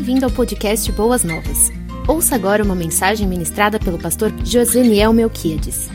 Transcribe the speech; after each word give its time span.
Bem-vindo 0.00 0.24
ao 0.24 0.32
podcast 0.32 0.90
Boas 0.92 1.22
Novas. 1.22 1.68
Ouça 2.08 2.34
agora 2.34 2.64
uma 2.64 2.74
mensagem 2.74 3.28
ministrada 3.28 3.78
pelo 3.78 4.00
pastor 4.00 4.32
Joseniel 4.42 5.12
Melquiades. 5.12 5.90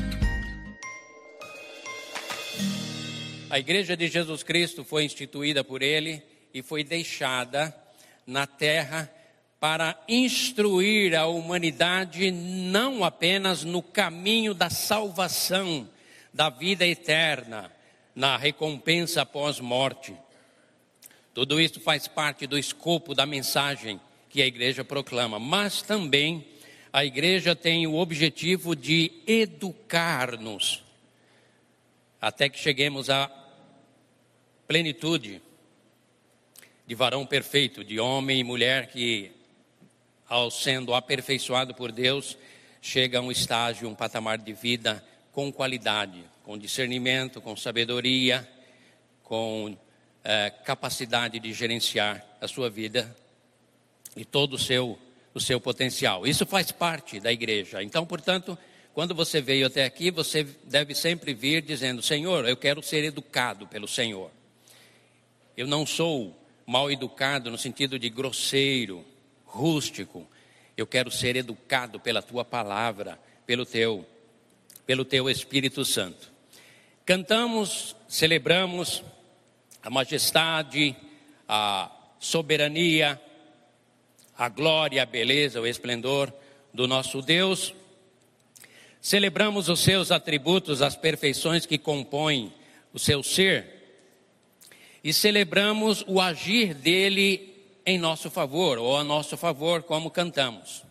A 3.50 3.58
Igreja 3.58 3.98
de 3.98 4.08
Jesus 4.08 4.44
Cristo 4.44 4.84
foi 4.84 5.06
instituída 5.06 5.64
por 5.64 5.82
ele 5.82 6.22
e 6.54 6.62
foi 6.62 6.84
deixada 6.84 7.76
na 8.28 8.46
terra 8.46 9.12
para 9.60 10.00
instruir 10.08 11.16
a 11.16 11.26
humanidade 11.26 12.30
não 12.30 13.04
apenas 13.04 13.64
no 13.64 13.82
caminho 13.82 14.54
da 14.54 14.70
salvação, 14.70 15.90
da 16.32 16.48
vida 16.48 16.86
eterna, 16.86 17.72
na 18.16 18.38
recompensa 18.38 19.24
após 19.24 19.60
morte. 19.60 20.14
Tudo 21.36 21.60
isso 21.60 21.82
faz 21.82 22.08
parte 22.08 22.48
do 22.48 22.58
escopo 22.58 23.14
da 23.14 23.26
mensagem 23.26 24.00
que 24.30 24.42
a 24.42 24.48
igreja 24.48 24.86
proclama, 24.86 25.38
mas 25.38 25.82
também 25.82 26.48
a 26.94 27.04
igreja 27.04 27.54
tem 27.54 27.86
o 27.86 27.96
objetivo 27.96 28.74
de 28.74 29.12
educar-nos 29.28 30.82
até 32.22 32.48
que 32.48 32.58
cheguemos 32.58 33.10
à 33.10 33.30
plenitude 34.66 35.42
de 36.88 36.96
varão 36.96 37.26
perfeito, 37.26 37.84
de 37.84 38.00
homem 38.00 38.40
e 38.40 38.44
mulher 38.44 38.88
que 38.88 39.30
ao 40.30 40.50
sendo 40.50 40.94
aperfeiçoado 40.94 41.76
por 41.76 41.92
Deus, 41.92 42.38
chega 42.82 43.20
a 43.20 43.22
um 43.22 43.30
estágio, 43.30 43.90
um 43.90 43.94
patamar 43.94 44.38
de 44.38 44.54
vida 44.54 45.06
com 45.34 45.52
qualidade, 45.52 46.24
com 46.44 46.58
discernimento, 46.58 47.42
com 47.42 47.58
sabedoria, 47.58 48.48
com 49.22 49.78
é, 50.26 50.50
capacidade 50.50 51.40
de 51.40 51.54
gerenciar 51.54 52.26
a 52.42 52.48
sua 52.48 52.68
vida 52.68 53.16
e 54.18 54.26
todo 54.26 54.56
o 54.56 54.58
seu, 54.58 54.98
o 55.36 55.40
seu 55.40 55.62
potencial. 55.62 56.26
Isso 56.26 56.48
faz 56.48 56.72
parte 56.72 57.20
da 57.20 57.32
igreja. 57.32 57.84
Então, 57.84 58.08
portanto, 58.08 58.58
quando 58.92 59.14
você 59.14 59.40
veio 59.40 59.68
até 59.68 59.86
aqui, 59.86 60.10
você 60.10 60.44
deve 60.64 60.96
sempre 60.96 61.32
vir 61.34 61.62
dizendo: 61.62 62.02
Senhor, 62.02 62.48
eu 62.50 62.58
quero 62.58 62.82
ser 62.82 63.04
educado 63.04 63.68
pelo 63.68 63.88
Senhor. 63.88 64.32
Eu 65.56 65.68
não 65.68 65.86
sou 65.86 66.36
mal 66.66 66.92
educado 66.92 67.52
no 67.52 67.58
sentido 67.58 68.00
de 68.00 68.10
grosseiro, 68.10 69.06
rústico. 69.46 70.28
Eu 70.76 70.88
quero 70.88 71.12
ser 71.12 71.36
educado 71.36 72.00
pela 72.00 72.22
tua 72.22 72.44
palavra, 72.44 73.20
pelo 73.46 73.66
teu, 73.66 74.06
pelo 74.88 75.06
teu 75.06 75.30
Espírito 75.30 75.86
Santo. 75.86 76.34
Cantamos, 77.06 77.96
celebramos 78.10 79.04
a 79.86 79.90
majestade, 79.92 80.96
a 81.48 81.92
soberania, 82.20 83.22
a 84.36 84.50
glória, 84.50 85.04
a 85.04 85.06
beleza, 85.06 85.62
o 85.62 85.68
esplendor 85.68 86.34
do 86.74 86.88
nosso 86.88 87.22
Deus. 87.22 87.72
Celebramos 89.00 89.70
os 89.70 89.82
seus 89.82 90.12
atributos, 90.12 90.82
as 90.82 90.96
perfeições 90.96 91.68
que 91.68 91.78
compõem 91.78 92.52
o 92.92 92.98
seu 92.98 93.22
ser. 93.22 93.68
E 95.04 95.14
celebramos 95.14 96.04
o 96.08 96.20
agir 96.20 96.74
dele 96.74 97.54
em 97.86 98.00
nosso 98.00 98.32
favor, 98.32 98.80
ou 98.80 98.98
a 98.98 99.04
nosso 99.04 99.38
favor, 99.38 99.84
como 99.84 100.10
cantamos. 100.10 100.84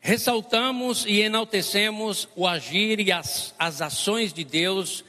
Ressaltamos 0.00 1.06
e 1.06 1.20
enaltecemos 1.20 2.28
o 2.34 2.48
agir 2.48 2.98
e 2.98 3.12
as, 3.12 3.54
as 3.56 3.80
ações 3.80 4.32
de 4.32 4.42
Deus 4.42 5.04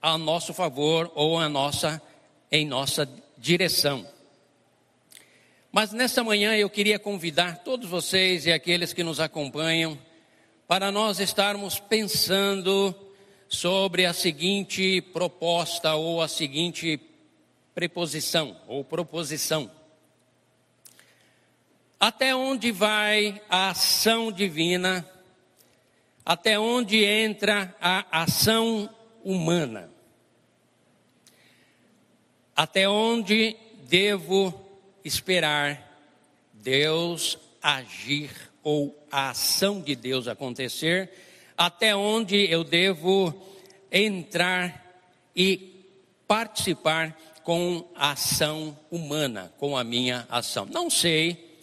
a 0.00 0.16
nosso 0.16 0.54
favor 0.54 1.10
ou 1.14 1.38
a 1.38 1.48
nossa, 1.48 2.00
em 2.50 2.66
nossa 2.66 3.08
direção. 3.36 4.06
Mas 5.72 5.92
nessa 5.92 6.24
manhã 6.24 6.56
eu 6.56 6.70
queria 6.70 6.98
convidar 6.98 7.58
todos 7.58 7.88
vocês 7.88 8.46
e 8.46 8.52
aqueles 8.52 8.92
que 8.92 9.04
nos 9.04 9.20
acompanham 9.20 9.98
para 10.66 10.90
nós 10.90 11.20
estarmos 11.20 11.78
pensando 11.78 12.94
sobre 13.48 14.06
a 14.06 14.12
seguinte 14.12 15.00
proposta 15.00 15.94
ou 15.94 16.20
a 16.20 16.28
seguinte 16.28 16.98
preposição 17.74 18.56
ou 18.66 18.82
proposição. 18.82 19.70
Até 22.00 22.34
onde 22.34 22.72
vai 22.72 23.40
a 23.48 23.70
ação 23.70 24.32
divina? 24.32 25.08
Até 26.24 26.58
onde 26.58 27.04
entra 27.04 27.74
a 27.80 28.22
ação 28.22 28.88
humana? 29.26 29.90
Até 32.54 32.88
onde 32.88 33.56
devo 33.88 34.54
esperar 35.04 35.82
Deus 36.52 37.36
agir 37.60 38.30
ou 38.62 38.96
a 39.10 39.30
ação 39.30 39.80
de 39.80 39.96
Deus 39.96 40.28
acontecer? 40.28 41.10
Até 41.58 41.94
onde 41.96 42.48
eu 42.48 42.62
devo 42.62 43.34
entrar 43.90 45.02
e 45.34 45.74
participar 46.28 47.16
com 47.42 47.84
a 47.96 48.12
ação 48.12 48.78
humana, 48.90 49.52
com 49.58 49.76
a 49.76 49.82
minha 49.82 50.24
ação. 50.30 50.66
Não 50.66 50.88
sei, 50.88 51.58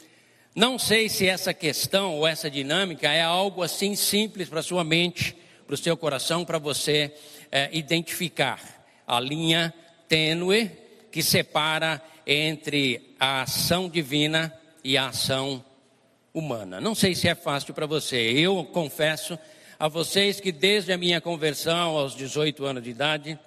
não 0.54 0.78
sei 0.78 1.08
se 1.08 1.28
essa 1.28 1.54
questão 1.54 2.16
ou 2.18 2.28
essa 2.28 2.52
dinâmica 2.52 3.12
é 3.12 3.22
algo 3.22 3.64
assim 3.64 3.96
simples 3.96 4.50
para 4.50 4.62
sua 4.62 4.84
mente, 4.84 5.36
para 5.66 5.74
o 5.74 5.78
seu 5.78 5.98
coração, 5.98 6.46
para 6.46 6.60
você 6.60 7.14
é, 7.56 7.70
identificar 7.72 8.60
a 9.06 9.20
linha 9.20 9.72
tênue 10.08 10.72
que 11.12 11.22
separa 11.22 12.02
entre 12.26 13.14
a 13.20 13.44
ação 13.44 13.88
divina 13.88 14.52
e 14.84 14.98
a 14.98 15.10
ação 15.10 15.64
humana. 16.34 16.82
Não 16.82 16.96
sei 16.96 17.14
se 17.14 17.28
é 17.28 17.36
fácil 17.36 17.76
para 17.76 17.86
você. 17.86 18.18
Eu 18.18 18.64
confesso 18.66 19.38
a 19.78 19.88
vocês 19.88 20.40
que 20.40 20.52
desde 20.52 20.92
a 20.92 20.98
minha 20.98 21.22
conversão 21.22 21.96
aos 21.96 22.16
18 22.16 22.66
anos 22.66 22.82
de 22.82 22.90
idade, 22.90 23.38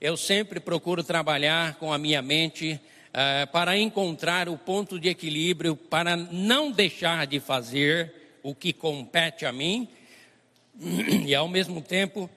eu 0.00 0.16
sempre 0.16 0.58
procuro 0.58 1.04
trabalhar 1.04 1.74
com 1.74 1.92
a 1.92 1.98
minha 1.98 2.22
mente 2.22 2.80
uh, 3.08 3.52
para 3.52 3.76
encontrar 3.76 4.48
o 4.48 4.56
ponto 4.56 4.98
de 4.98 5.10
equilíbrio, 5.10 5.76
para 5.76 6.16
não 6.16 6.70
deixar 6.70 7.26
de 7.26 7.38
fazer 7.38 8.14
o 8.42 8.54
que 8.54 8.72
compete 8.72 9.44
a 9.44 9.52
mim 9.52 9.86
e 11.26 11.34
ao 11.34 11.48
mesmo 11.48 11.82
tempo 11.82 12.30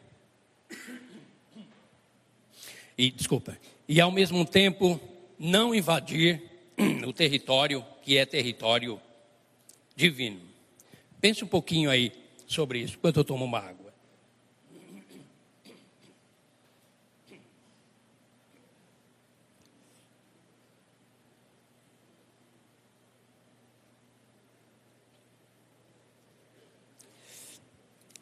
e 3.01 3.09
desculpa 3.09 3.57
e 3.87 3.99
ao 3.99 4.11
mesmo 4.11 4.45
tempo 4.45 4.99
não 5.39 5.73
invadir 5.73 6.39
o 7.07 7.11
território 7.11 7.83
que 8.03 8.15
é 8.15 8.27
território 8.27 9.01
divino. 9.95 10.39
Pense 11.19 11.43
um 11.43 11.47
pouquinho 11.47 11.89
aí 11.89 12.11
sobre 12.45 12.77
isso, 12.79 12.97
enquanto 12.97 13.17
eu 13.17 13.23
tomo 13.23 13.43
uma 13.43 13.57
água. 13.57 13.80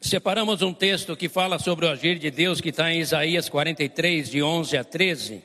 Separamos 0.02 0.62
um 0.62 0.74
texto 0.74 1.16
que 1.18 1.28
fala 1.28 1.60
sobre 1.60 1.86
o 1.86 1.90
agir 1.90 2.18
de 2.18 2.32
Deus, 2.32 2.62
que 2.62 2.70
está 2.70 2.92
em 2.92 3.02
Isaías 3.02 3.50
43, 3.50 4.30
de 4.30 4.42
11 4.42 4.78
a 4.78 4.84
13. 4.84 5.44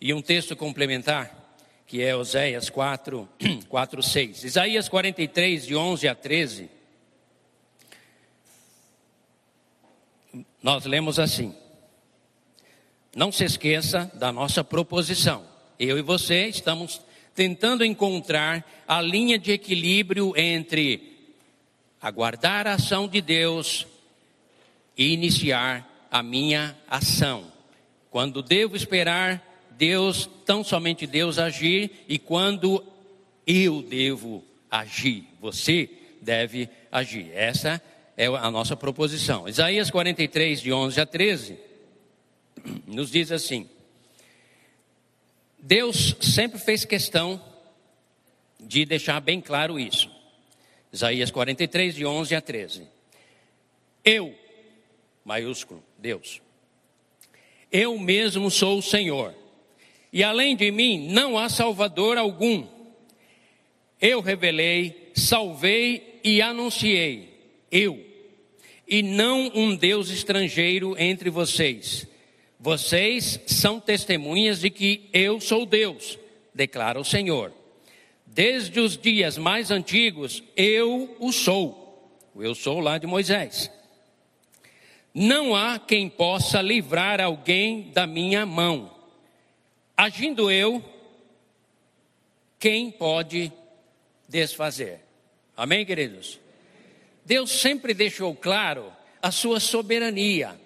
E 0.00 0.14
um 0.14 0.22
texto 0.22 0.56
complementar, 0.56 1.58
que 1.86 2.02
é 2.02 2.16
Oséias 2.16 2.70
4, 2.70 3.28
4 3.68 4.02
6. 4.02 4.44
Isaías 4.44 4.88
43, 4.88 5.66
de 5.66 5.76
11 5.76 6.08
a 6.08 6.14
13. 6.14 6.70
Nós 10.62 10.86
lemos 10.86 11.18
assim: 11.18 11.54
Não 13.14 13.30
se 13.30 13.44
esqueça 13.44 14.10
da 14.14 14.32
nossa 14.32 14.64
proposição. 14.64 15.46
Eu 15.78 15.98
e 15.98 16.02
você 16.02 16.46
estamos 16.46 17.02
tentando 17.34 17.84
encontrar 17.84 18.66
a 18.88 19.02
linha 19.02 19.38
de 19.38 19.52
equilíbrio 19.52 20.32
entre 20.34 21.11
aguardar 22.02 22.66
a 22.66 22.74
ação 22.74 23.06
de 23.06 23.20
Deus 23.20 23.86
e 24.98 25.12
iniciar 25.12 25.88
a 26.10 26.22
minha 26.22 26.76
ação. 26.88 27.50
Quando 28.10 28.42
devo 28.42 28.76
esperar 28.76 29.42
Deus, 29.70 30.28
tão 30.44 30.62
somente 30.62 31.06
Deus 31.06 31.38
agir, 31.38 32.04
e 32.08 32.18
quando 32.18 32.84
eu 33.46 33.80
devo 33.82 34.44
agir, 34.70 35.24
você 35.40 35.88
deve 36.20 36.68
agir. 36.90 37.30
Essa 37.32 37.80
é 38.16 38.26
a 38.26 38.50
nossa 38.50 38.76
proposição. 38.76 39.48
Isaías 39.48 39.90
43, 39.90 40.60
de 40.60 40.72
11 40.72 41.00
a 41.00 41.06
13, 41.06 41.58
nos 42.86 43.10
diz 43.10 43.32
assim: 43.32 43.68
Deus 45.58 46.16
sempre 46.20 46.58
fez 46.58 46.84
questão 46.84 47.42
de 48.60 48.84
deixar 48.84 49.20
bem 49.20 49.40
claro 49.40 49.78
isso. 49.78 50.11
Isaías 50.92 51.30
43, 51.30 51.94
de 51.94 52.04
11 52.04 52.34
a 52.34 52.40
13. 52.40 52.86
Eu, 54.04 54.34
maiúsculo, 55.24 55.82
Deus, 55.96 56.42
eu 57.70 57.98
mesmo 57.98 58.50
sou 58.50 58.78
o 58.78 58.82
Senhor, 58.82 59.34
e 60.12 60.22
além 60.22 60.54
de 60.54 60.70
mim 60.70 61.08
não 61.08 61.38
há 61.38 61.48
Salvador 61.48 62.18
algum. 62.18 62.66
Eu 64.00 64.20
revelei, 64.20 65.10
salvei 65.14 66.20
e 66.22 66.42
anunciei, 66.42 67.30
eu, 67.70 68.04
e 68.86 69.02
não 69.02 69.50
um 69.54 69.74
Deus 69.74 70.10
estrangeiro 70.10 70.94
entre 70.98 71.30
vocês. 71.30 72.06
Vocês 72.60 73.40
são 73.46 73.80
testemunhas 73.80 74.60
de 74.60 74.68
que 74.68 75.08
eu 75.12 75.40
sou 75.40 75.64
Deus, 75.64 76.18
declara 76.54 77.00
o 77.00 77.04
Senhor. 77.04 77.61
Desde 78.34 78.80
os 78.80 78.96
dias 78.96 79.36
mais 79.36 79.70
antigos, 79.70 80.42
eu 80.56 81.14
o 81.20 81.30
sou. 81.30 82.18
Eu 82.34 82.54
sou 82.54 82.80
lá 82.80 82.96
de 82.96 83.06
Moisés. 83.06 83.70
Não 85.12 85.54
há 85.54 85.78
quem 85.78 86.08
possa 86.08 86.62
livrar 86.62 87.20
alguém 87.20 87.90
da 87.90 88.06
minha 88.06 88.46
mão. 88.46 88.90
Agindo 89.94 90.50
eu, 90.50 90.82
quem 92.58 92.90
pode 92.90 93.52
desfazer? 94.26 95.00
Amém, 95.54 95.84
queridos? 95.84 96.40
Deus 97.26 97.50
sempre 97.50 97.92
deixou 97.92 98.34
claro 98.34 98.90
a 99.20 99.30
sua 99.30 99.60
soberania. 99.60 100.58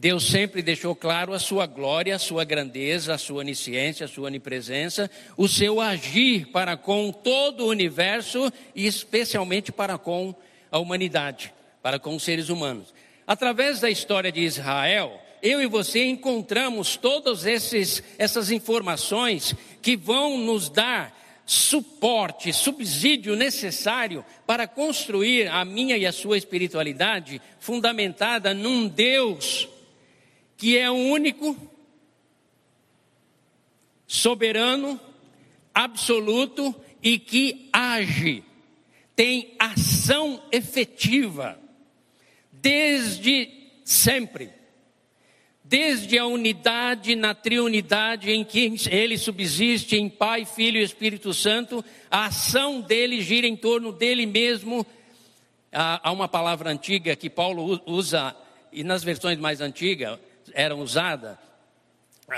Deus 0.00 0.30
sempre 0.30 0.62
deixou 0.62 0.96
claro 0.96 1.34
a 1.34 1.38
sua 1.38 1.66
glória, 1.66 2.16
a 2.16 2.18
sua 2.18 2.42
grandeza, 2.42 3.12
a 3.12 3.18
sua 3.18 3.40
onisciência, 3.40 4.06
a 4.06 4.08
sua 4.08 4.28
onipresença, 4.28 5.10
o 5.36 5.46
seu 5.46 5.78
agir 5.78 6.46
para 6.46 6.74
com 6.74 7.12
todo 7.12 7.66
o 7.66 7.68
universo 7.68 8.50
e 8.74 8.86
especialmente 8.86 9.70
para 9.70 9.98
com 9.98 10.34
a 10.72 10.78
humanidade, 10.78 11.52
para 11.82 11.98
com 11.98 12.16
os 12.16 12.22
seres 12.22 12.48
humanos. 12.48 12.94
Através 13.26 13.78
da 13.80 13.90
história 13.90 14.32
de 14.32 14.40
Israel, 14.40 15.20
eu 15.42 15.60
e 15.60 15.66
você 15.66 16.06
encontramos 16.06 16.96
todas 16.96 17.44
essas 17.44 18.50
informações 18.50 19.54
que 19.82 19.98
vão 19.98 20.38
nos 20.38 20.70
dar 20.70 21.14
suporte, 21.44 22.54
subsídio 22.54 23.36
necessário 23.36 24.24
para 24.46 24.66
construir 24.66 25.48
a 25.48 25.62
minha 25.62 25.98
e 25.98 26.06
a 26.06 26.12
sua 26.12 26.38
espiritualidade 26.38 27.38
fundamentada 27.58 28.54
num 28.54 28.88
Deus 28.88 29.68
que 30.60 30.76
é 30.76 30.90
único, 30.90 31.56
soberano, 34.06 35.00
absoluto 35.74 36.74
e 37.02 37.18
que 37.18 37.70
age, 37.72 38.44
tem 39.16 39.54
ação 39.58 40.42
efetiva, 40.52 41.58
desde 42.52 43.48
sempre. 43.86 44.50
Desde 45.64 46.18
a 46.18 46.26
unidade 46.26 47.16
na 47.16 47.34
triunidade 47.34 48.30
em 48.30 48.44
que 48.44 48.74
ele 48.90 49.16
subsiste 49.16 49.96
em 49.96 50.10
Pai, 50.10 50.44
Filho 50.44 50.78
e 50.78 50.84
Espírito 50.84 51.32
Santo, 51.32 51.82
a 52.10 52.26
ação 52.26 52.82
dele 52.82 53.22
gira 53.22 53.46
em 53.46 53.56
torno 53.56 53.92
dele 53.92 54.26
mesmo. 54.26 54.86
Há 55.72 56.12
uma 56.12 56.28
palavra 56.28 56.68
antiga 56.70 57.16
que 57.16 57.30
Paulo 57.30 57.80
usa, 57.86 58.36
e 58.70 58.84
nas 58.84 59.02
versões 59.02 59.38
mais 59.38 59.62
antigas, 59.62 60.18
eram 60.54 60.80
usadas, 60.80 61.36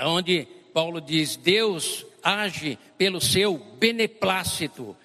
onde 0.01 0.47
Paulo 0.73 0.99
diz: 0.99 1.35
Deus 1.35 2.05
age 2.23 2.77
pelo 2.97 3.21
seu 3.21 3.57
beneplácito, 3.57 4.95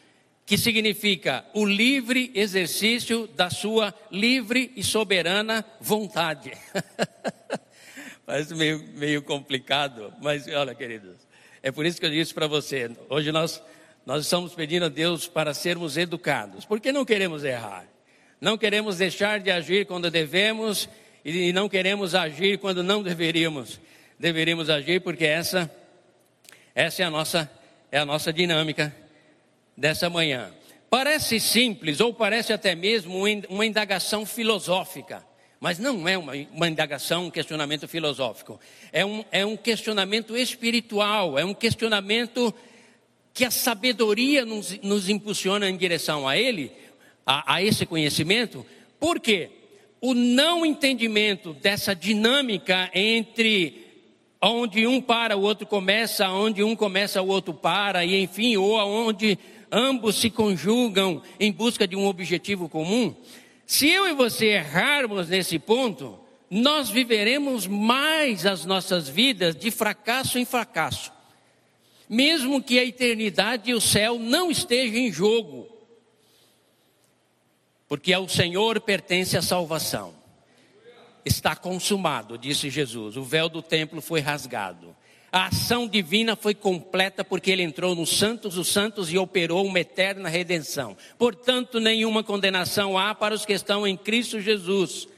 que 0.47 0.57
significa 0.57 1.45
o 1.53 1.67
livre 1.67 2.31
exercício 2.35 3.27
da 3.27 3.51
sua 3.51 3.95
livre 4.11 4.73
e 4.77 4.83
soberana 4.83 5.65
vontade. 5.81 6.53
Parece 8.25 8.55
meio, 8.55 8.83
meio 8.95 9.23
complicado, 9.23 10.13
mas 10.21 10.47
olha, 10.49 10.75
queridos, 10.75 11.17
é 11.63 11.73
por 11.73 11.85
isso 11.85 11.99
que 11.99 12.07
eu 12.07 12.11
disse 12.11 12.33
para 12.33 12.47
você: 12.47 12.91
hoje 13.09 13.33
nós, 13.33 13.63
nós 14.07 14.23
estamos 14.25 14.55
pedindo 14.55 14.87
a 14.87 14.89
Deus 14.89 15.27
para 15.27 15.53
sermos 15.53 15.97
educados, 15.97 16.65
porque 16.65 16.93
não 16.93 17.05
queremos 17.05 17.45
errar, 17.45 17.87
não 18.41 18.57
queremos 18.57 18.99
deixar 18.99 19.41
de 19.41 19.51
agir 19.51 19.87
quando 19.87 20.11
devemos 20.11 20.89
e 21.29 21.53
não 21.53 21.69
queremos 21.69 22.15
agir 22.15 22.59
quando 22.59 22.83
não 22.83 23.03
deveríamos. 23.03 23.81
Deveríamos 24.19 24.71
agir 24.71 25.01
porque 25.01 25.25
essa 25.25 25.71
essa 26.75 27.03
é 27.03 27.07
a 27.07 27.11
nossa 27.11 27.51
é 27.91 27.99
a 27.99 28.05
nossa 28.05 28.33
dinâmica 28.33 28.95
dessa 29.77 30.09
manhã. 30.09 30.53
Parece 30.91 31.39
simples 31.39 32.01
ou 32.01 32.15
parece 32.15 32.53
até 32.53 32.75
mesmo 32.75 33.23
uma 33.49 33.67
indagação 33.67 34.25
filosófica, 34.25 35.23
mas 35.61 35.79
não 35.79 36.09
é 36.09 36.17
uma, 36.17 36.33
uma 36.51 36.69
indagação, 36.69 37.27
um 37.27 37.31
questionamento 37.31 37.87
filosófico. 37.87 38.59
É 38.91 39.05
um, 39.05 39.25
é 39.31 39.45
um 39.45 39.57
questionamento 39.57 40.37
espiritual, 40.37 41.39
é 41.39 41.45
um 41.45 41.53
questionamento 41.53 42.55
que 43.35 43.45
a 43.45 43.51
sabedoria 43.51 44.47
nos, 44.47 44.81
nos 44.81 45.09
impulsiona 45.09 45.69
em 45.69 45.77
direção 45.77 46.27
a 46.27 46.39
ele, 46.39 46.73
a, 47.27 47.57
a 47.57 47.63
esse 47.63 47.85
conhecimento. 47.85 48.65
Por 48.99 49.21
quê? 49.21 49.51
O 50.01 50.15
não 50.15 50.65
entendimento 50.65 51.53
dessa 51.55 51.95
dinâmica 51.95 52.91
entre 52.95 53.87
onde 54.41 54.87
um 54.87 55.01
para, 55.01 55.37
o 55.37 55.43
outro 55.43 55.67
começa, 55.67 56.29
onde 56.31 56.63
um 56.63 56.77
começa, 56.77 57.21
o 57.21 57.27
outro 57.27 57.53
para, 57.53 58.05
e 58.05 58.23
enfim, 58.23 58.57
ou 58.57 58.77
onde 58.77 59.39
ambos 59.71 60.17
se 60.17 60.31
conjugam 60.31 61.23
em 61.39 61.53
busca 61.53 61.87
de 61.87 61.97
um 61.97 62.07
objetivo 62.07 62.69
comum. 62.69 63.15
Se 63.67 63.89
eu 63.89 64.09
e 64.09 64.15
você 64.15 64.47
errarmos 64.47 65.29
nesse 65.29 65.59
ponto, 65.59 66.19
nós 66.51 66.89
viveremos 66.89 67.67
mais 67.67 68.47
as 68.47 68.65
nossas 68.65 69.09
vidas 69.09 69.55
de 69.55 69.71
fracasso 69.71 70.39
em 70.39 70.45
fracasso. 70.45 71.13
Mesmo 72.09 72.63
que 72.63 72.79
a 72.79 72.85
eternidade 72.85 73.71
e 73.71 73.75
o 73.75 73.81
céu 73.81 74.19
não 74.19 74.51
estejam 74.51 74.97
em 74.97 75.13
jogo 75.13 75.78
porque 77.89 78.13
ao 78.13 78.29
Senhor 78.29 78.81
pertence 78.81 79.37
a 79.37 79.43
salvação. 79.43 80.15
Está 81.25 81.57
consumado, 81.57 82.37
disse 82.37 82.71
Jesus. 82.71 83.17
O 83.17 83.25
véu 83.25 83.49
do 83.49 83.63
templo 83.63 84.01
foi 84.01 84.21
rasgado. 84.21 84.95
A 85.31 85.47
ação 85.47 85.87
divina 85.87 86.35
foi 86.37 86.55
completa 86.55 87.23
porque 87.23 87.51
ele 87.51 87.63
entrou 87.63 87.95
nos 87.95 88.17
santos 88.17 88.55
dos 88.55 88.69
santos 88.69 89.13
e 89.13 89.19
operou 89.19 89.67
uma 89.67 89.81
eterna 89.81 90.29
redenção. 90.29 90.97
Portanto, 91.19 91.81
nenhuma 91.81 92.23
condenação 92.23 92.97
há 92.97 93.15
para 93.15 93.35
os 93.35 93.45
que 93.45 93.53
estão 93.53 93.87
em 93.87 93.97
Cristo 93.97 94.41
Jesus. 94.41 95.09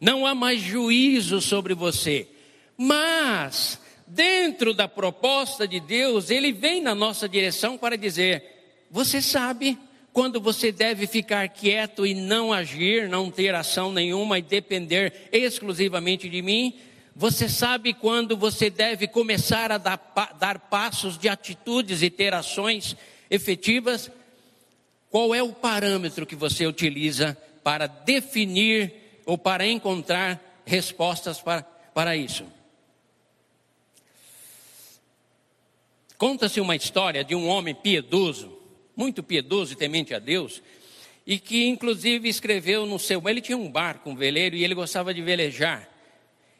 Não 0.00 0.26
há 0.26 0.34
mais 0.34 0.60
juízo 0.60 1.40
sobre 1.40 1.72
você. 1.72 2.28
Mas, 2.76 3.80
dentro 4.06 4.74
da 4.74 4.88
proposta 4.88 5.68
de 5.68 5.78
Deus, 5.78 6.30
ele 6.30 6.52
vem 6.52 6.80
na 6.80 6.94
nossa 6.94 7.28
direção 7.28 7.78
para 7.78 7.96
dizer: 7.96 8.42
Você 8.90 9.22
sabe 9.22 9.78
quando 10.14 10.40
você 10.40 10.70
deve 10.70 11.08
ficar 11.08 11.48
quieto 11.48 12.06
e 12.06 12.14
não 12.14 12.52
agir, 12.52 13.08
não 13.08 13.32
ter 13.32 13.52
ação 13.52 13.92
nenhuma 13.92 14.38
e 14.38 14.42
depender 14.42 15.12
exclusivamente 15.32 16.28
de 16.30 16.40
mim. 16.40 16.72
Você 17.16 17.48
sabe 17.48 17.92
quando 17.92 18.36
você 18.36 18.70
deve 18.70 19.08
começar 19.08 19.72
a 19.72 19.76
dar, 19.76 20.32
dar 20.38 20.60
passos 20.60 21.18
de 21.18 21.28
atitudes 21.28 22.00
e 22.00 22.10
ter 22.10 22.32
ações 22.32 22.96
efetivas? 23.28 24.08
Qual 25.10 25.34
é 25.34 25.42
o 25.42 25.52
parâmetro 25.52 26.24
que 26.24 26.36
você 26.36 26.64
utiliza 26.64 27.36
para 27.64 27.88
definir 27.88 28.94
ou 29.26 29.36
para 29.36 29.66
encontrar 29.66 30.62
respostas 30.64 31.40
para, 31.40 31.62
para 31.92 32.16
isso? 32.16 32.44
Conta-se 36.16 36.60
uma 36.60 36.76
história 36.76 37.24
de 37.24 37.34
um 37.34 37.48
homem 37.48 37.74
piedoso 37.74 38.53
muito 38.96 39.22
piedoso 39.22 39.72
e 39.72 39.76
temente 39.76 40.14
a 40.14 40.18
Deus, 40.18 40.62
e 41.26 41.38
que 41.38 41.66
inclusive 41.66 42.28
escreveu 42.28 42.86
no 42.86 42.98
seu. 42.98 43.22
Ele 43.28 43.40
tinha 43.40 43.56
um 43.56 43.70
barco, 43.70 44.10
um 44.10 44.16
veleiro, 44.16 44.56
e 44.56 44.64
ele 44.64 44.74
gostava 44.74 45.12
de 45.14 45.22
velejar. 45.22 45.88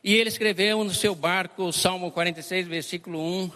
E 0.02 0.14
ele 0.14 0.28
escreveu 0.28 0.84
no 0.84 0.92
seu 0.92 1.14
barco, 1.14 1.72
Salmo 1.72 2.10
46, 2.10 2.66
versículo 2.66 3.20
1. 3.20 3.50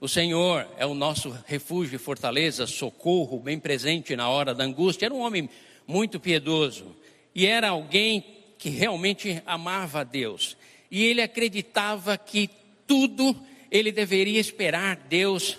O 0.00 0.08
Senhor 0.08 0.68
é 0.76 0.84
o 0.84 0.94
nosso 0.94 1.30
refúgio 1.46 1.96
e 1.96 1.98
fortaleza, 1.98 2.66
socorro, 2.66 3.40
bem 3.40 3.58
presente 3.58 4.14
na 4.14 4.28
hora 4.28 4.54
da 4.54 4.64
angústia. 4.64 5.06
Era 5.06 5.14
um 5.14 5.20
homem 5.20 5.48
muito 5.86 6.20
piedoso 6.20 6.94
e 7.34 7.46
era 7.46 7.70
alguém 7.70 8.24
que 8.58 8.68
realmente 8.68 9.42
amava 9.46 10.00
a 10.00 10.04
Deus. 10.04 10.56
E 10.90 11.04
ele 11.04 11.22
acreditava 11.22 12.16
que 12.16 12.50
tudo 12.86 13.36
ele 13.70 13.90
deveria 13.90 14.38
esperar 14.38 14.96
Deus 14.96 15.58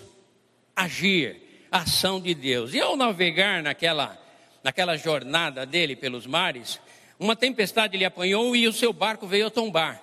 agir 0.74 1.45
ação 1.70 2.20
de 2.20 2.34
Deus. 2.34 2.74
E 2.74 2.80
ao 2.80 2.96
navegar 2.96 3.62
naquela, 3.62 4.18
naquela 4.62 4.96
jornada 4.96 5.66
dele 5.66 5.96
pelos 5.96 6.26
mares, 6.26 6.80
uma 7.18 7.34
tempestade 7.34 7.96
lhe 7.96 8.04
apanhou 8.04 8.54
e 8.54 8.66
o 8.68 8.72
seu 8.72 8.92
barco 8.92 9.26
veio 9.26 9.46
a 9.46 9.50
tombar. 9.50 10.02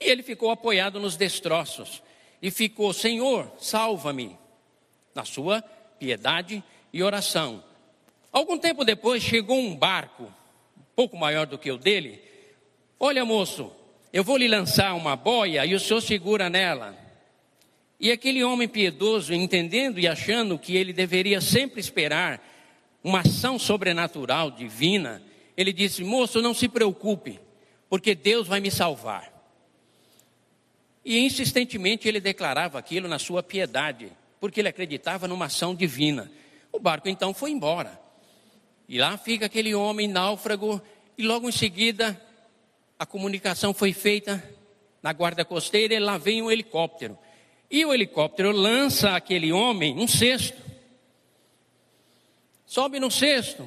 E 0.00 0.04
ele 0.10 0.22
ficou 0.22 0.50
apoiado 0.50 0.98
nos 0.98 1.16
destroços 1.16 2.02
e 2.40 2.50
ficou: 2.50 2.92
Senhor, 2.92 3.50
salva-me, 3.58 4.36
na 5.14 5.24
sua 5.24 5.62
piedade 5.98 6.62
e 6.92 7.02
oração. 7.02 7.62
Algum 8.32 8.58
tempo 8.58 8.84
depois 8.84 9.22
chegou 9.22 9.58
um 9.58 9.76
barco, 9.76 10.24
um 10.24 10.94
pouco 10.96 11.16
maior 11.16 11.46
do 11.46 11.58
que 11.58 11.70
o 11.70 11.78
dele. 11.78 12.22
Olha, 12.98 13.24
moço, 13.24 13.70
eu 14.12 14.24
vou 14.24 14.36
lhe 14.36 14.48
lançar 14.48 14.94
uma 14.94 15.16
boia 15.16 15.64
e 15.64 15.74
o 15.74 15.80
senhor 15.80 16.00
segura 16.00 16.50
nela. 16.50 17.01
E 18.02 18.10
aquele 18.10 18.42
homem 18.42 18.66
piedoso, 18.66 19.32
entendendo 19.32 20.00
e 20.00 20.08
achando 20.08 20.58
que 20.58 20.74
ele 20.74 20.92
deveria 20.92 21.40
sempre 21.40 21.78
esperar 21.78 22.44
uma 23.00 23.20
ação 23.20 23.60
sobrenatural, 23.60 24.50
divina, 24.50 25.22
ele 25.56 25.72
disse: 25.72 26.02
Moço, 26.02 26.42
não 26.42 26.52
se 26.52 26.66
preocupe, 26.66 27.38
porque 27.88 28.12
Deus 28.16 28.48
vai 28.48 28.58
me 28.58 28.72
salvar. 28.72 29.32
E 31.04 31.16
insistentemente 31.20 32.08
ele 32.08 32.18
declarava 32.18 32.76
aquilo 32.76 33.06
na 33.06 33.20
sua 33.20 33.40
piedade, 33.40 34.10
porque 34.40 34.58
ele 34.58 34.68
acreditava 34.68 35.28
numa 35.28 35.44
ação 35.44 35.72
divina. 35.72 36.28
O 36.72 36.80
barco 36.80 37.08
então 37.08 37.32
foi 37.32 37.52
embora. 37.52 38.00
E 38.88 38.98
lá 38.98 39.16
fica 39.16 39.46
aquele 39.46 39.76
homem 39.76 40.08
náufrago, 40.08 40.82
e 41.16 41.22
logo 41.22 41.48
em 41.48 41.52
seguida 41.52 42.20
a 42.98 43.06
comunicação 43.06 43.72
foi 43.72 43.92
feita 43.92 44.42
na 45.00 45.12
guarda 45.12 45.44
costeira, 45.44 45.94
e 45.94 46.00
lá 46.00 46.18
vem 46.18 46.42
um 46.42 46.50
helicóptero. 46.50 47.16
E 47.72 47.86
o 47.86 47.94
helicóptero 47.94 48.52
lança 48.52 49.16
aquele 49.16 49.50
homem 49.50 49.98
um 49.98 50.06
cesto. 50.06 50.60
Sobe 52.66 53.00
no 53.00 53.10
cesto. 53.10 53.66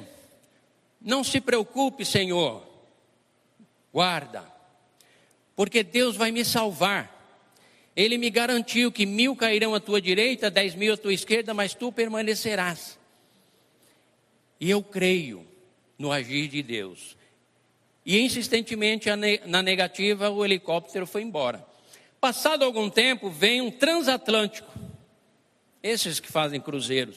Não 1.00 1.24
se 1.24 1.40
preocupe, 1.40 2.04
Senhor. 2.04 2.64
Guarda. 3.92 4.44
Porque 5.56 5.82
Deus 5.82 6.14
vai 6.14 6.30
me 6.30 6.44
salvar. 6.44 7.12
Ele 7.96 8.16
me 8.16 8.30
garantiu 8.30 8.92
que 8.92 9.04
mil 9.04 9.34
cairão 9.34 9.74
à 9.74 9.80
tua 9.80 10.00
direita, 10.00 10.48
dez 10.48 10.76
mil 10.76 10.94
à 10.94 10.96
tua 10.96 11.12
esquerda, 11.12 11.52
mas 11.52 11.74
tu 11.74 11.90
permanecerás. 11.90 12.96
E 14.60 14.70
eu 14.70 14.84
creio 14.84 15.44
no 15.98 16.12
agir 16.12 16.46
de 16.46 16.62
Deus. 16.62 17.16
E 18.04 18.20
insistentemente 18.20 19.08
na 19.46 19.62
negativa, 19.62 20.30
o 20.30 20.44
helicóptero 20.44 21.08
foi 21.08 21.22
embora. 21.22 21.66
Passado 22.20 22.64
algum 22.64 22.88
tempo, 22.88 23.30
vem 23.30 23.60
um 23.60 23.70
transatlântico. 23.70 24.72
Esses 25.82 26.18
que 26.18 26.30
fazem 26.30 26.60
cruzeiros. 26.60 27.16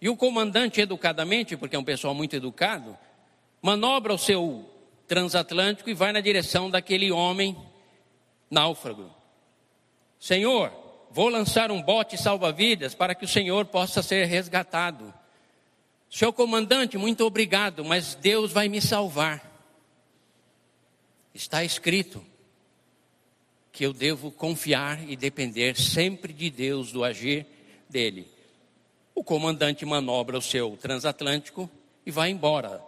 E 0.00 0.08
o 0.08 0.16
comandante, 0.16 0.80
educadamente, 0.80 1.56
porque 1.56 1.76
é 1.76 1.78
um 1.78 1.84
pessoal 1.84 2.14
muito 2.14 2.34
educado, 2.34 2.96
manobra 3.60 4.14
o 4.14 4.18
seu 4.18 4.68
transatlântico 5.06 5.90
e 5.90 5.94
vai 5.94 6.12
na 6.12 6.20
direção 6.20 6.70
daquele 6.70 7.10
homem 7.10 7.56
náufrago. 8.50 9.10
Senhor, 10.18 10.72
vou 11.10 11.28
lançar 11.28 11.70
um 11.70 11.82
bote 11.82 12.16
salva-vidas 12.16 12.94
para 12.94 13.14
que 13.14 13.24
o 13.24 13.28
Senhor 13.28 13.66
possa 13.66 14.02
ser 14.02 14.26
resgatado. 14.26 15.12
Senhor 16.08 16.32
comandante, 16.32 16.96
muito 16.96 17.24
obrigado, 17.24 17.84
mas 17.84 18.14
Deus 18.14 18.52
vai 18.52 18.68
me 18.68 18.80
salvar. 18.80 19.42
Está 21.34 21.62
escrito 21.64 22.24
que 23.72 23.84
eu 23.84 23.92
devo 23.92 24.30
confiar 24.30 25.08
e 25.08 25.16
depender 25.16 25.76
sempre 25.76 26.32
de 26.32 26.50
Deus, 26.50 26.92
do 26.92 27.04
agir 27.04 27.46
dele. 27.88 28.26
O 29.14 29.22
comandante 29.22 29.84
manobra 29.84 30.38
o 30.38 30.42
seu 30.42 30.76
transatlântico 30.76 31.70
e 32.04 32.10
vai 32.10 32.30
embora. 32.30 32.82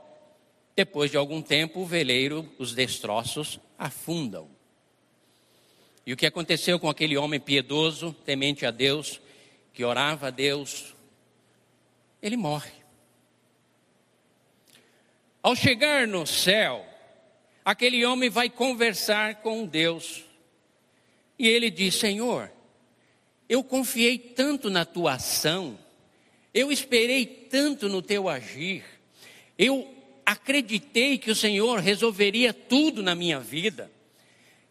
Depois 0.74 1.10
de 1.10 1.16
algum 1.16 1.42
tempo, 1.42 1.80
o 1.80 1.86
veleiro, 1.86 2.50
os 2.58 2.74
destroços 2.74 3.60
afundam. 3.78 4.48
E 6.06 6.12
o 6.12 6.16
que 6.16 6.26
aconteceu 6.26 6.80
com 6.80 6.88
aquele 6.88 7.16
homem 7.16 7.38
piedoso, 7.38 8.12
temente 8.24 8.66
a 8.66 8.70
Deus, 8.70 9.20
que 9.72 9.84
orava 9.84 10.28
a 10.28 10.30
Deus, 10.30 10.94
ele 12.20 12.36
morre. 12.36 12.72
Ao 15.42 15.54
chegar 15.54 16.06
no 16.06 16.26
céu, 16.26 16.84
aquele 17.64 18.04
homem 18.04 18.30
vai 18.30 18.48
conversar 18.48 19.36
com 19.42 19.66
Deus. 19.66 20.24
E 21.42 21.48
ele 21.48 21.72
diz: 21.72 21.96
Senhor, 21.96 22.52
eu 23.48 23.64
confiei 23.64 24.16
tanto 24.16 24.70
na 24.70 24.84
tua 24.84 25.14
ação, 25.14 25.76
eu 26.54 26.70
esperei 26.70 27.26
tanto 27.26 27.88
no 27.88 28.00
teu 28.00 28.28
agir, 28.28 28.84
eu 29.58 29.92
acreditei 30.24 31.18
que 31.18 31.32
o 31.32 31.34
Senhor 31.34 31.80
resolveria 31.80 32.54
tudo 32.54 33.02
na 33.02 33.16
minha 33.16 33.40
vida. 33.40 33.90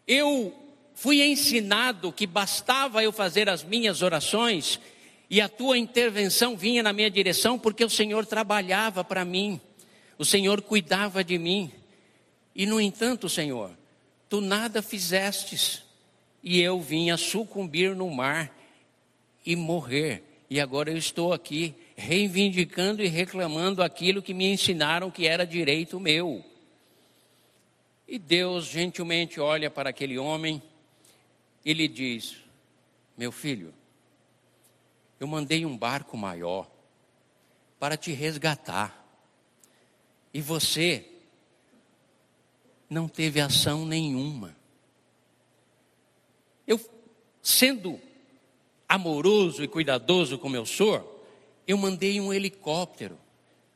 Eu 0.08 0.58
fui 0.94 1.22
ensinado 1.22 2.10
que 2.10 2.26
bastava 2.26 3.04
eu 3.04 3.12
fazer 3.12 3.50
as 3.50 3.62
minhas 3.62 4.00
orações 4.00 4.80
e 5.28 5.42
a 5.42 5.50
tua 5.50 5.76
intervenção 5.76 6.56
vinha 6.56 6.82
na 6.82 6.94
minha 6.94 7.10
direção 7.10 7.58
porque 7.58 7.84
o 7.84 7.90
Senhor 7.90 8.24
trabalhava 8.24 9.04
para 9.04 9.26
mim, 9.26 9.60
o 10.16 10.24
Senhor 10.24 10.62
cuidava 10.62 11.22
de 11.22 11.36
mim. 11.36 11.70
E 12.56 12.64
no 12.64 12.80
entanto, 12.80 13.28
Senhor, 13.28 13.76
tu 14.26 14.40
nada 14.40 14.80
fizestes 14.80 15.81
e 16.42 16.60
eu 16.60 16.80
vinha 16.80 17.16
sucumbir 17.16 17.94
no 17.94 18.10
mar 18.10 18.52
e 19.46 19.54
morrer. 19.54 20.24
E 20.50 20.60
agora 20.60 20.90
eu 20.90 20.96
estou 20.96 21.32
aqui 21.32 21.74
reivindicando 21.96 23.02
e 23.02 23.06
reclamando 23.06 23.82
aquilo 23.82 24.20
que 24.20 24.34
me 24.34 24.52
ensinaram 24.52 25.10
que 25.10 25.26
era 25.26 25.46
direito 25.46 26.00
meu. 26.00 26.44
E 28.06 28.18
Deus 28.18 28.66
gentilmente 28.66 29.40
olha 29.40 29.70
para 29.70 29.90
aquele 29.90 30.18
homem 30.18 30.60
e 31.64 31.72
lhe 31.72 31.88
diz: 31.88 32.36
Meu 33.16 33.32
filho, 33.32 33.72
eu 35.18 35.26
mandei 35.26 35.64
um 35.64 35.76
barco 35.76 36.16
maior 36.16 36.70
para 37.78 37.96
te 37.96 38.12
resgatar. 38.12 39.00
E 40.34 40.40
você 40.40 41.06
não 42.90 43.08
teve 43.08 43.40
ação 43.40 43.86
nenhuma. 43.86 44.54
Eu, 46.66 46.80
sendo 47.42 48.00
amoroso 48.88 49.64
e 49.64 49.68
cuidadoso 49.68 50.38
como 50.38 50.56
eu 50.56 50.66
sou, 50.66 51.24
eu 51.66 51.76
mandei 51.78 52.20
um 52.20 52.32
helicóptero 52.32 53.18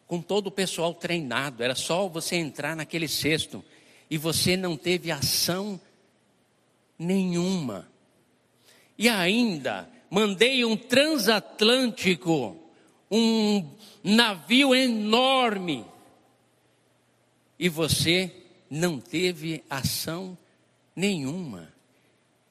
com 0.06 0.20
todo 0.20 0.48
o 0.48 0.52
pessoal 0.52 0.94
treinado. 0.94 1.62
Era 1.62 1.74
só 1.74 2.08
você 2.08 2.36
entrar 2.36 2.76
naquele 2.76 3.08
cesto 3.08 3.64
e 4.10 4.16
você 4.16 4.56
não 4.56 4.76
teve 4.76 5.10
ação 5.10 5.80
nenhuma. 6.98 7.88
E 8.96 9.08
ainda 9.08 9.88
mandei 10.10 10.64
um 10.64 10.76
transatlântico, 10.76 12.56
um 13.10 13.68
navio 14.02 14.74
enorme, 14.74 15.84
e 17.58 17.68
você 17.68 18.32
não 18.70 19.00
teve 19.00 19.64
ação 19.68 20.36
nenhuma. 20.94 21.75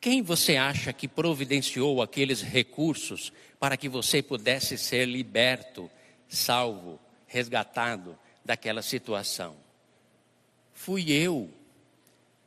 Quem 0.05 0.21
você 0.21 0.55
acha 0.55 0.93
que 0.93 1.07
providenciou 1.07 1.99
aqueles 1.99 2.39
recursos 2.43 3.33
para 3.59 3.75
que 3.75 3.89
você 3.89 4.21
pudesse 4.21 4.77
ser 4.77 5.07
liberto, 5.07 5.89
salvo, 6.29 6.99
resgatado 7.25 8.15
daquela 8.45 8.83
situação? 8.83 9.55
Fui 10.75 11.11
eu 11.11 11.49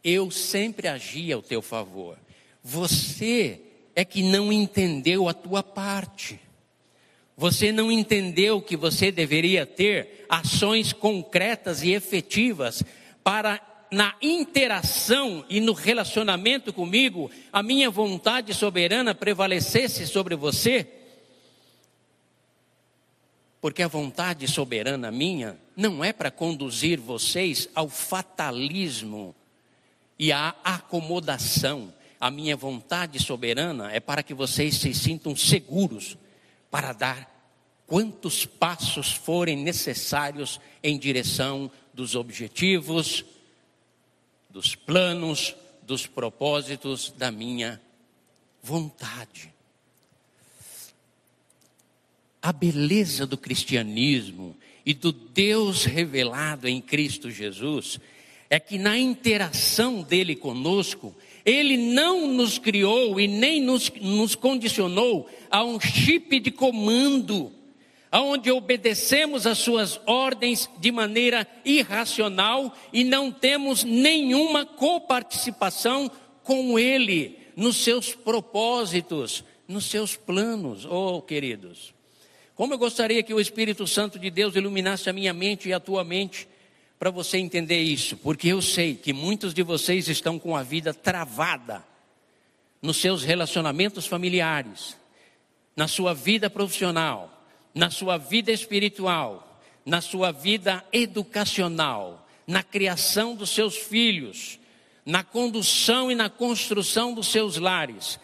eu 0.05 0.31
sempre 0.31 0.87
agi 0.87 1.33
ao 1.33 1.43
teu 1.43 1.61
favor. 1.61 2.17
Você 2.62 3.61
é 3.93 4.05
que 4.05 4.23
não 4.23 4.53
entendeu 4.53 5.29
a 5.29 5.35
tua 5.35 5.61
parte. 5.61 6.38
Você 7.37 7.73
não 7.73 7.91
entendeu 7.91 8.62
que 8.62 8.77
você 8.77 9.11
deveria 9.11 9.67
ter 9.67 10.25
ações 10.29 10.93
concretas 10.93 11.83
e 11.83 11.91
efetivas 11.91 12.85
para 13.25 13.61
na 13.90 14.14
interação 14.21 15.45
e 15.49 15.61
no 15.61 15.73
relacionamento 15.73 16.73
comigo, 16.73 17.30
a 17.52 17.62
minha 17.62 17.90
vontade 17.90 18.52
soberana 18.54 19.14
prevalecesse 19.14 20.07
sobre 20.07 20.37
você? 20.37 20.87
Porque 23.61 23.83
a 23.83 23.88
vontade 23.88 24.47
soberana 24.47 25.11
minha 25.11 25.59
não 25.76 26.04
é 26.04 26.12
para 26.12 26.30
conduzir 26.30 27.00
vocês 27.00 27.68
ao 27.75 27.88
fatalismo 27.88 29.35
e 30.18 30.30
a 30.30 30.54
acomodação. 30.62 31.92
A 32.21 32.30
minha 32.30 32.57
vontade 32.57 33.18
soberana 33.21 33.92
é 33.92 34.00
para 34.00 34.23
que 34.23 34.35
vocês 34.35 34.76
se 34.76 34.92
sintam 34.92 35.35
seguros 35.35 36.16
para 36.71 36.92
dar 36.92 37.38
quantos 37.87 38.45
passos 38.45 39.12
forem 39.12 39.57
necessários 39.57 40.61
em 40.83 40.99
direção 40.99 41.71
dos 41.95 42.14
objetivos, 42.14 43.25
dos 44.50 44.75
planos, 44.75 45.55
dos 45.83 46.07
propósitos 46.07 47.12
da 47.17 47.31
minha 47.31 47.81
vontade. 48.62 49.52
A 52.40 52.52
beleza 52.52 53.26
do 53.26 53.37
cristianismo 53.37 54.57
e 54.85 54.95
do 54.95 55.12
Deus 55.12 55.85
revelado 55.85 56.69
em 56.69 56.81
Cristo 56.81 57.31
Jesus 57.31 57.99
é 58.50 58.59
que 58.59 58.78
na 58.78 58.99
interação 58.99 60.02
dele 60.02 60.35
conosco, 60.35 61.14
ele 61.45 61.76
não 61.76 62.33
nos 62.33 62.59
criou 62.59 63.21
e 63.21 63.28
nem 63.28 63.61
nos, 63.61 63.90
nos 64.00 64.35
condicionou 64.35 65.28
a 65.50 65.62
um 65.64 65.78
chip 65.78 66.40
de 66.40 66.50
comando, 66.50 67.52
aonde 68.11 68.50
obedecemos 68.50 69.47
às 69.47 69.59
suas 69.59 70.00
ordens 70.07 70.69
de 70.79 70.91
maneira 70.91 71.47
irracional 71.65 72.75
e 72.93 73.05
não 73.05 73.31
temos 73.31 73.85
nenhuma 73.85 74.65
coparticipação 74.65 76.11
com 76.43 76.79
ele 76.79 77.38
nos 77.55 77.77
seus 77.77 78.15
propósitos, 78.15 79.45
nos 79.67 79.87
seus 79.87 80.17
planos, 80.17 80.87
oh 80.87 81.21
queridos. 81.21 81.93
Como 82.55 82.75
eu 82.75 82.79
gostaria 82.79 83.23
que 83.23 83.35
o 83.35 83.41
Espírito 83.41 83.87
Santo 83.87 84.19
de 84.19 84.31
Deus 84.31 84.57
iluminasse 84.57 85.09
a 85.09 85.12
minha 85.12 85.33
mente 85.33 85.69
e 85.69 85.73
a 85.73 85.79
tua 85.79 86.03
mente 86.03 86.49
para 86.99 87.11
você 87.11 87.38
entender 87.38 87.81
isso, 87.81 88.17
porque 88.17 88.49
eu 88.49 88.61
sei 88.61 88.97
que 88.97 89.12
muitos 89.12 89.55
de 89.55 89.62
vocês 89.62 90.09
estão 90.09 90.38
com 90.38 90.57
a 90.57 90.62
vida 90.62 90.93
travada 90.93 91.85
nos 92.83 92.97
seus 92.97 93.23
relacionamentos 93.23 94.07
familiares, 94.07 94.97
na 95.77 95.87
sua 95.87 96.12
vida 96.12 96.50
profissional, 96.50 97.38
na 97.75 97.91
sua 97.91 98.17
vida 98.17 98.51
espiritual, 98.51 99.61
na 99.85 100.01
sua 100.01 100.33
vida 100.33 100.85
educacional, 100.93 102.27
na 102.47 102.63
criação 102.63 103.35
dos 103.35 103.51
seus 103.51 103.77
filhos, 103.77 104.59
na 105.05 105.25
condução 105.25 106.11
e 106.11 106.15
na 106.15 106.29
construção 106.29 107.15
dos 107.15 107.29
seus 107.29 107.57
lares. 107.57 108.19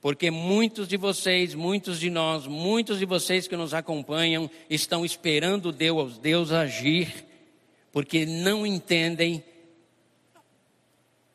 Porque 0.00 0.30
muitos 0.30 0.88
de 0.88 0.96
vocês, 0.96 1.54
muitos 1.54 2.00
de 2.00 2.10
nós, 2.10 2.46
muitos 2.46 2.98
de 2.98 3.06
vocês 3.06 3.46
que 3.46 3.56
nos 3.56 3.72
acompanham 3.72 4.50
estão 4.68 5.04
esperando 5.04 5.70
Deus, 5.72 6.18
Deus 6.18 6.50
agir, 6.50 7.24
porque 7.92 8.26
não 8.26 8.66
entendem 8.66 9.44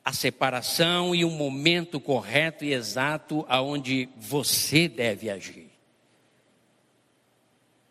a 0.04 0.14
separação 0.14 1.14
e 1.14 1.26
o 1.26 1.30
momento 1.30 2.00
correto 2.00 2.64
e 2.64 2.72
exato 2.72 3.46
aonde 3.50 4.08
você 4.16 4.88
deve 4.88 5.30
agir. 5.30 5.67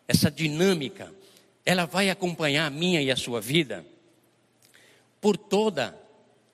Essa 0.09 0.31
dinâmica, 0.31 1.13
ela 1.65 1.85
vai 1.85 2.11
acompanhar 2.11 2.67
a 2.67 2.71
minha 2.71 3.03
e 3.03 3.11
a 3.11 3.17
sua 3.17 3.41
vida 3.41 3.85
por 5.21 5.37
toda 5.37 5.99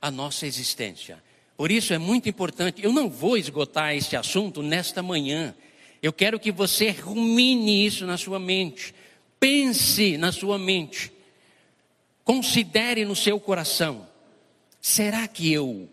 a 0.00 0.10
nossa 0.10 0.46
existência. 0.46 1.22
Por 1.56 1.70
isso 1.70 1.92
é 1.92 1.98
muito 1.98 2.28
importante, 2.28 2.82
eu 2.82 2.92
não 2.92 3.08
vou 3.08 3.36
esgotar 3.36 3.94
esse 3.94 4.16
assunto 4.16 4.62
nesta 4.62 5.02
manhã. 5.02 5.54
Eu 6.02 6.12
quero 6.12 6.40
que 6.40 6.50
você 6.50 6.90
rumine 6.90 7.86
isso 7.86 8.06
na 8.06 8.16
sua 8.16 8.38
mente. 8.38 8.94
Pense 9.38 10.16
na 10.16 10.32
sua 10.32 10.58
mente. 10.58 11.12
Considere 12.24 13.04
no 13.04 13.14
seu 13.14 13.38
coração. 13.38 14.08
Será 14.80 15.28
que 15.28 15.52
eu, 15.52 15.88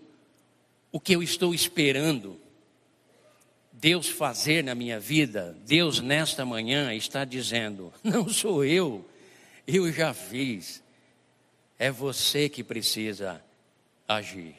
o 0.91 0.99
que 0.99 1.15
eu 1.15 1.21
estou 1.21 1.53
esperando, 1.53 2.39
Deus 3.79 4.09
fazer 4.09 4.61
na 4.61 4.75
minha 4.75 4.99
vida, 4.99 5.57
Deus 5.65 6.01
nesta 6.01 6.45
manhã 6.45 6.93
está 6.93 7.23
dizendo: 7.23 7.93
não 8.03 8.27
sou 8.27 8.65
eu, 8.65 9.07
eu 9.65 9.91
já 9.91 10.13
fiz, 10.13 10.83
é 11.77 11.89
você 11.89 12.49
que 12.49 12.61
precisa 12.63 13.41
agir. 14.07 14.55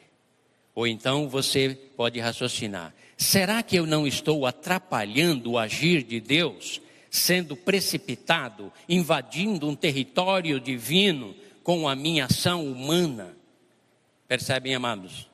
Ou 0.73 0.87
então 0.87 1.29
você 1.29 1.77
pode 1.95 2.19
raciocinar: 2.19 2.95
será 3.15 3.61
que 3.61 3.75
eu 3.75 3.85
não 3.85 4.07
estou 4.07 4.45
atrapalhando 4.47 5.51
o 5.51 5.59
agir 5.59 6.01
de 6.01 6.19
Deus, 6.19 6.81
sendo 7.09 7.55
precipitado, 7.55 8.73
invadindo 8.89 9.69
um 9.69 9.75
território 9.75 10.59
divino 10.59 11.35
com 11.63 11.87
a 11.87 11.95
minha 11.95 12.25
ação 12.25 12.65
humana? 12.65 13.37
Percebem, 14.27 14.73
amados? 14.73 15.30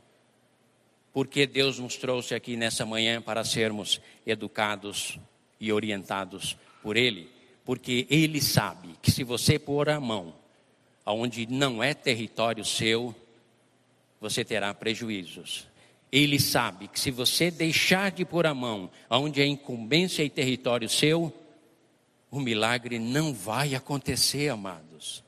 Porque 1.17 1.47
Deus 1.47 1.79
nos 1.79 1.95
trouxe 1.97 2.35
aqui 2.35 2.55
nessa 2.55 2.85
manhã 2.85 3.19
para 3.19 3.43
sermos 3.43 3.99
educados 4.23 5.17
e 5.59 5.73
orientados 5.73 6.55
por 6.83 6.95
Ele, 6.95 7.27
porque 7.65 8.05
Ele 8.07 8.39
sabe 8.39 8.89
que 9.01 9.09
se 9.09 9.23
você 9.23 9.57
pôr 9.57 9.89
a 9.89 9.99
mão 9.99 10.35
aonde 11.03 11.47
não 11.47 11.81
é 11.81 11.95
território 11.95 12.63
seu, 12.63 13.15
você 14.21 14.45
terá 14.45 14.71
prejuízos. 14.75 15.67
Ele 16.11 16.39
sabe 16.39 16.87
que 16.87 16.99
se 16.99 17.09
você 17.09 17.49
deixar 17.49 18.11
de 18.11 18.23
pôr 18.23 18.45
a 18.45 18.53
mão 18.53 18.87
aonde 19.09 19.41
é 19.41 19.45
incumbência 19.47 20.21
e 20.21 20.29
território 20.29 20.87
seu, 20.87 21.33
o 22.29 22.39
milagre 22.39 22.99
não 22.99 23.33
vai 23.33 23.73
acontecer, 23.73 24.49
amados. 24.49 25.23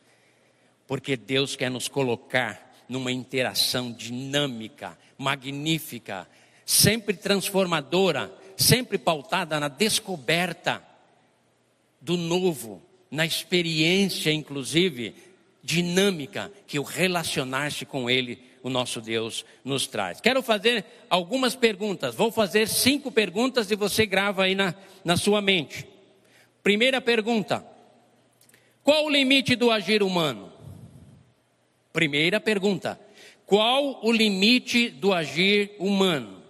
Porque 0.85 1.17
Deus 1.17 1.55
quer 1.55 1.71
nos 1.71 1.87
colocar 1.87 2.69
numa 2.87 3.11
interação 3.11 3.91
dinâmica, 3.91 4.95
magnífica, 5.19 6.27
sempre 6.65 7.13
transformadora, 7.13 8.33
sempre 8.55 8.97
pautada 8.97 9.59
na 9.59 9.67
descoberta 9.67 10.81
do 11.99 12.15
novo, 12.15 12.81
na 13.11 13.25
experiência, 13.25 14.31
inclusive, 14.31 15.13
dinâmica 15.61 16.51
que 16.65 16.79
o 16.79 16.83
relacionar-se 16.83 17.85
com 17.85 18.09
Ele, 18.09 18.41
o 18.63 18.69
nosso 18.69 19.01
Deus, 19.01 19.45
nos 19.63 19.87
traz. 19.87 20.21
Quero 20.21 20.41
fazer 20.41 20.85
algumas 21.09 21.53
perguntas, 21.53 22.15
vou 22.15 22.31
fazer 22.31 22.67
cinco 22.67 23.11
perguntas 23.11 23.69
e 23.69 23.75
você 23.75 24.05
grava 24.05 24.43
aí 24.43 24.55
na, 24.55 24.73
na 25.03 25.17
sua 25.17 25.41
mente. 25.41 25.85
Primeira 26.63 27.01
pergunta: 27.01 27.65
qual 28.83 29.05
o 29.05 29.09
limite 29.09 29.55
do 29.55 29.69
agir 29.69 30.01
humano? 30.01 30.51
Primeira 31.91 32.39
pergunta: 32.39 32.99
qual 33.49 33.99
o 34.05 34.11
limite 34.11 34.89
do 34.89 35.11
agir 35.11 35.71
humano? 35.79 36.43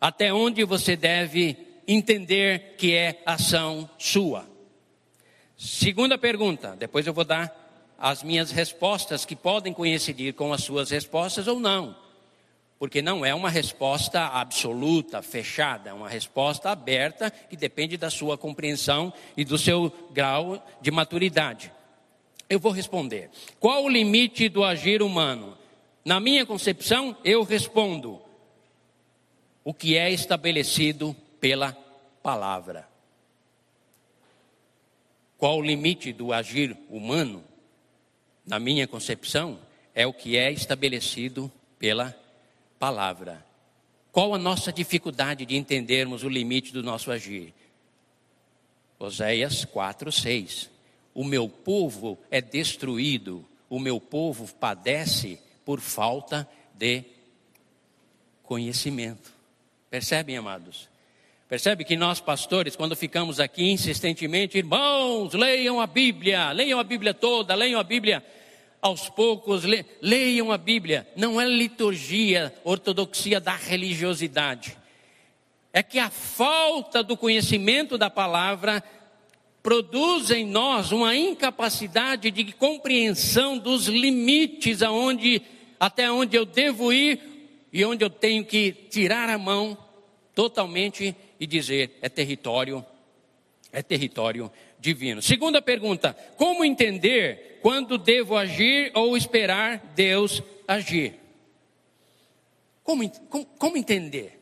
Até 0.00 0.32
onde 0.32 0.64
você 0.64 0.96
deve 0.96 1.54
entender 1.86 2.76
que 2.78 2.94
é 2.94 3.20
ação 3.26 3.88
sua? 3.98 4.48
Segunda 5.54 6.16
pergunta, 6.16 6.74
depois 6.74 7.06
eu 7.06 7.12
vou 7.12 7.24
dar 7.24 7.94
as 7.98 8.22
minhas 8.22 8.50
respostas 8.50 9.26
que 9.26 9.36
podem 9.36 9.74
coincidir 9.74 10.32
com 10.32 10.50
as 10.50 10.64
suas 10.64 10.90
respostas 10.90 11.46
ou 11.46 11.60
não. 11.60 11.94
Porque 12.78 13.02
não 13.02 13.24
é 13.24 13.34
uma 13.34 13.50
resposta 13.50 14.22
absoluta, 14.26 15.20
fechada, 15.20 15.90
é 15.90 15.92
uma 15.92 16.08
resposta 16.08 16.70
aberta 16.70 17.30
que 17.30 17.56
depende 17.56 17.98
da 17.98 18.08
sua 18.08 18.38
compreensão 18.38 19.12
e 19.36 19.44
do 19.44 19.58
seu 19.58 19.92
grau 20.10 20.66
de 20.80 20.90
maturidade. 20.90 21.70
Eu 22.48 22.58
vou 22.58 22.72
responder. 22.72 23.28
Qual 23.60 23.84
o 23.84 23.90
limite 23.90 24.48
do 24.48 24.64
agir 24.64 25.02
humano? 25.02 25.56
Na 26.06 26.18
minha 26.18 26.46
concepção, 26.46 27.14
eu 27.22 27.42
respondo: 27.42 28.18
o 29.62 29.74
que 29.74 29.94
é 29.94 30.10
estabelecido 30.10 31.14
pela 31.38 31.76
palavra. 32.22 32.88
Qual 35.36 35.58
o 35.58 35.62
limite 35.62 36.14
do 36.14 36.32
agir 36.32 36.74
humano? 36.88 37.44
na 38.46 38.60
minha 38.60 38.86
concepção, 38.86 39.58
é 39.92 40.06
o 40.06 40.12
que 40.12 40.36
é 40.36 40.52
estabelecido 40.52 41.50
pela 41.78 42.16
palavra. 42.78 43.44
Qual 44.12 44.34
a 44.34 44.38
nossa 44.38 44.72
dificuldade 44.72 45.44
de 45.44 45.56
entendermos 45.56 46.22
o 46.22 46.28
limite 46.28 46.72
do 46.72 46.82
nosso 46.82 47.10
agir? 47.10 47.52
Oséias 48.98 49.64
4, 49.64 50.12
6. 50.12 50.70
O 51.12 51.24
meu 51.24 51.48
povo 51.48 52.16
é 52.30 52.40
destruído, 52.40 53.44
o 53.68 53.80
meu 53.80 54.00
povo 54.00 54.46
padece 54.54 55.40
por 55.66 55.80
falta 55.80 56.48
de 56.72 57.02
conhecimento. 58.44 59.32
Percebem, 59.90 60.36
amados? 60.36 60.88
Percebe 61.48 61.84
que 61.84 61.96
nós, 61.96 62.20
pastores, 62.20 62.76
quando 62.76 62.94
ficamos 62.94 63.40
aqui 63.40 63.70
insistentemente, 63.70 64.56
irmãos, 64.56 65.34
leiam 65.34 65.80
a 65.80 65.86
Bíblia, 65.86 66.52
leiam 66.52 66.78
a 66.78 66.84
Bíblia 66.84 67.12
toda, 67.12 67.54
leiam 67.56 67.80
a 67.80 67.84
Bíblia 67.84 68.24
aos 68.80 69.08
poucos, 69.08 69.64
le, 69.64 69.84
leiam 70.00 70.52
a 70.52 70.58
Bíblia. 70.58 71.08
Não 71.16 71.40
é 71.40 71.48
liturgia, 71.48 72.54
ortodoxia 72.62 73.40
da 73.40 73.56
religiosidade. 73.56 74.78
É 75.72 75.82
que 75.82 75.98
a 75.98 76.10
falta 76.10 77.02
do 77.02 77.16
conhecimento 77.16 77.98
da 77.98 78.08
palavra 78.08 78.82
produz 79.66 80.30
em 80.30 80.46
nós 80.46 80.92
uma 80.92 81.16
incapacidade 81.16 82.30
de 82.30 82.52
compreensão 82.52 83.58
dos 83.58 83.88
limites 83.88 84.80
aonde, 84.80 85.42
até 85.78 86.10
onde 86.10 86.36
eu 86.36 86.44
devo 86.44 86.92
ir 86.92 87.20
e 87.72 87.84
onde 87.84 88.04
eu 88.04 88.10
tenho 88.10 88.44
que 88.44 88.72
tirar 88.72 89.28
a 89.28 89.38
mão 89.38 89.76
totalmente 90.34 91.14
e 91.38 91.46
dizer 91.46 91.98
é 92.00 92.08
território, 92.08 92.84
é 93.72 93.82
território 93.82 94.50
divino. 94.78 95.20
Segunda 95.20 95.60
pergunta: 95.60 96.16
como 96.36 96.64
entender 96.64 97.58
quando 97.62 97.98
devo 97.98 98.36
agir 98.36 98.90
ou 98.94 99.16
esperar 99.16 99.92
Deus 99.94 100.42
agir? 100.66 101.14
Como, 102.82 103.08
como, 103.28 103.44
como 103.44 103.76
entender? 103.76 104.40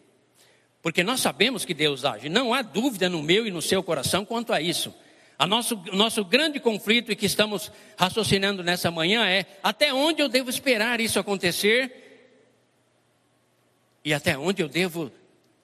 Porque 0.82 1.02
nós 1.02 1.20
sabemos 1.20 1.64
que 1.64 1.72
Deus 1.72 2.04
age, 2.04 2.28
não 2.28 2.52
há 2.52 2.60
dúvida 2.60 3.08
no 3.08 3.22
meu 3.22 3.46
e 3.46 3.50
no 3.50 3.62
seu 3.62 3.82
coração 3.82 4.22
quanto 4.22 4.52
a 4.52 4.60
isso. 4.60 4.94
A 5.38 5.46
nosso, 5.46 5.76
nosso 5.92 6.24
grande 6.24 6.60
conflito 6.60 7.10
e 7.10 7.16
que 7.16 7.26
estamos 7.26 7.70
raciocinando 7.96 8.62
nessa 8.62 8.90
manhã 8.90 9.26
é 9.26 9.46
até 9.62 9.92
onde 9.92 10.22
eu 10.22 10.28
devo 10.28 10.48
esperar 10.48 11.00
isso 11.00 11.18
acontecer 11.18 12.04
e 14.04 14.14
até 14.14 14.38
onde 14.38 14.62
eu 14.62 14.68
devo 14.68 15.10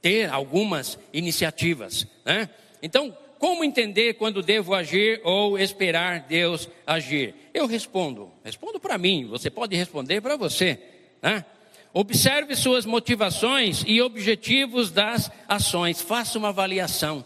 ter 0.01 0.29
algumas 0.31 0.99
iniciativas. 1.13 2.07
Né? 2.25 2.49
Então, 2.83 3.17
como 3.39 3.65
entender 3.65 4.15
quando 4.15 4.43
devo 4.43 4.75
agir 4.75 5.21
ou 5.23 5.59
esperar 5.59 6.21
Deus 6.21 6.69
agir? 6.87 7.35
Eu 7.55 7.67
respondo, 7.67 8.33
respondo 8.45 8.81
para 8.81 8.99
mim, 8.99 9.27
você 9.27 9.51
pode 9.51 9.77
responder 9.77 10.21
para 10.21 10.37
você. 10.37 10.79
Né? 11.23 11.45
Observe 11.93 12.55
suas 12.57 12.85
motivações 12.85 13.85
e 13.87 14.01
objetivos 14.01 14.91
das 14.91 15.31
ações. 15.49 16.01
Faça 16.01 16.39
uma 16.39 16.49
avaliação 16.49 17.25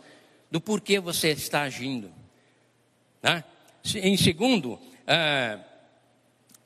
do 0.51 0.61
porquê 0.61 0.99
você 0.99 1.31
está 1.31 1.63
agindo. 1.63 2.11
Né? 3.25 3.43
Em 3.97 4.17
segundo, 4.17 4.79
ah, 5.05 5.59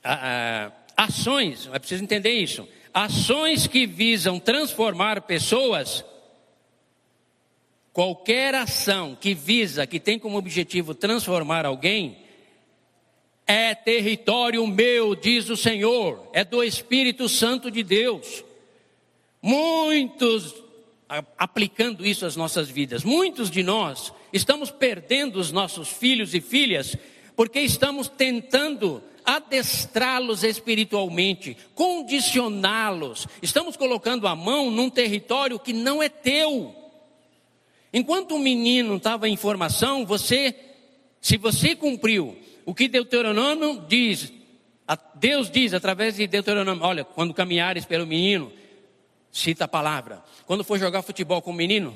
ah, 0.05 0.73
ações, 0.95 1.71
é 1.73 1.79
preciso 1.79 2.05
entender 2.05 2.33
isso. 2.33 2.69
Ações 2.93 3.67
que 3.67 3.87
visam 3.87 4.39
transformar 4.39 5.23
pessoas 5.23 6.05
Qualquer 7.99 8.55
ação 8.55 9.19
que 9.21 9.35
visa, 9.35 9.85
que 9.85 9.99
tem 9.99 10.21
como 10.21 10.39
objetivo 10.39 10.95
transformar 10.95 11.67
alguém, 11.67 12.17
é 13.45 13.75
território 13.75 14.65
meu, 14.69 15.17
diz 15.17 15.51
o 15.51 15.57
Senhor, 15.57 16.31
é 16.33 16.45
do 16.45 16.63
Espírito 16.63 17.29
Santo 17.29 17.73
de 17.73 17.83
Deus. 17.83 18.45
Muitos, 19.43 20.55
aplicando 21.37 22.07
isso 22.07 22.25
às 22.25 22.37
nossas 22.37 22.71
vidas, 22.71 23.03
muitos 23.03 23.51
de 23.51 23.65
nós 23.65 24.13
estamos 24.33 24.71
perdendo 24.71 25.39
os 25.39 25.53
nossos 25.53 25.89
filhos 25.89 26.35
e 26.35 26.41
filhas 26.41 26.97
porque 27.37 27.61
estamos 27.61 28.09
tentando 28.09 29.03
adestrá-los 29.25 30.43
espiritualmente, 30.43 31.57
condicioná-los, 31.75 33.29
estamos 33.43 33.77
colocando 33.77 34.27
a 34.27 34.35
mão 34.35 34.71
num 34.71 34.89
território 34.89 35.59
que 35.59 35.73
não 35.73 36.03
é 36.03 36.09
teu. 36.09 36.75
Enquanto 37.93 38.35
o 38.35 38.39
menino 38.39 38.97
estava 38.97 39.29
em 39.29 39.37
formação, 39.37 40.05
você, 40.05 40.55
se 41.21 41.37
você 41.37 41.77
cumpriu 41.77 42.37
o 42.65 42.75
que 42.75 42.89
Deuteronômio 42.89 43.85
diz, 43.87 44.33
Deus 45.15 45.51
diz 45.51 45.75
através 45.75 46.17
de 46.17 46.27
Deuteronômio: 46.27 46.85
olha, 46.85 47.05
quando 47.05 47.35
caminhares 47.35 47.85
pelo 47.85 48.07
menino, 48.07 48.53
cita 49.31 49.65
a 49.65 49.69
palavra. 49.69 50.23
Quando 50.47 50.65
for 50.65 50.79
jogar 50.79 51.03
futebol 51.03 51.43
com 51.43 51.51
o 51.51 51.55
menino, 51.55 51.95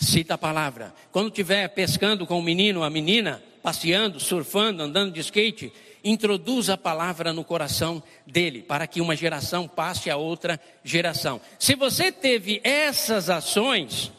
cita 0.00 0.34
a 0.34 0.38
palavra. 0.38 0.94
Quando 1.12 1.28
estiver 1.28 1.68
pescando 1.68 2.26
com 2.26 2.38
o 2.38 2.42
menino, 2.42 2.82
a 2.82 2.90
menina, 2.90 3.42
passeando, 3.62 4.18
surfando, 4.18 4.82
andando 4.82 5.12
de 5.12 5.20
skate, 5.20 5.72
introduz 6.02 6.70
a 6.70 6.76
palavra 6.76 7.32
no 7.32 7.44
coração 7.44 8.02
dele, 8.26 8.62
para 8.62 8.86
que 8.86 9.00
uma 9.00 9.14
geração 9.14 9.68
passe 9.68 10.10
a 10.10 10.16
outra 10.16 10.58
geração. 10.82 11.40
Se 11.58 11.74
você 11.74 12.10
teve 12.10 12.60
essas 12.64 13.28
ações, 13.28 14.10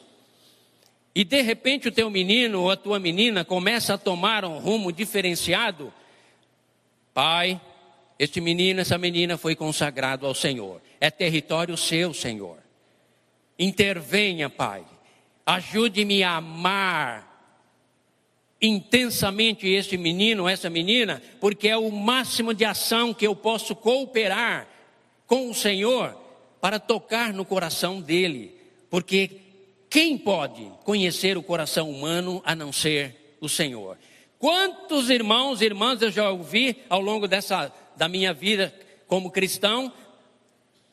e 1.16 1.24
de 1.24 1.42
repente 1.42 1.88
o 1.88 1.92
teu 1.92 2.10
menino 2.10 2.62
ou 2.62 2.72
a 2.72 2.78
tua 2.78 3.00
menina 3.00 3.44
começa 3.44 3.96
a 3.96 3.98
tomar 3.98 4.46
um 4.46 4.60
rumo 4.60 4.92
diferenciado, 4.92 5.92
pai, 7.14 7.60
este 8.20 8.40
menino, 8.40 8.82
essa 8.82 9.00
menina 9.00 9.36
foi 9.36 9.56
consagrado 9.56 10.28
ao 10.28 10.36
Senhor. 10.36 10.80
É 11.00 11.10
território 11.10 11.76
seu, 11.76 12.14
Senhor. 12.14 12.60
Intervenha, 13.58 14.48
Pai. 14.48 14.84
Ajude-me 15.46 16.24
a 16.24 16.38
amar 16.38 17.32
intensamente 18.62 19.68
este 19.68 19.98
menino, 19.98 20.48
essa 20.48 20.70
menina, 20.70 21.22
porque 21.40 21.68
é 21.68 21.76
o 21.76 21.92
máximo 21.92 22.54
de 22.54 22.64
ação 22.64 23.14
que 23.14 23.26
eu 23.26 23.36
posso 23.36 23.76
cooperar 23.76 24.68
com 25.26 25.50
o 25.50 25.54
Senhor 25.54 26.16
para 26.60 26.80
tocar 26.80 27.34
no 27.34 27.44
coração 27.44 28.00
dele, 28.00 28.56
porque 28.90 29.32
quem 29.90 30.18
pode 30.18 30.72
conhecer 30.84 31.38
o 31.38 31.44
coração 31.44 31.90
humano 31.90 32.42
a 32.46 32.56
não 32.56 32.72
ser 32.72 33.38
o 33.42 33.50
Senhor? 33.50 33.98
Quantos 34.38 35.10
irmãos 35.10 35.62
e 35.62 35.66
irmãs 35.66 36.02
eu 36.02 36.12
já 36.12 36.30
ouvi 36.30 36.78
ao 36.88 37.02
longo 37.02 37.28
dessa 37.28 37.74
da 37.96 38.08
minha 38.08 38.34
vida 38.34 38.74
como 39.08 39.32
cristão 39.32 39.92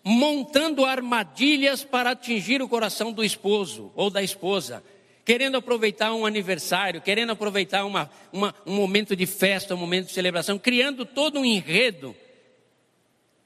montando 0.08 0.86
armadilhas 0.86 1.84
para 1.84 2.12
atingir 2.12 2.62
o 2.62 2.68
coração 2.68 3.12
do 3.12 3.22
esposo 3.22 3.92
ou 3.94 4.08
da 4.08 4.22
esposa, 4.22 4.82
querendo 5.22 5.58
aproveitar 5.58 6.14
um 6.14 6.24
aniversário, 6.24 7.02
querendo 7.02 7.32
aproveitar 7.32 7.84
uma, 7.84 8.10
uma, 8.32 8.54
um 8.64 8.74
momento 8.74 9.14
de 9.14 9.26
festa, 9.26 9.74
um 9.74 9.78
momento 9.78 10.06
de 10.06 10.14
celebração, 10.14 10.58
criando 10.58 11.04
todo 11.04 11.38
um 11.38 11.44
enredo, 11.44 12.16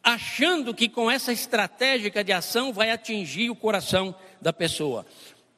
achando 0.05 0.73
que 0.73 0.89
com 0.89 1.11
essa 1.11 1.33
estratégia 1.33 2.13
de 2.23 2.33
ação 2.33 2.73
vai 2.73 2.93
atingir 2.93 3.51
o 3.51 3.57
coração 3.57 4.15
da 4.41 4.53
pessoa. 4.53 5.05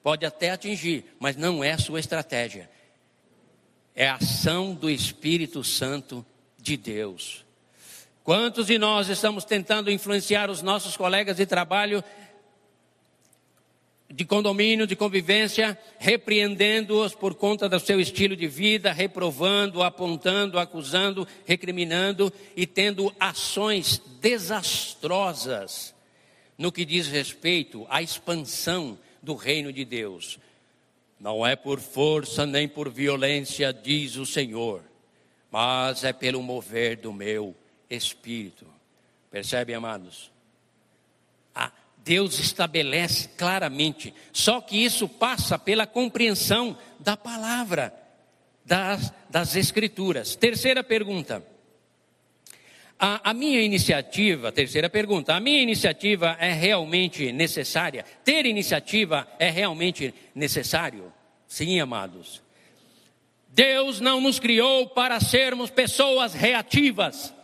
Pode 0.03 0.25
até 0.25 0.53
atingir, 0.53 1.05
mas 1.21 1.37
não 1.37 1.63
é 1.63 1.73
a 1.73 1.79
sua 1.79 2.01
estratégia. 2.01 2.71
É 3.95 4.09
a 4.09 4.15
ação 4.15 4.75
do 4.75 4.89
Espírito 4.89 5.63
Santo 5.63 6.25
de 6.59 6.79
Deus. 6.79 7.44
Quantos 8.25 8.69
de 8.69 8.79
nós 8.79 9.11
estamos 9.11 9.45
tentando 9.45 9.91
influenciar 9.91 10.49
os 10.49 10.63
nossos 10.63 10.97
colegas 10.97 11.37
de 11.37 11.45
trabalho, 11.45 12.03
de 14.11 14.25
condomínio, 14.25 14.87
de 14.87 14.97
convivência, 14.97 15.79
repreendendo-os 15.99 17.15
por 17.15 17.35
conta 17.35 17.69
do 17.69 17.79
seu 17.79 18.01
estilo 18.01 18.35
de 18.35 18.49
vida, 18.49 18.95
reprovando, 18.95 19.83
apontando, 19.83 20.59
acusando, 20.59 21.29
recriminando 21.45 22.33
e 22.57 22.67
tendo 22.67 23.15
ações 23.21 24.01
desastrosas 24.23 25.95
no 26.57 26.73
que 26.73 26.87
diz 26.87 27.07
respeito 27.09 27.87
à 27.91 28.01
expansão 28.01 28.99
do 29.23 29.35
reino 29.35 29.71
de 29.71 29.85
Deus. 29.85 30.39
Não 31.21 31.47
é 31.47 31.55
por 31.55 31.79
força 31.79 32.47
nem 32.47 32.67
por 32.67 32.89
violência, 32.89 33.71
diz 33.71 34.17
o 34.17 34.25
Senhor, 34.25 34.81
mas 35.51 36.05
é 36.05 36.13
pelo 36.15 36.43
mover 36.43 36.97
do 36.97 37.13
meu 37.13 37.55
espírito. 37.95 38.67
Percebe, 39.31 39.75
amados? 39.75 40.31
Ah, 41.55 41.73
Deus 42.05 42.39
estabelece 42.39 43.29
claramente, 43.37 44.13
só 44.33 44.61
que 44.61 44.77
isso 44.77 45.09
passa 45.09 45.59
pela 45.59 45.87
compreensão 45.87 46.77
da 47.01 47.17
palavra, 47.17 47.95
das, 48.65 49.13
das 49.31 49.57
Escrituras. 49.57 50.37
Terceira 50.37 50.85
pergunta. 50.85 51.45
A, 52.99 53.31
a, 53.31 53.35
minha 53.35 53.61
iniciativa, 53.61 54.53
terceira 54.53 54.89
pergunta, 54.89 55.35
a 55.35 55.41
minha 55.41 55.61
iniciativa 55.61 56.37
é 56.39 56.53
realmente 56.53 57.33
necessária? 57.33 58.05
Ter 58.25 58.47
iniciativa 58.47 59.27
é 59.39 59.51
realmente 59.51 60.15
necessário? 60.35 61.13
Sim, 61.47 61.81
amados. 61.81 62.43
Deus 63.49 64.01
não 64.01 64.21
nos 64.21 64.39
criou 64.39 64.89
para 64.89 65.21
sermos 65.21 65.71
pessoas 65.71 66.35
reativas. 66.35 67.35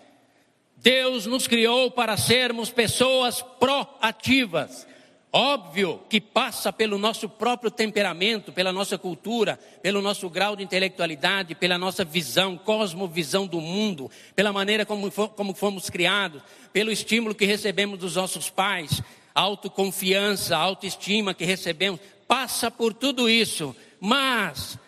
Deus 0.83 1.27
nos 1.27 1.47
criou 1.47 1.91
para 1.91 2.17
sermos 2.17 2.71
pessoas 2.71 3.43
proativas. 3.59 4.87
Óbvio 5.33 6.01
que 6.09 6.21
passa 6.21 6.73
pelo 6.73 6.99
nosso 6.99 7.29
próprio 7.29 7.71
temperamento, 7.71 8.51
pela 8.51 8.73
nossa 8.73 8.99
cultura, 8.99 9.61
pelo 9.81 10.03
nosso 10.03 10.29
grau 10.29 10.57
de 10.57 10.65
intelectualidade, 10.65 11.55
pela 11.55 11.79
nossa 11.79 12.05
visão, 12.05 12.57
cosmovisão 12.57 13.47
do 13.47 13.61
mundo, 13.61 14.11
pela 14.35 14.53
maneira 14.53 14.85
como, 14.85 15.09
como 15.11 15.55
fomos 15.55 15.89
criados, 15.89 16.43
pelo 16.73 16.91
estímulo 16.91 17.35
que 17.35 17.45
recebemos 17.45 17.99
dos 17.99 18.17
nossos 18.17 18.51
pais, 18.51 19.03
autoconfiança, 19.35 20.57
autoestima 20.57 21.35
que 21.35 21.45
recebemos, 21.45 22.01
passa 22.27 22.71
por 22.71 22.93
tudo 22.93 23.29
isso, 23.29 23.77
mas 24.01 24.79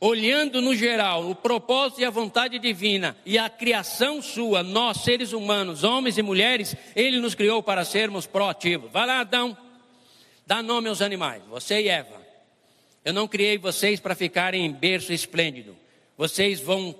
olhando 0.00 0.62
no 0.62 0.74
geral 0.74 1.28
o 1.28 1.34
propósito 1.34 2.00
e 2.00 2.04
a 2.04 2.10
vontade 2.10 2.58
divina 2.58 3.14
e 3.26 3.36
a 3.36 3.50
criação 3.50 4.22
sua, 4.22 4.62
nós 4.62 5.02
seres 5.02 5.32
humanos, 5.32 5.84
homens 5.84 6.16
e 6.16 6.22
mulheres, 6.22 6.74
ele 6.96 7.20
nos 7.20 7.34
criou 7.34 7.62
para 7.62 7.84
sermos 7.84 8.26
proativos. 8.26 8.90
Vai 8.90 9.06
lá, 9.06 9.20
Adão, 9.20 9.56
dá 10.46 10.62
nome 10.62 10.88
aos 10.88 11.02
animais, 11.02 11.42
você 11.44 11.82
e 11.82 11.88
Eva. 11.88 12.18
Eu 13.04 13.12
não 13.12 13.28
criei 13.28 13.58
vocês 13.58 14.00
para 14.00 14.14
ficarem 14.14 14.64
em 14.64 14.72
berço 14.72 15.12
esplêndido. 15.12 15.76
Vocês 16.16 16.60
vão 16.60 16.94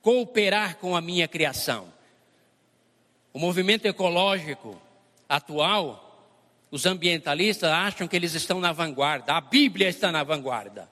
cooperar 0.00 0.76
com 0.76 0.96
a 0.96 1.00
minha 1.00 1.26
criação. 1.26 1.92
O 3.32 3.38
movimento 3.38 3.86
ecológico 3.86 4.80
atual, 5.28 6.26
os 6.70 6.86
ambientalistas 6.86 7.70
acham 7.70 8.08
que 8.08 8.16
eles 8.16 8.34
estão 8.34 8.60
na 8.60 8.72
vanguarda. 8.72 9.34
A 9.34 9.40
Bíblia 9.40 9.88
está 9.88 10.10
na 10.10 10.24
vanguarda. 10.24 10.88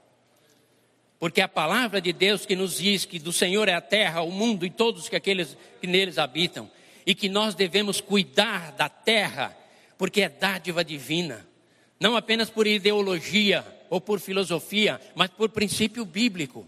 Porque 1.18 1.40
a 1.40 1.48
palavra 1.48 2.00
de 2.00 2.12
Deus 2.12 2.44
que 2.44 2.54
nos 2.54 2.76
diz 2.76 3.04
que 3.04 3.18
do 3.18 3.32
Senhor 3.32 3.68
é 3.68 3.74
a 3.74 3.80
terra, 3.80 4.20
o 4.20 4.30
mundo 4.30 4.66
e 4.66 4.70
todos 4.70 5.08
que 5.08 5.16
aqueles 5.16 5.56
que 5.80 5.86
neles 5.86 6.18
habitam, 6.18 6.70
e 7.06 7.14
que 7.14 7.28
nós 7.28 7.54
devemos 7.54 8.00
cuidar 8.00 8.72
da 8.72 8.88
terra, 8.88 9.56
porque 9.96 10.22
é 10.22 10.28
dádiva 10.28 10.84
divina, 10.84 11.46
não 11.98 12.16
apenas 12.16 12.50
por 12.50 12.66
ideologia 12.66 13.64
ou 13.88 14.00
por 14.00 14.20
filosofia, 14.20 15.00
mas 15.14 15.30
por 15.30 15.48
princípio 15.48 16.04
bíblico. 16.04 16.66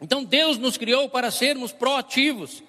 Então 0.00 0.24
Deus 0.24 0.58
nos 0.58 0.76
criou 0.76 1.08
para 1.08 1.30
sermos 1.30 1.72
proativos. 1.72 2.62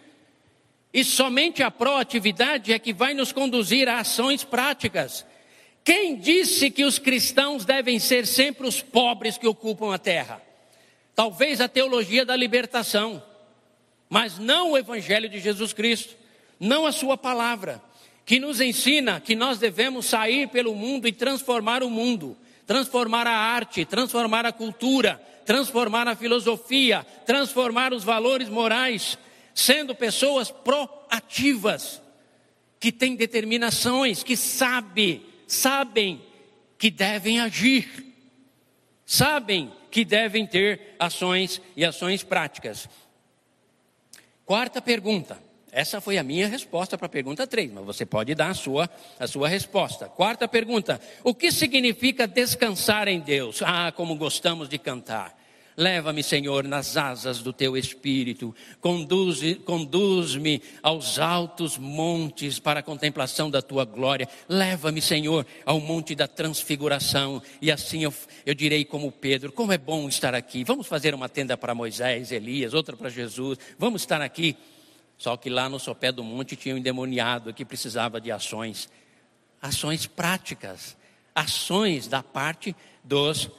E 0.94 1.04
somente 1.04 1.64
a 1.64 1.72
proatividade 1.72 2.72
é 2.72 2.78
que 2.78 2.94
vai 2.94 3.16
nos 3.16 3.32
conduzir 3.32 3.90
a 3.90 4.00
ações 4.00 4.44
práticas. 4.44 5.26
Quem 5.84 6.16
disse 6.16 6.70
que 6.70 6.86
os 6.86 7.00
cristãos 7.00 7.66
devem 7.66 7.98
ser 7.98 8.28
sempre 8.28 8.68
os 8.68 8.82
pobres 8.82 9.38
que 9.38 9.48
ocupam 9.48 9.94
a 9.94 9.98
terra? 9.98 10.42
Talvez 11.16 11.62
a 11.62 11.68
teologia 11.68 12.26
da 12.26 12.36
libertação, 12.36 13.22
mas 14.10 14.38
não 14.38 14.72
o 14.72 14.78
Evangelho 14.78 15.30
de 15.30 15.40
Jesus 15.40 15.74
Cristo, 15.74 16.16
não 16.60 16.86
a 16.86 16.92
Sua 16.92 17.18
palavra. 17.18 17.82
que 18.26 18.40
nos 18.40 18.62
ensina 18.62 19.20
que 19.20 19.36
nós 19.36 19.60
devemos 19.60 20.06
sair 20.06 20.48
pelo 20.48 20.74
mundo 20.74 21.08
e 21.08 21.12
transformar 21.12 21.84
o 21.84 21.90
mundo, 21.90 22.38
transformar 22.66 23.28
a 23.28 23.36
arte, 23.36 23.84
transformar 23.84 24.46
a 24.46 24.52
cultura, 24.54 25.22
transformar 25.46 26.08
a 26.08 26.16
filosofia, 26.16 27.06
transformar 27.26 27.94
os 27.94 28.04
valores 28.04 28.48
morais, 28.48 29.18
sendo 29.54 29.94
pessoas 29.94 30.50
proativas, 30.50 32.02
que 32.80 32.92
têm 32.92 33.16
determinações, 33.16 34.24
que 34.24 34.36
sabem, 34.36 35.26
sabem 35.48 36.22
que 36.78 36.90
devem 36.90 37.40
agir, 37.40 37.88
sabem 39.06 39.72
que 39.94 40.04
devem 40.04 40.48
ter 40.48 40.96
ações 40.98 41.62
e 41.76 41.86
ações 41.86 42.24
práticas. 42.24 42.90
Quarta 44.44 44.82
pergunta. 44.82 45.38
Essa 45.72 46.02
foi 46.02 46.18
a 46.18 46.24
minha 46.24 46.48
resposta 46.48 46.98
para 46.98 47.06
a 47.06 47.10
pergunta 47.10 47.46
3, 47.46 47.72
mas 47.72 47.86
você 47.86 48.04
pode 48.04 48.34
dar 48.34 48.50
a 48.50 48.54
sua, 48.56 48.90
a 49.20 49.28
sua 49.28 49.48
resposta. 49.48 50.10
Quarta 50.10 50.48
pergunta: 50.48 51.00
O 51.24 51.36
que 51.36 51.52
significa 51.52 52.26
descansar 52.26 53.08
em 53.08 53.20
Deus? 53.20 53.62
Ah, 53.62 53.92
como 53.92 54.16
gostamos 54.16 54.68
de 54.68 54.80
cantar. 54.80 55.40
Leva-me, 55.76 56.22
Senhor, 56.22 56.64
nas 56.66 56.98
asas 56.98 57.40
do 57.40 57.52
teu 57.52 57.76
espírito, 57.76 58.56
conduz-me 58.80 59.56
conduz 59.56 60.38
aos 60.82 61.18
altos 61.18 61.78
montes 61.78 62.60
para 62.60 62.82
a 62.82 62.84
contemplação 62.84 63.50
da 63.50 63.62
tua 63.62 63.84
glória. 63.84 64.30
Leva-me, 64.48 65.02
Senhor, 65.02 65.46
ao 65.66 65.80
monte 65.80 66.14
da 66.14 66.28
transfiguração, 66.28 67.42
e 67.62 67.72
assim 67.72 68.04
eu, 68.04 68.14
eu 68.46 68.54
direi 68.54 68.86
como 68.86 69.12
Pedro: 69.12 69.52
como 69.52 69.72
é 69.72 69.78
bom 69.78 70.08
estar 70.08 70.36
aqui. 70.36 70.64
Vamos 70.64 70.86
fazer 70.86 71.16
uma 71.16 71.28
tenda 71.28 71.58
para 71.58 71.74
Moisés, 71.74 72.32
Elias, 72.32 72.74
outra 72.74 72.96
para 72.96 73.10
Jesus. 73.10 73.58
Vamos 73.80 74.04
estar 74.04 74.22
aqui. 74.22 74.56
Só 75.18 75.38
que 75.38 75.50
lá 75.50 75.70
no 75.70 75.80
sopé 75.80 76.12
do 76.12 76.24
monte 76.24 76.56
tinha 76.56 76.76
um 76.76 76.78
endemoniado 76.78 77.54
que 77.54 77.64
precisava 77.64 78.20
de 78.20 78.32
ações, 78.32 78.90
ações 79.62 80.06
práticas, 80.06 80.98
ações 81.34 82.08
da 82.08 82.22
parte 82.22 82.76
dos, 83.04 83.50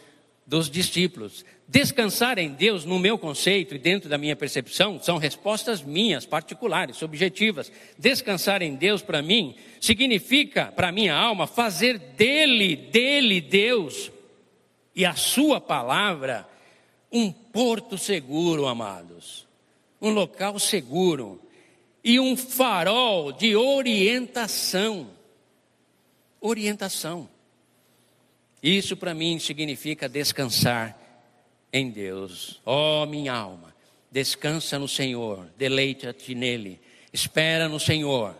dos 0.46 0.70
discípulos. 0.70 1.44
Descansar 1.66 2.38
em 2.38 2.50
Deus, 2.50 2.84
no 2.84 2.98
meu 2.98 3.16
conceito 3.16 3.74
e 3.74 3.78
dentro 3.78 4.08
da 4.08 4.18
minha 4.18 4.36
percepção, 4.36 5.00
são 5.02 5.16
respostas 5.16 5.82
minhas, 5.82 6.26
particulares, 6.26 6.96
subjetivas. 6.96 7.72
Descansar 7.98 8.60
em 8.60 8.74
Deus, 8.74 9.02
para 9.02 9.22
mim, 9.22 9.54
significa, 9.80 10.66
para 10.66 10.92
minha 10.92 11.14
alma, 11.14 11.46
fazer 11.46 11.98
dele, 11.98 12.76
dele, 12.76 13.40
Deus, 13.40 14.10
e 14.94 15.04
a 15.04 15.14
Sua 15.14 15.60
palavra, 15.60 16.46
um 17.10 17.32
porto 17.32 17.96
seguro, 17.96 18.66
amados. 18.66 19.46
Um 20.00 20.10
local 20.10 20.58
seguro. 20.58 21.40
E 22.02 22.20
um 22.20 22.36
farol 22.36 23.32
de 23.32 23.56
orientação. 23.56 25.08
Orientação. 26.40 27.28
Isso 28.64 28.96
para 28.96 29.12
mim 29.12 29.38
significa 29.38 30.08
descansar 30.08 30.98
em 31.70 31.90
Deus. 31.90 32.62
Ó 32.64 33.02
oh, 33.02 33.06
minha 33.06 33.34
alma, 33.34 33.74
descansa 34.10 34.78
no 34.78 34.88
Senhor, 34.88 35.46
deleita-te 35.58 36.34
nele, 36.34 36.80
espera 37.12 37.68
no 37.68 37.78
Senhor. 37.78 38.34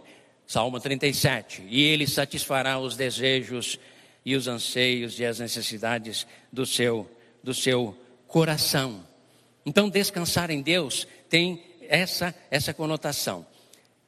Salmo 0.46 0.80
37. 0.80 1.64
E 1.68 1.82
ele 1.82 2.06
satisfará 2.06 2.78
os 2.78 2.96
desejos 2.96 3.78
e 4.24 4.34
os 4.34 4.48
anseios 4.48 5.20
e 5.20 5.26
as 5.26 5.40
necessidades 5.40 6.26
do 6.50 6.64
seu 6.64 7.06
do 7.42 7.52
seu 7.52 7.94
coração. 8.26 9.06
Então 9.66 9.90
descansar 9.90 10.50
em 10.50 10.62
Deus 10.62 11.06
tem 11.28 11.62
essa 11.82 12.34
essa 12.50 12.72
conotação. 12.72 13.46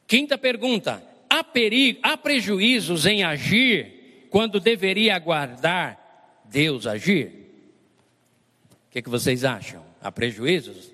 Quinta 0.07 0.39
pergunta: 0.39 1.03
há 1.29 1.45
perigo, 1.45 2.01
há 2.03 2.17
prejuízos 2.17 3.05
em 3.05 3.23
agir 3.23 4.29
quando 4.31 4.59
deveria 4.59 5.15
aguardar 5.15 6.06
Deus 6.51 6.87
agir? 6.87 7.47
que, 8.97 9.03
que 9.03 9.11
vocês 9.11 9.45
acham? 9.45 9.85
Há 10.01 10.11
prejuízos? 10.11 10.91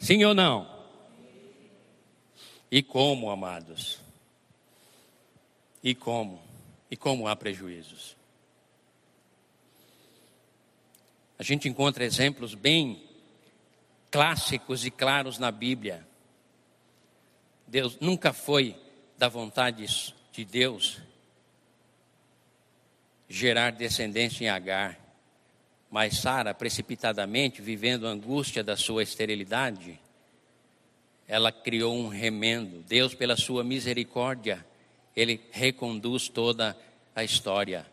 Sim 0.00 0.24
ou 0.24 0.34
não? 0.34 0.68
E 2.68 2.82
como, 2.82 3.30
amados? 3.30 4.00
E 5.80 5.94
como? 5.94 6.42
E 6.90 6.96
como 6.96 7.28
há 7.28 7.36
prejuízos? 7.36 8.16
A 11.38 11.44
gente 11.44 11.68
encontra 11.68 12.04
exemplos 12.04 12.52
bem 12.52 13.00
clássicos 14.10 14.84
e 14.84 14.90
claros 14.90 15.38
na 15.38 15.52
Bíblia. 15.52 16.04
Deus 17.64 17.96
nunca 18.00 18.32
foi 18.32 18.74
da 19.16 19.28
vontade 19.28 19.86
de 20.32 20.44
Deus 20.44 21.00
gerar 23.28 23.72
descendência 23.72 24.44
em 24.44 24.48
Agar. 24.48 24.98
Mas 25.90 26.18
Sara, 26.18 26.54
precipitadamente, 26.54 27.62
vivendo 27.62 28.06
a 28.06 28.10
angústia 28.10 28.62
da 28.62 28.76
sua 28.76 29.02
esterilidade, 29.02 29.98
ela 31.26 31.52
criou 31.52 31.94
um 31.94 32.08
remendo. 32.08 32.82
Deus, 32.88 33.14
pela 33.14 33.36
sua 33.36 33.62
misericórdia, 33.62 34.64
ele 35.14 35.40
reconduz 35.50 36.28
toda 36.28 36.76
a 37.14 37.24
história. 37.24 37.86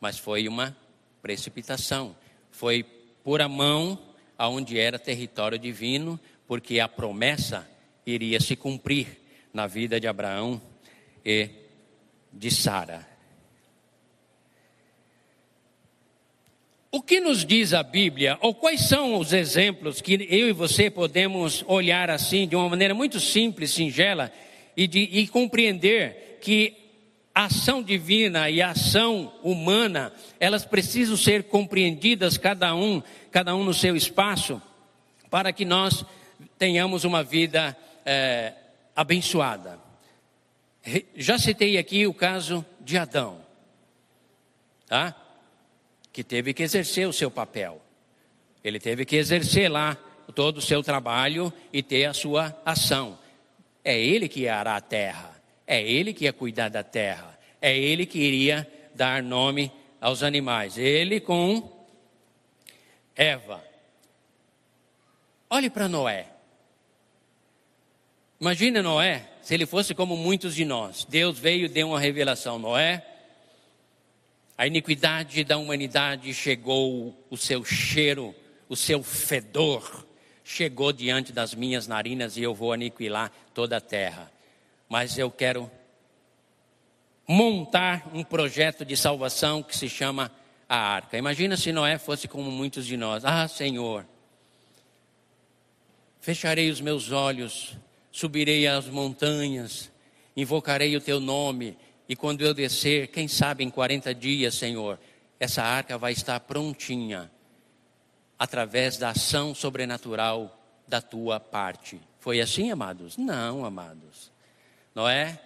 Mas 0.00 0.18
foi 0.18 0.46
uma 0.46 0.76
precipitação. 1.20 2.14
Foi 2.50 2.82
por 3.24 3.40
a 3.40 3.48
mão 3.48 3.98
aonde 4.36 4.78
era 4.78 4.98
território 4.98 5.58
divino, 5.58 6.18
porque 6.46 6.80
a 6.80 6.88
promessa 6.88 7.68
iria 8.06 8.40
se 8.40 8.54
cumprir 8.54 9.20
na 9.52 9.66
vida 9.66 9.98
de 9.98 10.06
Abraão 10.06 10.60
e 11.24 11.50
de 12.32 12.50
Sara. 12.50 13.07
O 16.90 17.02
que 17.02 17.20
nos 17.20 17.44
diz 17.44 17.74
a 17.74 17.82
Bíblia, 17.82 18.38
ou 18.40 18.54
quais 18.54 18.88
são 18.88 19.18
os 19.18 19.34
exemplos 19.34 20.00
que 20.00 20.26
eu 20.30 20.48
e 20.48 20.52
você 20.52 20.88
podemos 20.88 21.62
olhar 21.68 22.08
assim, 22.08 22.48
de 22.48 22.56
uma 22.56 22.66
maneira 22.66 22.94
muito 22.94 23.20
simples, 23.20 23.72
singela, 23.72 24.32
e, 24.74 24.86
de, 24.86 25.00
e 25.00 25.28
compreender 25.28 26.38
que 26.40 26.74
a 27.34 27.44
ação 27.44 27.82
divina 27.82 28.48
e 28.48 28.62
a 28.62 28.70
ação 28.70 29.34
humana, 29.42 30.12
elas 30.40 30.64
precisam 30.64 31.16
ser 31.16 31.44
compreendidas, 31.44 32.38
cada 32.38 32.74
um, 32.74 33.02
cada 33.30 33.54
um 33.54 33.64
no 33.64 33.74
seu 33.74 33.94
espaço, 33.94 34.60
para 35.28 35.52
que 35.52 35.66
nós 35.66 36.06
tenhamos 36.58 37.04
uma 37.04 37.22
vida 37.22 37.76
é, 38.04 38.54
abençoada. 38.96 39.78
Já 41.14 41.38
citei 41.38 41.76
aqui 41.76 42.06
o 42.06 42.14
caso 42.14 42.64
de 42.80 42.96
Adão, 42.96 43.40
tá? 44.86 45.14
Que 46.12 46.24
teve 46.24 46.52
que 46.52 46.62
exercer 46.62 47.06
o 47.08 47.12
seu 47.12 47.30
papel. 47.30 47.80
Ele 48.62 48.78
teve 48.78 49.04
que 49.04 49.16
exercer 49.16 49.70
lá 49.70 49.96
todo 50.34 50.58
o 50.58 50.62
seu 50.62 50.82
trabalho 50.82 51.52
e 51.72 51.82
ter 51.82 52.04
a 52.04 52.14
sua 52.14 52.60
ação. 52.64 53.18
É 53.84 53.98
ele 53.98 54.28
que 54.28 54.48
arar 54.48 54.76
a 54.76 54.80
terra, 54.80 55.40
é 55.66 55.82
ele 55.82 56.12
que 56.12 56.24
ia 56.24 56.32
cuidar 56.32 56.68
da 56.68 56.82
terra, 56.82 57.38
é 57.60 57.76
ele 57.76 58.04
que 58.04 58.18
iria 58.18 58.66
dar 58.94 59.22
nome 59.22 59.72
aos 60.00 60.22
animais. 60.22 60.76
Ele 60.76 61.20
com 61.20 61.72
Eva. 63.16 63.64
Olhe 65.50 65.70
para 65.70 65.88
Noé. 65.88 66.26
Imagina 68.40 68.82
Noé, 68.82 69.28
se 69.42 69.54
ele 69.54 69.66
fosse 69.66 69.94
como 69.94 70.16
muitos 70.16 70.54
de 70.54 70.64
nós. 70.64 71.04
Deus 71.04 71.38
veio 71.38 71.68
deu 71.68 71.88
uma 71.88 71.98
revelação. 71.98 72.58
Noé, 72.58 73.04
a 74.58 74.66
iniquidade 74.66 75.44
da 75.44 75.56
humanidade 75.56 76.34
chegou, 76.34 77.16
o 77.30 77.36
seu 77.36 77.64
cheiro, 77.64 78.34
o 78.68 78.74
seu 78.74 79.04
fedor, 79.04 80.04
chegou 80.42 80.92
diante 80.92 81.32
das 81.32 81.54
minhas 81.54 81.86
narinas 81.86 82.36
e 82.36 82.42
eu 82.42 82.52
vou 82.52 82.72
aniquilar 82.72 83.30
toda 83.54 83.76
a 83.76 83.80
terra. 83.80 84.32
Mas 84.88 85.16
eu 85.16 85.30
quero 85.30 85.70
montar 87.24 88.10
um 88.12 88.24
projeto 88.24 88.84
de 88.84 88.96
salvação 88.96 89.62
que 89.62 89.76
se 89.76 89.88
chama 89.88 90.28
a 90.68 90.76
arca. 90.76 91.16
Imagina 91.16 91.56
se 91.56 91.70
Noé 91.70 91.96
fosse 91.96 92.26
como 92.26 92.50
muitos 92.50 92.84
de 92.84 92.96
nós. 92.96 93.24
Ah, 93.24 93.46
Senhor, 93.46 94.04
fecharei 96.20 96.68
os 96.68 96.80
meus 96.80 97.12
olhos, 97.12 97.76
subirei 98.10 98.66
às 98.66 98.88
montanhas, 98.88 99.88
invocarei 100.36 100.96
o 100.96 101.00
teu 101.00 101.20
nome 101.20 101.76
e 102.08 102.16
quando 102.16 102.40
eu 102.40 102.54
descer, 102.54 103.08
quem 103.08 103.28
sabe 103.28 103.62
em 103.62 103.70
40 103.70 104.14
dias, 104.14 104.54
Senhor, 104.54 104.98
essa 105.38 105.62
arca 105.62 105.98
vai 105.98 106.12
estar 106.12 106.40
prontinha, 106.40 107.30
através 108.38 108.96
da 108.96 109.10
ação 109.10 109.54
sobrenatural 109.54 110.58
da 110.86 111.02
tua 111.02 111.38
parte. 111.38 112.00
Foi 112.18 112.40
assim, 112.40 112.70
amados? 112.70 113.16
Não, 113.16 113.64
amados. 113.64 114.32
Noé, 114.94 115.38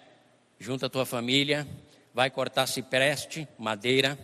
junta 0.57 0.85
a 0.85 0.89
tua 0.89 1.05
família, 1.05 1.67
vai 2.13 2.29
cortar 2.29 2.65
cipreste, 2.67 3.45
madeira, 3.57 4.17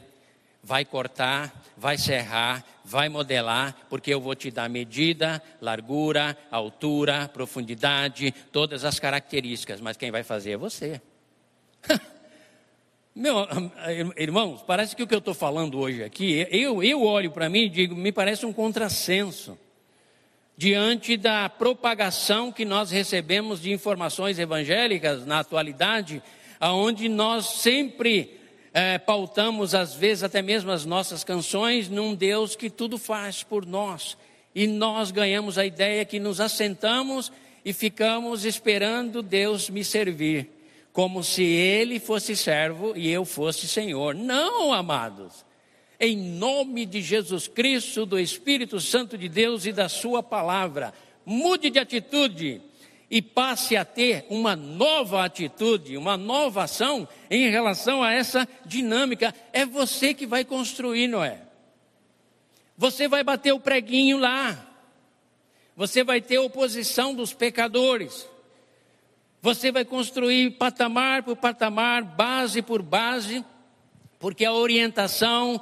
vai 0.64 0.86
cortar, 0.86 1.54
vai 1.76 1.98
serrar, 1.98 2.64
vai 2.86 3.10
modelar, 3.10 3.76
porque 3.90 4.14
eu 4.14 4.22
vou 4.22 4.36
te 4.36 4.50
dar 4.50 4.70
medida, 4.70 5.42
largura, 5.60 6.38
altura, 6.50 7.28
profundidade, 7.28 8.32
todas 8.52 8.86
as 8.86 9.00
características, 9.00 9.82
mas 9.82 9.98
quem 9.98 10.10
vai 10.10 10.24
fazer 10.24 10.52
é 10.52 10.58
você. 10.58 11.02
Meu, 13.20 13.46
irmãos, 14.16 14.64
parece 14.66 14.96
que 14.96 15.04
o 15.04 15.08
que 15.08 15.14
eu 15.14 15.20
estou 15.20 15.34
falando 15.34 15.78
hoje 15.78 16.06
aqui, 16.06 16.48
eu, 16.50 16.82
eu 16.82 17.04
olho 17.04 17.30
para 17.30 17.50
mim 17.50 17.64
e 17.64 17.70
digo, 17.70 17.94
me 17.94 18.14
parece 18.14 18.46
um 18.46 18.54
contrassenso 18.54 19.60
diante 20.56 21.18
da 21.18 21.50
propagação 21.50 22.50
que 22.50 22.64
nós 22.64 22.92
recebemos 22.92 23.62
de 23.62 23.74
informações 23.74 24.40
evangélicas 24.40 25.26
na 25.26 25.40
atualidade, 25.40 26.24
aonde 26.62 27.10
nós 27.10 27.46
sempre 27.46 28.40
é, 28.74 28.98
pautamos, 28.98 29.76
às 29.76 29.94
vezes, 29.94 30.24
até 30.24 30.42
mesmo 30.42 30.72
as 30.72 30.86
nossas 30.86 31.22
canções, 31.22 31.90
num 31.90 32.16
Deus 32.16 32.56
que 32.56 32.70
tudo 32.70 32.98
faz 32.98 33.44
por 33.44 33.66
nós. 33.66 34.18
E 34.56 34.66
nós 34.66 35.12
ganhamos 35.12 35.58
a 35.58 35.66
ideia 35.66 36.06
que 36.06 36.22
nos 36.22 36.40
assentamos 36.40 37.34
e 37.66 37.74
ficamos 37.74 38.46
esperando 38.46 39.22
Deus 39.22 39.70
me 39.70 39.84
servir, 39.84 40.50
como 40.92 41.24
se 41.24 41.44
Ele 41.44 42.00
fosse 42.00 42.36
servo 42.36 42.94
e 42.96 43.10
eu 43.10 43.26
fosse 43.26 43.68
Senhor. 43.68 44.16
Não, 44.16 44.74
amados 44.74 45.50
em 46.00 46.16
nome 46.16 46.86
de 46.86 47.02
Jesus 47.02 47.48
Cristo, 47.48 48.06
do 48.06 48.18
Espírito 48.18 48.80
Santo 48.80 49.18
de 49.18 49.28
Deus 49.28 49.66
e 49.66 49.74
da 49.74 49.90
Sua 49.90 50.24
palavra. 50.24 50.94
Mude 51.26 51.70
de 51.70 51.78
atitude 51.78 52.62
e 53.12 53.22
passe 53.22 53.76
a 53.76 53.84
ter 53.84 54.26
uma 54.30 54.56
nova 54.56 55.26
atitude, 55.26 55.98
uma 55.98 56.16
nova 56.16 56.64
ação 56.64 57.08
em 57.30 57.50
relação 57.50 58.02
a 58.02 58.14
essa 58.14 58.48
dinâmica. 58.66 59.34
É 59.52 59.66
você 59.66 60.14
que 60.14 60.26
vai 60.26 60.46
construir, 60.46 61.08
não 61.08 61.24
é? 61.24 61.42
Você 62.78 63.10
vai 63.10 63.24
bater 63.24 63.52
o 63.52 63.60
preguinho 63.60 64.18
lá. 64.18 64.68
Você 65.76 66.04
vai 66.04 66.22
ter 66.22 66.38
oposição 66.38 67.14
dos 67.14 67.34
pecadores. 67.34 68.26
Você 69.42 69.72
vai 69.72 69.86
construir 69.86 70.52
patamar 70.52 71.24
por 71.24 71.36
patamar, 71.36 72.04
base 72.04 72.62
por 72.62 72.82
base, 72.82 73.44
porque 74.20 74.44
a 74.46 74.54
orientação 74.54 75.62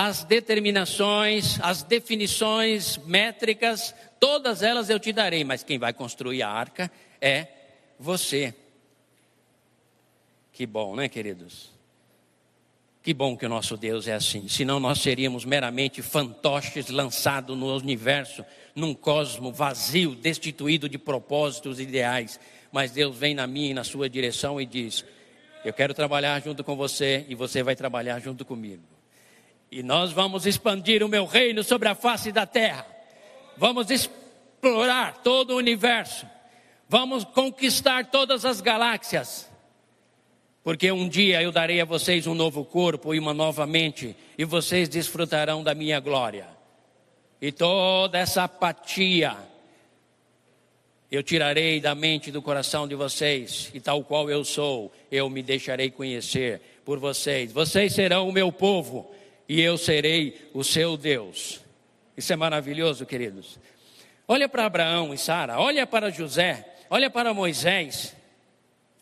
as 0.00 0.22
determinações, 0.22 1.58
as 1.60 1.82
definições 1.82 2.98
métricas, 2.98 3.92
todas 4.20 4.62
elas 4.62 4.88
eu 4.88 5.00
te 5.00 5.12
darei, 5.12 5.42
mas 5.42 5.64
quem 5.64 5.76
vai 5.76 5.92
construir 5.92 6.40
a 6.40 6.48
arca 6.48 6.88
é 7.20 7.48
você. 7.98 8.54
Que 10.52 10.64
bom, 10.64 10.94
né, 10.94 11.08
queridos? 11.08 11.72
Que 13.02 13.12
bom 13.12 13.36
que 13.36 13.44
o 13.44 13.48
nosso 13.48 13.76
Deus 13.76 14.06
é 14.06 14.14
assim, 14.14 14.46
senão 14.46 14.78
nós 14.78 15.00
seríamos 15.00 15.44
meramente 15.44 16.00
fantoches 16.00 16.90
lançados 16.90 17.58
no 17.58 17.76
universo, 17.76 18.44
num 18.76 18.94
cosmo 18.94 19.52
vazio, 19.52 20.14
destituído 20.14 20.88
de 20.88 20.96
propósitos 20.96 21.80
ideais. 21.80 22.38
Mas 22.70 22.90
Deus 22.90 23.16
vem 23.16 23.34
na 23.34 23.46
minha 23.46 23.70
e 23.70 23.74
na 23.74 23.84
sua 23.84 24.08
direção 24.08 24.60
e 24.60 24.66
diz: 24.66 25.04
Eu 25.64 25.72
quero 25.72 25.94
trabalhar 25.94 26.40
junto 26.40 26.62
com 26.62 26.76
você 26.76 27.24
e 27.28 27.34
você 27.34 27.62
vai 27.62 27.74
trabalhar 27.74 28.18
junto 28.20 28.44
comigo. 28.44 28.82
E 29.70 29.82
nós 29.82 30.12
vamos 30.12 30.46
expandir 30.46 31.02
o 31.02 31.08
meu 31.08 31.26
reino 31.26 31.62
sobre 31.62 31.88
a 31.88 31.94
face 31.94 32.32
da 32.32 32.46
terra. 32.46 32.86
Vamos 33.56 33.90
explorar 33.90 35.18
todo 35.22 35.52
o 35.52 35.56
universo. 35.56 36.26
Vamos 36.88 37.24
conquistar 37.24 38.06
todas 38.06 38.44
as 38.44 38.60
galáxias. 38.60 39.48
Porque 40.64 40.90
um 40.90 41.08
dia 41.08 41.42
eu 41.42 41.52
darei 41.52 41.80
a 41.80 41.84
vocês 41.84 42.26
um 42.26 42.34
novo 42.34 42.64
corpo 42.64 43.14
e 43.14 43.18
uma 43.18 43.32
nova 43.32 43.66
mente, 43.66 44.14
e 44.36 44.44
vocês 44.44 44.88
desfrutarão 44.88 45.62
da 45.62 45.74
minha 45.74 46.00
glória. 46.00 46.46
E 47.40 47.52
toda 47.52 48.18
essa 48.18 48.44
apatia 48.44 49.36
eu 51.10 51.22
tirarei 51.22 51.80
da 51.80 51.94
mente 51.94 52.28
e 52.28 52.32
do 52.32 52.42
coração 52.42 52.86
de 52.86 52.94
vocês, 52.94 53.70
e 53.72 53.80
tal 53.80 54.04
qual 54.04 54.30
eu 54.30 54.44
sou, 54.44 54.92
eu 55.10 55.30
me 55.30 55.42
deixarei 55.42 55.90
conhecer 55.90 56.60
por 56.84 56.98
vocês. 56.98 57.50
Vocês 57.50 57.94
serão 57.94 58.28
o 58.28 58.32
meu 58.32 58.52
povo 58.52 59.10
e 59.48 59.60
eu 59.60 59.78
serei 59.78 60.50
o 60.52 60.62
seu 60.62 60.96
Deus. 60.96 61.60
Isso 62.16 62.32
é 62.32 62.36
maravilhoso, 62.36 63.06
queridos. 63.06 63.58
Olha 64.26 64.48
para 64.48 64.66
Abraão 64.66 65.14
e 65.14 65.18
Sara, 65.18 65.58
olha 65.58 65.86
para 65.86 66.10
José, 66.10 66.76
olha 66.90 67.08
para 67.08 67.32
Moisés. 67.32 68.14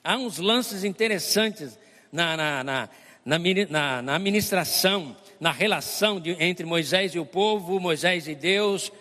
Há 0.05 0.17
uns 0.17 0.39
lances 0.39 0.85
interessantes 0.85 1.77
na, 2.13 2.37
na, 2.37 2.63
na, 2.63 2.89
na, 3.25 4.03
na 4.03 4.15
administração, 4.15 5.17
na 5.41 5.51
relação 5.51 6.21
de, 6.21 6.37
entre 6.41 6.65
Moisés 6.65 7.17
e 7.17 7.19
o 7.19 7.27
povo, 7.27 7.81
Moisés 7.81 8.29
e 8.29 8.35
Deus. 8.37 8.93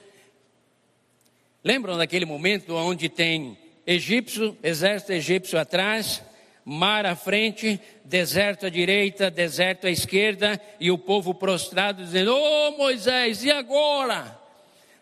Lembram 1.66 1.98
daquele 1.98 2.26
momento 2.26 2.76
onde 2.76 3.10
tem 3.10 3.58
egípcio, 3.88 4.56
exército 4.62 5.14
egípcio 5.14 5.58
atrás, 5.58 6.22
mar 6.64 7.08
à 7.08 7.16
frente, 7.16 7.80
deserto 8.04 8.68
à 8.68 8.70
direita, 8.70 9.32
deserto 9.32 9.88
à 9.88 9.90
esquerda, 9.90 10.62
e 10.80 10.92
o 10.92 10.98
povo 11.00 11.34
prostrado 11.34 12.04
dizendo: 12.04 12.36
Ô 12.36 12.68
oh, 12.68 12.78
Moisés, 12.78 13.44
e 13.44 13.50
agora? 13.50 14.40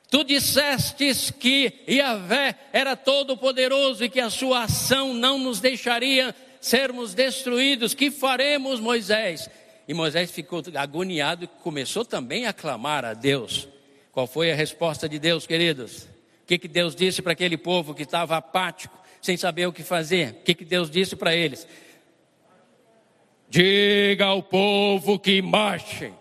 Tu 0.10 0.23
dissestes 0.23 1.30
que 1.30 1.84
Yahvé 1.86 2.56
era 2.71 2.95
todo-poderoso 2.95 4.06
e 4.06 4.10
que 4.10 4.21
a 4.21 4.30
sua 4.30 4.63
ação 4.63 5.13
não 5.13 5.38
nos 5.38 5.60
deixaria 5.60 6.34
sermos 6.62 7.13
destruídos. 7.13 7.93
Que 7.93 8.10
faremos, 8.10 8.80
Moisés? 8.80 9.49
E 9.86 9.93
Moisés 9.93 10.32
ficou 10.32 10.63
agoniado 10.76 11.43
e 11.43 11.47
começou 11.62 12.06
também 12.06 12.45
a 12.45 12.54
clamar 12.54 13.04
a 13.04 13.13
Deus. 13.13 13.67
Qual 14.13 14.28
foi 14.28 14.49
a 14.49 14.56
resposta 14.56 15.10
de 15.10 15.19
Deus, 15.19 15.45
queridos? 15.45 16.12
O 16.43 16.45
que, 16.45 16.58
que 16.58 16.67
Deus 16.67 16.95
disse 16.95 17.21
para 17.21 17.34
aquele 17.34 17.58
povo 17.58 17.93
que 17.93 18.03
estava 18.03 18.38
apático? 18.38 19.03
sem 19.23 19.38
saber 19.38 19.65
o 19.65 19.73
que 19.73 19.82
fazer. 19.84 20.32
O 20.32 20.43
que, 20.43 20.53
que 20.53 20.65
Deus 20.65 20.91
disse 20.91 21.15
para 21.15 21.34
eles? 21.34 21.65
Diga 23.49 24.25
ao 24.25 24.43
povo 24.43 25.17
que 25.17 25.41
marche. 25.41 26.13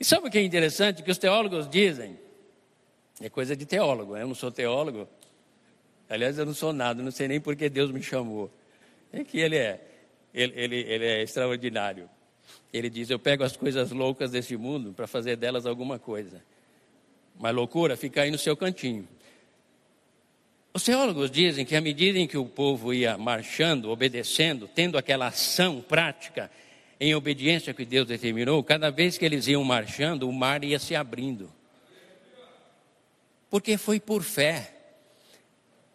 E 0.00 0.04
sabe 0.04 0.28
o 0.28 0.30
que 0.30 0.38
é 0.38 0.42
interessante? 0.42 1.02
Que 1.02 1.10
os 1.10 1.18
teólogos 1.18 1.68
dizem, 1.68 2.18
é 3.20 3.28
coisa 3.28 3.54
de 3.54 3.66
teólogo, 3.66 4.14
né? 4.14 4.22
eu 4.22 4.28
não 4.28 4.34
sou 4.34 4.50
teólogo, 4.50 5.06
aliás, 6.08 6.38
eu 6.38 6.46
não 6.46 6.54
sou 6.54 6.72
nada, 6.72 7.02
não 7.02 7.10
sei 7.10 7.28
nem 7.28 7.40
por 7.40 7.54
que 7.54 7.68
Deus 7.68 7.90
me 7.90 8.02
chamou. 8.02 8.50
É 9.12 9.22
que 9.22 9.38
ele 9.38 9.56
é, 9.56 9.80
ele, 10.32 10.54
ele, 10.56 10.76
ele 10.76 11.04
é 11.04 11.22
extraordinário. 11.22 12.08
Ele 12.72 12.88
diz: 12.88 13.10
Eu 13.10 13.18
pego 13.18 13.42
as 13.42 13.56
coisas 13.56 13.90
loucas 13.90 14.30
deste 14.30 14.56
mundo 14.56 14.94
para 14.94 15.06
fazer 15.06 15.36
delas 15.36 15.66
alguma 15.66 15.98
coisa. 15.98 16.42
Mas 17.38 17.54
loucura 17.54 17.96
fica 17.96 18.22
aí 18.22 18.30
no 18.30 18.38
seu 18.38 18.56
cantinho. 18.56 19.08
Os 20.74 20.84
teólogos 20.84 21.30
dizem 21.30 21.64
que 21.64 21.74
à 21.74 21.80
medida 21.80 22.18
em 22.18 22.26
que 22.26 22.36
o 22.36 22.44
povo 22.44 22.92
ia 22.92 23.16
marchando, 23.16 23.90
obedecendo, 23.90 24.68
tendo 24.72 24.98
aquela 24.98 25.28
ação 25.28 25.80
prática 25.80 26.50
em 27.00 27.14
obediência 27.14 27.72
que 27.72 27.84
Deus 27.84 28.06
determinou, 28.06 28.62
cada 28.62 28.90
vez 28.90 29.16
que 29.16 29.24
eles 29.24 29.46
iam 29.46 29.64
marchando, 29.64 30.28
o 30.28 30.32
mar 30.32 30.62
ia 30.64 30.78
se 30.78 30.94
abrindo. 30.94 31.50
Porque 33.48 33.76
foi 33.76 33.98
por 33.98 34.22
fé. 34.22 34.74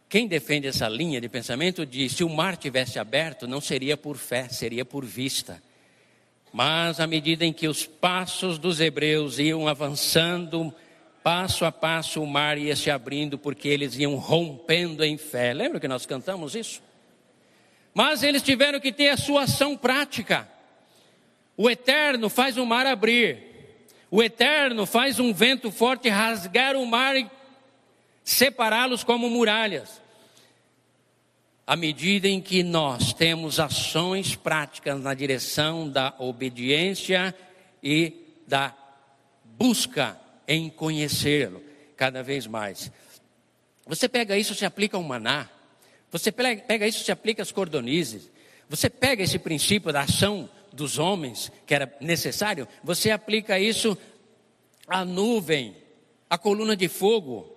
Quem 0.10 0.27
defende 0.27 0.67
essa 0.67 0.88
linha 0.88 1.19
de 1.19 1.29
pensamento 1.29 1.86
diz: 1.86 2.13
se 2.13 2.23
o 2.23 2.29
mar 2.29 2.58
tivesse 2.58 2.99
aberto, 2.99 3.47
não 3.47 3.62
seria 3.62 3.95
por 3.95 4.17
fé, 4.17 4.47
seria 4.49 4.84
por 4.84 5.06
vista. 5.06 5.62
Mas 6.51 6.99
à 6.99 7.08
medida 7.08 7.45
em 7.45 7.51
que 7.51 7.67
os 7.67 7.86
passos 7.86 8.58
dos 8.58 8.79
hebreus 8.79 9.39
iam 9.39 9.67
avançando, 9.67 10.73
Passo 11.24 11.64
a 11.64 11.72
passo 11.72 12.22
o 12.22 12.28
mar 12.28 12.58
ia 12.58 12.76
se 12.76 12.92
abrindo 12.92 13.38
porque 13.38 13.70
eles 13.70 13.96
iam 13.96 14.16
rompendo 14.16 15.06
em 15.06 15.18
fé. 15.18 15.54
Lembra 15.54 15.80
que 15.80 15.88
nós 15.88 16.06
cantamos 16.06 16.54
isso? 16.54 16.84
Mas 17.94 18.24
eles 18.24 18.44
tiveram 18.44 18.78
que 18.80 18.92
ter 18.92 19.08
a 19.08 19.16
sua 19.16 19.44
ação 19.44 19.78
prática. 19.78 20.50
O 21.56 21.70
eterno 21.70 22.30
faz 22.30 22.58
o 22.58 22.66
mar 22.66 22.86
abrir. 22.86 23.38
O 24.12 24.22
eterno 24.22 24.86
faz 24.86 25.18
um 25.18 25.34
vento 25.34 25.72
forte 25.72 26.10
rasgar 26.10 26.76
o 26.76 26.86
mar 26.86 27.16
e 27.16 27.26
separá-los 28.22 29.04
como 29.04 29.30
muralhas. 29.30 30.02
À 31.65 31.78
medida 31.78 32.28
em 32.28 32.42
que 32.42 32.63
nós 32.63 33.13
temos 33.13 33.62
ações 33.62 34.36
práticas 34.36 35.00
na 35.00 35.13
direção 35.13 35.88
da 35.88 36.13
obediência 36.19 37.34
e 37.82 38.12
da 38.46 38.76
busca 39.58 40.21
em 40.48 40.69
conhecê-lo 40.69 41.63
cada 41.96 42.21
vez 42.23 42.48
mais. 42.48 42.91
Você 43.85 44.08
pega 44.08 44.37
isso, 44.37 44.56
se 44.56 44.65
aplica 44.65 44.98
ao 44.98 45.04
maná. 45.04 45.50
Você 46.12 46.31
pega 46.31 46.87
isso, 46.87 47.04
se 47.04 47.12
aplica 47.12 47.41
às 47.41 47.52
cordonizes. 47.52 48.29
Você 48.69 48.89
pega 48.89 49.23
esse 49.23 49.37
princípio 49.37 49.91
da 49.91 50.02
ação 50.02 50.50
dos 50.71 50.98
homens, 50.98 51.52
que 51.65 51.75
era 51.75 51.96
necessário, 52.02 52.67
você 52.83 53.12
aplica 53.12 53.60
isso 53.60 53.96
à 54.87 55.06
nuvem, 55.06 55.75
à 56.29 56.37
coluna 56.37 56.75
de 56.75 56.87
fogo. 56.87 57.56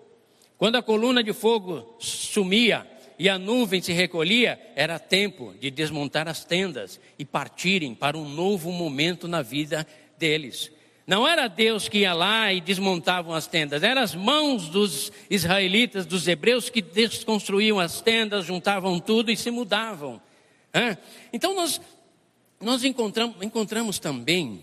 Quando 0.59 0.77
a 0.77 0.83
coluna 0.83 1.25
de 1.25 1.33
fogo 1.33 1.97
sumia 1.99 2.87
e 3.19 3.29
a 3.29 3.39
nuvem 3.39 3.81
se 3.81 3.93
recolhia, 3.93 4.61
era 4.75 4.99
tempo 4.99 5.55
de 5.59 5.71
desmontar 5.71 6.29
as 6.29 6.45
tendas 6.45 7.01
e 7.19 7.25
partirem 7.25 7.95
para 7.95 8.19
um 8.19 8.29
novo 8.29 8.71
momento 8.71 9.27
na 9.27 9.41
vida 9.41 9.87
deles. 10.19 10.71
Não 11.07 11.27
era 11.27 11.47
Deus 11.47 11.89
que 11.89 11.99
ia 11.99 12.13
lá 12.13 12.53
e 12.53 12.61
desmontavam 12.61 13.33
as 13.33 13.47
tendas, 13.47 13.85
eram 13.85 14.03
as 14.03 14.15
mãos 14.15 14.69
dos 14.69 15.13
israelitas, 15.31 16.05
dos 16.05 16.27
hebreus, 16.27 16.69
que 16.69 16.83
desconstruíam 16.83 17.79
as 17.79 18.01
tendas, 18.01 18.45
juntavam 18.45 18.99
tudo 18.99 19.31
e 19.31 19.37
se 19.37 19.51
mudavam. 19.51 20.21
Então 21.33 21.55
nós, 21.55 21.81
nós 22.61 22.83
encontramos, 22.83 23.37
encontramos 23.41 23.99
também 24.01 24.61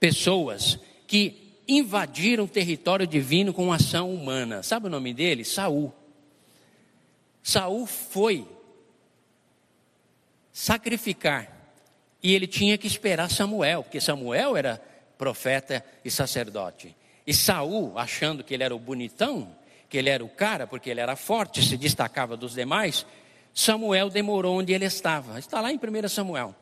pessoas 0.00 0.78
que 1.06 1.54
invadiram 1.68 2.44
o 2.44 2.48
território 2.48 3.06
divino 3.06 3.54
com 3.54 3.72
ação 3.72 4.12
humana. 4.12 4.62
Sabe 4.64 4.86
o 4.86 4.90
nome 4.90 5.14
dele? 5.14 5.44
Saul. 5.44 5.92
Saul 7.42 7.86
foi 7.86 8.46
sacrificar 10.52 11.52
e 12.20 12.34
ele 12.34 12.48
tinha 12.48 12.76
que 12.76 12.88
esperar 12.88 13.30
Samuel, 13.30 13.84
porque 13.84 14.00
Samuel 14.00 14.56
era 14.56 14.82
profeta 15.18 15.84
e 16.04 16.10
sacerdote. 16.10 16.94
E 17.26 17.34
Saul, 17.34 17.98
achando 17.98 18.44
que 18.44 18.54
ele 18.54 18.62
era 18.62 18.74
o 18.74 18.78
bonitão, 18.78 19.54
que 19.88 19.98
ele 19.98 20.10
era 20.10 20.24
o 20.24 20.28
cara, 20.28 20.66
porque 20.66 20.90
ele 20.90 21.00
era 21.00 21.16
forte, 21.16 21.62
se 21.62 21.76
destacava 21.76 22.36
dos 22.36 22.54
demais, 22.54 23.06
Samuel 23.52 24.10
demorou 24.10 24.58
onde 24.58 24.72
ele 24.72 24.84
estava. 24.84 25.38
Está 25.38 25.60
lá 25.60 25.72
em 25.72 25.76
1 25.76 26.08
Samuel. 26.08 26.54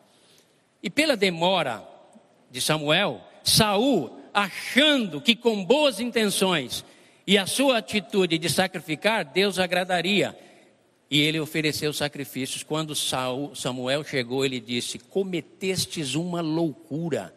E 0.82 0.88
pela 0.88 1.16
demora 1.16 1.82
de 2.50 2.60
Samuel, 2.60 3.20
Saul, 3.42 4.16
achando 4.32 5.20
que 5.20 5.34
com 5.34 5.64
boas 5.64 6.00
intenções 6.00 6.84
e 7.26 7.36
a 7.36 7.46
sua 7.46 7.78
atitude 7.78 8.38
de 8.38 8.48
sacrificar, 8.48 9.24
Deus 9.24 9.58
agradaria. 9.58 10.38
E 11.10 11.20
ele 11.20 11.40
ofereceu 11.40 11.92
sacrifícios. 11.92 12.62
Quando 12.62 12.94
Samuel 12.94 14.04
chegou, 14.04 14.44
ele 14.44 14.60
disse: 14.60 14.98
Cometestes 14.98 16.14
uma 16.14 16.40
loucura 16.40 17.34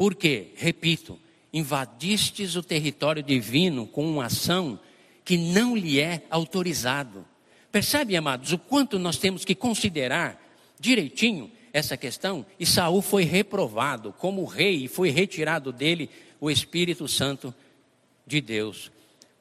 por 0.00 0.14
quê? 0.14 0.52
Repito, 0.56 1.18
invadistes 1.52 2.56
o 2.56 2.62
território 2.62 3.22
divino 3.22 3.86
com 3.86 4.10
uma 4.10 4.24
ação 4.24 4.80
que 5.22 5.36
não 5.36 5.76
lhe 5.76 6.00
é 6.00 6.22
autorizado. 6.30 7.22
Percebe, 7.70 8.16
amados, 8.16 8.50
o 8.50 8.56
quanto 8.58 8.98
nós 8.98 9.18
temos 9.18 9.44
que 9.44 9.54
considerar 9.54 10.42
direitinho 10.80 11.50
essa 11.70 11.98
questão? 11.98 12.46
E 12.58 12.64
Saul 12.64 13.02
foi 13.02 13.24
reprovado 13.24 14.10
como 14.14 14.46
rei 14.46 14.84
e 14.84 14.88
foi 14.88 15.10
retirado 15.10 15.70
dele 15.70 16.08
o 16.40 16.50
Espírito 16.50 17.06
Santo 17.06 17.54
de 18.26 18.40
Deus. 18.40 18.90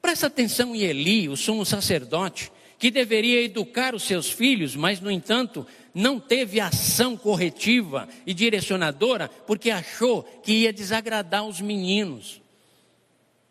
Presta 0.01 0.27
atenção 0.27 0.75
em 0.75 0.81
Eli, 0.81 1.29
o 1.29 1.37
sumo 1.37 1.65
sacerdote, 1.65 2.51
que 2.79 2.89
deveria 2.89 3.43
educar 3.43 3.93
os 3.93 4.03
seus 4.03 4.31
filhos, 4.31 4.73
mas, 4.73 5.01
no 5.01 5.11
entanto, 5.11 5.67
não 5.93 6.17
teve 6.17 6.61
ação 6.61 7.17
corretiva 7.17 8.07
e 8.25 8.33
direcionadora, 8.33 9.27
porque 9.45 9.69
achou 9.69 10.23
que 10.23 10.53
ia 10.53 10.71
desagradar 10.71 11.45
os 11.45 11.59
meninos. 11.59 12.41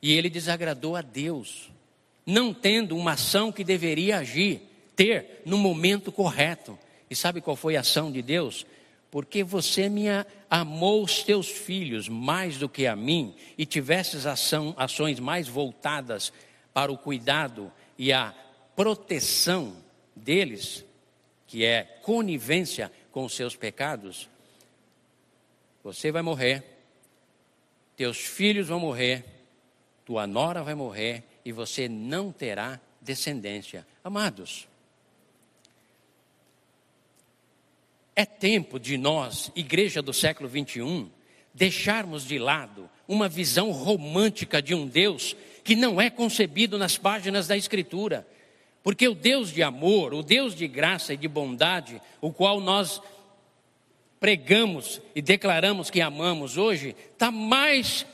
E 0.01 0.12
ele 0.12 0.31
desagradou 0.31 0.97
a 0.97 1.03
Deus, 1.03 1.70
não 2.24 2.55
tendo 2.55 2.97
uma 2.97 3.12
ação 3.12 3.53
que 3.53 3.62
deveria 3.62 4.18
agir, 4.18 4.62
ter 4.97 5.43
no 5.45 5.59
momento 5.59 6.11
correto. 6.11 6.79
E 7.11 7.14
sabe 7.14 7.43
qual 7.43 7.55
foi 7.55 7.76
a 7.76 7.81
ação 7.81 8.11
de 8.11 8.22
Deus? 8.22 8.64
Porque 9.11 9.45
você 9.45 9.91
me 9.91 10.07
amou 10.49 11.03
os 11.03 11.22
teus 11.22 11.49
filhos 11.49 12.09
mais 12.09 12.57
do 12.57 12.68
que 12.68 12.87
a 12.87 12.97
mim, 12.97 13.35
e 13.59 13.66
tivesses 13.66 14.24
ação, 14.24 14.74
ações 14.79 15.20
mais 15.20 15.49
voltadas 15.49 16.33
para 16.72 16.91
o 16.91 16.97
cuidado 16.97 17.70
e 17.99 18.12
a 18.12 18.35
proteção 18.79 19.76
deles, 20.14 20.85
que 21.49 21.64
é 21.64 21.83
conivência 21.83 22.93
com 23.11 23.24
os 23.24 23.35
seus 23.35 23.57
pecados, 23.57 24.29
você 25.83 26.12
vai 26.12 26.22
morrer, 26.22 26.62
teus 27.97 28.18
filhos 28.18 28.68
vão 28.68 28.79
morrer, 28.79 29.24
tua 30.05 30.29
nora 30.29 30.62
vai 30.62 30.76
morrer 30.76 31.24
e 31.45 31.51
você 31.51 31.89
não 31.89 32.31
terá 32.31 32.81
descendência. 33.01 33.85
Amados, 34.05 34.68
é 38.14 38.24
tempo 38.24 38.79
de 38.79 38.97
nós, 38.97 39.51
igreja 39.57 40.01
do 40.01 40.12
século 40.12 40.49
21, 40.49 41.11
deixarmos 41.53 42.24
de 42.24 42.39
lado 42.39 42.89
uma 43.09 43.29
visão 43.29 43.72
romântica 43.72 44.62
de 44.62 44.72
um 44.72 44.87
Deus 44.87 45.35
que 45.64 45.74
não 45.74 46.01
é 46.01 46.09
concebido 46.09 46.79
nas 46.79 46.97
páginas 46.97 47.49
da 47.49 47.57
Escritura 47.57 48.24
porque 48.83 49.09
o 49.09 49.14
Deus 49.14 49.53
de 49.53 49.62
amor, 49.62 50.14
o 50.14 50.22
Deus 50.22 50.55
de 50.55 50.66
graça 50.66 51.14
e 51.14 51.16
de 51.16 51.29
bondade, 51.29 52.01
o 52.20 52.33
qual 52.33 52.61
nós 52.61 53.01
pregamos 54.20 55.01
e 55.14 55.22
declaramos 55.22 55.91
que 55.91 56.01
amamos 56.01 56.57
hoje, 56.57 56.95
está 57.12 57.31
mais 57.31 58.07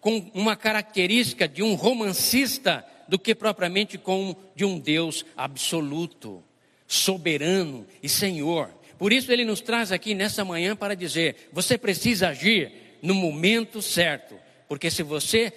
com 0.00 0.30
uma 0.34 0.56
característica 0.56 1.46
de 1.46 1.62
um 1.62 1.74
romancista 1.74 2.84
do 3.08 3.18
que 3.18 3.34
propriamente 3.34 3.98
com 3.98 4.34
de 4.54 4.64
um 4.64 4.78
Deus 4.78 5.24
absoluto, 5.36 6.42
soberano 6.86 7.86
e 8.02 8.08
Senhor. 8.08 8.70
Por 8.98 9.12
isso 9.12 9.32
ele 9.32 9.44
nos 9.44 9.60
traz 9.60 9.92
aqui 9.92 10.14
nessa 10.14 10.44
manhã 10.44 10.74
para 10.74 10.96
dizer: 10.96 11.48
você 11.52 11.78
precisa 11.78 12.28
agir 12.28 12.72
no 13.02 13.14
momento 13.14 13.80
certo, 13.80 14.34
porque 14.68 14.90
se 14.90 15.02
você 15.02 15.52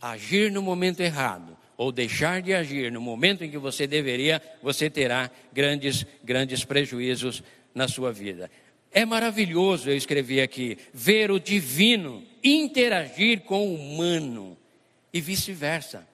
agir 0.00 0.50
no 0.50 0.62
momento 0.62 1.00
errado, 1.00 1.56
ou 1.80 1.90
deixar 1.90 2.42
de 2.42 2.52
agir 2.52 2.92
no 2.92 3.00
momento 3.00 3.42
em 3.42 3.50
que 3.50 3.56
você 3.56 3.86
deveria, 3.86 4.42
você 4.62 4.90
terá 4.90 5.30
grandes, 5.50 6.04
grandes 6.22 6.62
prejuízos 6.62 7.42
na 7.74 7.88
sua 7.88 8.12
vida. 8.12 8.50
É 8.92 9.06
maravilhoso, 9.06 9.88
eu 9.88 9.96
escrevi 9.96 10.42
aqui, 10.42 10.76
ver 10.92 11.30
o 11.30 11.40
divino 11.40 12.22
interagir 12.44 13.40
com 13.44 13.66
o 13.66 13.74
humano 13.76 14.58
e 15.10 15.22
vice-versa. 15.22 16.06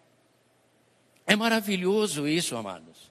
É 1.27 1.35
maravilhoso 1.35 2.29
isso, 2.29 2.55
amados. 2.55 3.11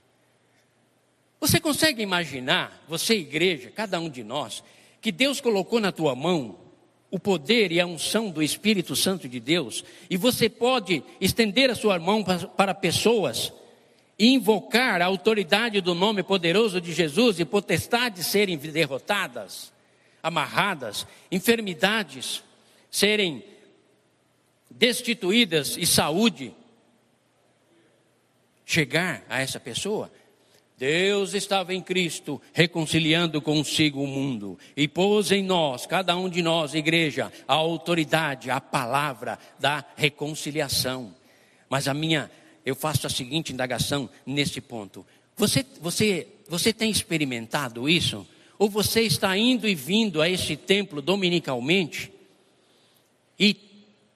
Você 1.41 1.60
consegue 1.60 2.01
imaginar, 2.01 2.86
você 2.88 3.16
igreja, 3.16 3.70
cada 3.70 3.99
um 3.99 4.10
de 4.10 4.24
nós, 4.24 4.64
que 5.01 5.12
Deus 5.12 5.41
colocou 5.41 5.82
na 5.82 5.91
tua 5.91 6.16
mão 6.16 6.58
o 7.16 7.20
poder 7.20 7.72
e 7.72 7.80
a 7.80 7.86
unção 7.86 8.30
do 8.30 8.43
Espírito 8.43 8.93
Santo 8.93 9.30
de 9.30 9.39
Deus, 9.39 9.86
e 10.09 10.18
você 10.18 10.49
pode 10.49 11.01
estender 11.22 11.70
a 11.70 11.76
sua 11.76 11.97
mão 11.97 12.22
para 12.22 12.74
pessoas 12.74 13.53
e 14.20 14.34
invocar 14.34 15.01
a 15.01 15.05
autoridade 15.05 15.80
do 15.80 15.95
nome 15.95 16.24
poderoso 16.24 16.82
de 16.82 16.91
Jesus 16.91 17.39
e 17.39 17.45
potestades 17.45 18.28
serem 18.28 18.57
derrotadas, 18.57 19.72
amarradas, 20.22 21.07
enfermidades 21.32 22.43
serem 22.91 23.41
destituídas 24.70 25.78
e 25.78 25.86
saúde 25.86 26.53
chegar 28.66 29.24
a 29.30 29.39
essa 29.39 29.57
pessoa. 29.57 30.11
Deus 30.78 31.34
estava 31.34 31.73
em 31.73 31.82
Cristo 31.82 32.41
reconciliando 32.51 33.41
consigo 33.41 34.03
o 34.03 34.07
mundo 34.07 34.59
e 34.76 34.88
pôs 34.88 35.32
em 35.32 35.41
nós, 35.41 35.86
cada 35.86 36.17
um 36.17 36.28
de 36.28 36.41
nós, 36.41 36.73
igreja, 36.73 37.32
a 37.47 37.53
autoridade, 37.53 38.49
a 38.49 38.59
palavra 38.59 39.39
da 39.57 39.86
reconciliação. 39.95 41.15
Mas 41.69 41.88
a 41.88 41.93
minha, 41.93 42.30
eu 42.65 42.76
faço 42.76 43.07
a 43.07 43.09
seguinte 43.09 43.53
indagação 43.53 44.09
nesse 44.26 44.59
ponto: 44.59 45.05
você, 45.38 45.65
você, 45.80 46.28
você 46.49 46.73
tem 46.73 46.91
experimentado 46.91 47.88
isso? 47.88 48.28
Ou 48.59 48.69
você 48.69 49.01
está 49.01 49.38
indo 49.38 49.67
e 49.67 49.76
vindo 49.76 50.21
a 50.21 50.30
esse 50.30 50.57
templo 50.57 51.01
dominicalmente 51.01 52.11
e 53.39 53.55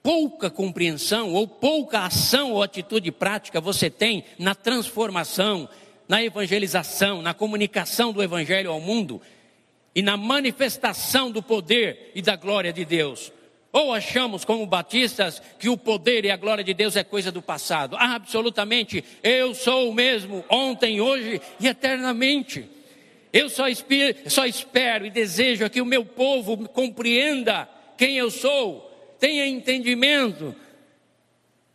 pouca 0.02 0.50
compreensão 0.50 1.32
ou 1.34 1.46
pouca 1.46 2.00
ação 2.00 2.52
ou 2.52 2.62
atitude 2.62 3.10
prática 3.12 3.60
você 3.60 3.90
tem 3.90 4.24
na 4.38 4.54
transformação 4.54 5.68
na 6.10 6.24
evangelização, 6.24 7.22
na 7.22 7.32
comunicação 7.32 8.12
do 8.12 8.20
evangelho 8.20 8.72
ao 8.72 8.80
mundo 8.80 9.22
e 9.94 10.02
na 10.02 10.16
manifestação 10.16 11.30
do 11.30 11.40
poder 11.40 12.10
e 12.16 12.20
da 12.20 12.34
glória 12.34 12.72
de 12.72 12.84
Deus. 12.84 13.32
Ou 13.70 13.94
achamos, 13.94 14.44
como 14.44 14.66
batistas, 14.66 15.40
que 15.56 15.68
o 15.68 15.76
poder 15.76 16.24
e 16.24 16.30
a 16.32 16.36
glória 16.36 16.64
de 16.64 16.74
Deus 16.74 16.96
é 16.96 17.04
coisa 17.04 17.30
do 17.30 17.40
passado? 17.40 17.94
Ah, 17.96 18.16
absolutamente, 18.16 19.04
eu 19.22 19.54
sou 19.54 19.88
o 19.88 19.94
mesmo, 19.94 20.44
ontem, 20.50 21.00
hoje 21.00 21.40
e 21.60 21.68
eternamente. 21.68 22.68
Eu 23.32 23.48
só 23.48 23.68
espero, 23.68 24.28
só 24.28 24.44
espero 24.44 25.06
e 25.06 25.10
desejo 25.10 25.70
que 25.70 25.80
o 25.80 25.86
meu 25.86 26.04
povo 26.04 26.68
compreenda 26.70 27.68
quem 27.96 28.16
eu 28.16 28.32
sou, 28.32 29.14
tenha 29.20 29.46
entendimento 29.46 30.56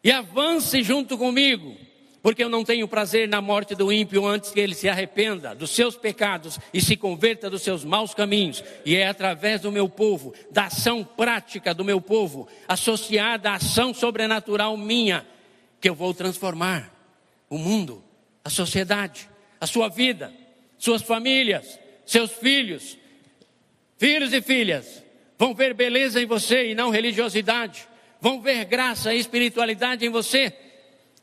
e 0.03 0.11
avance 0.11 0.83
junto 0.83 1.17
comigo 1.17 1.84
porque 2.25 2.43
eu 2.43 2.49
não 2.49 2.63
tenho 2.63 2.87
prazer 2.87 3.27
na 3.27 3.39
morte 3.39 3.75
do 3.75 3.93
ímpio 3.93 4.25
antes 4.25 4.49
que 4.49 4.59
ele 4.59 4.73
se 4.73 4.89
arrependa 4.89 5.53
dos 5.53 5.69
seus 5.69 5.95
pecados 5.95 6.57
e 6.73 6.81
se 6.81 6.97
converta 6.97 7.51
dos 7.51 7.61
seus 7.61 7.85
maus 7.85 8.15
caminhos. 8.15 8.63
E 8.83 8.95
é 8.95 9.07
através 9.07 9.61
do 9.61 9.71
meu 9.71 9.87
povo, 9.87 10.33
da 10.49 10.65
ação 10.65 11.03
prática 11.03 11.71
do 11.71 11.85
meu 11.85 12.01
povo, 12.01 12.47
associada 12.67 13.51
à 13.51 13.57
ação 13.57 13.93
sobrenatural 13.93 14.75
minha, 14.75 15.23
que 15.79 15.87
eu 15.87 15.93
vou 15.93 16.15
transformar 16.15 16.91
o 17.47 17.59
mundo, 17.59 18.03
a 18.43 18.49
sociedade, 18.49 19.29
a 19.61 19.67
sua 19.67 19.87
vida, 19.87 20.33
suas 20.79 21.03
famílias, 21.03 21.79
seus 22.07 22.31
filhos, 22.31 22.97
filhos 23.99 24.33
e 24.33 24.41
filhas, 24.41 25.03
vão 25.37 25.53
ver 25.53 25.75
beleza 25.75 26.19
em 26.19 26.25
você 26.25 26.71
e 26.71 26.73
não 26.73 26.89
religiosidade, 26.89 27.87
vão 28.19 28.41
ver 28.41 28.65
graça 28.65 29.13
e 29.13 29.19
espiritualidade 29.19 30.03
em 30.03 30.09
você 30.09 30.64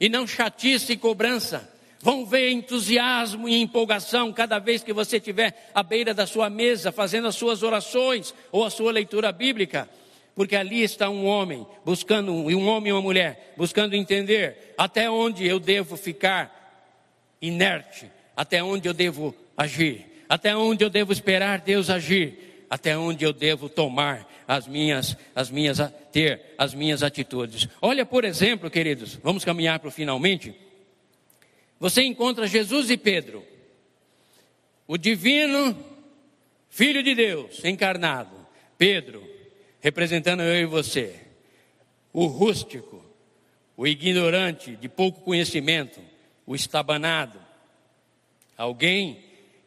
e 0.02 0.08
não 0.08 0.26
chatice 0.26 0.94
e 0.94 0.96
cobrança. 0.96 1.70
Vão 2.00 2.26
ver 2.26 2.50
entusiasmo 2.50 3.48
e 3.48 3.62
empolgação 3.62 4.32
cada 4.32 4.58
vez 4.58 4.82
que 4.82 4.92
você 4.92 5.18
estiver 5.18 5.70
à 5.72 5.80
beira 5.80 6.12
da 6.12 6.26
sua 6.26 6.50
mesa, 6.50 6.90
fazendo 6.90 7.28
as 7.28 7.36
suas 7.36 7.62
orações 7.62 8.34
ou 8.50 8.64
a 8.64 8.70
sua 8.70 8.90
leitura 8.90 9.30
bíblica. 9.30 9.88
Porque 10.34 10.56
ali 10.56 10.82
está 10.82 11.08
um 11.08 11.24
homem 11.24 11.64
buscando, 11.84 12.32
um 12.32 12.66
homem 12.66 12.90
e 12.90 12.92
uma 12.92 13.00
mulher, 13.00 13.54
buscando 13.56 13.94
entender 13.94 14.74
até 14.76 15.08
onde 15.08 15.46
eu 15.46 15.60
devo 15.60 15.96
ficar 15.96 16.90
inerte, 17.40 18.10
até 18.36 18.60
onde 18.60 18.88
eu 18.88 18.92
devo 18.92 19.32
agir, 19.56 20.24
até 20.28 20.56
onde 20.56 20.84
eu 20.84 20.90
devo 20.90 21.12
esperar 21.12 21.60
Deus 21.60 21.88
agir, 21.88 22.66
até 22.68 22.98
onde 22.98 23.24
eu 23.24 23.32
devo 23.32 23.68
tomar 23.68 24.26
as 24.56 24.66
minhas, 24.66 25.16
as 25.34 25.50
minhas, 25.50 25.78
ter 26.12 26.54
as 26.58 26.74
minhas 26.74 27.02
atitudes. 27.02 27.66
Olha, 27.80 28.04
por 28.04 28.24
exemplo, 28.24 28.70
queridos, 28.70 29.18
vamos 29.22 29.44
caminhar 29.44 29.78
para 29.78 29.88
o 29.88 29.92
finalmente. 29.92 30.54
Você 31.80 32.02
encontra 32.02 32.46
Jesus 32.46 32.90
e 32.90 32.96
Pedro, 32.96 33.44
o 34.86 34.98
divino 34.98 35.76
Filho 36.68 37.02
de 37.02 37.14
Deus 37.14 37.62
encarnado, 37.64 38.34
Pedro, 38.78 39.22
representando 39.80 40.42
eu 40.42 40.62
e 40.62 40.64
você, 40.64 41.20
o 42.12 42.24
rústico, 42.24 43.04
o 43.76 43.86
ignorante, 43.86 44.76
de 44.76 44.88
pouco 44.88 45.20
conhecimento, 45.20 46.00
o 46.46 46.54
estabanado, 46.54 47.38
alguém 48.56 49.22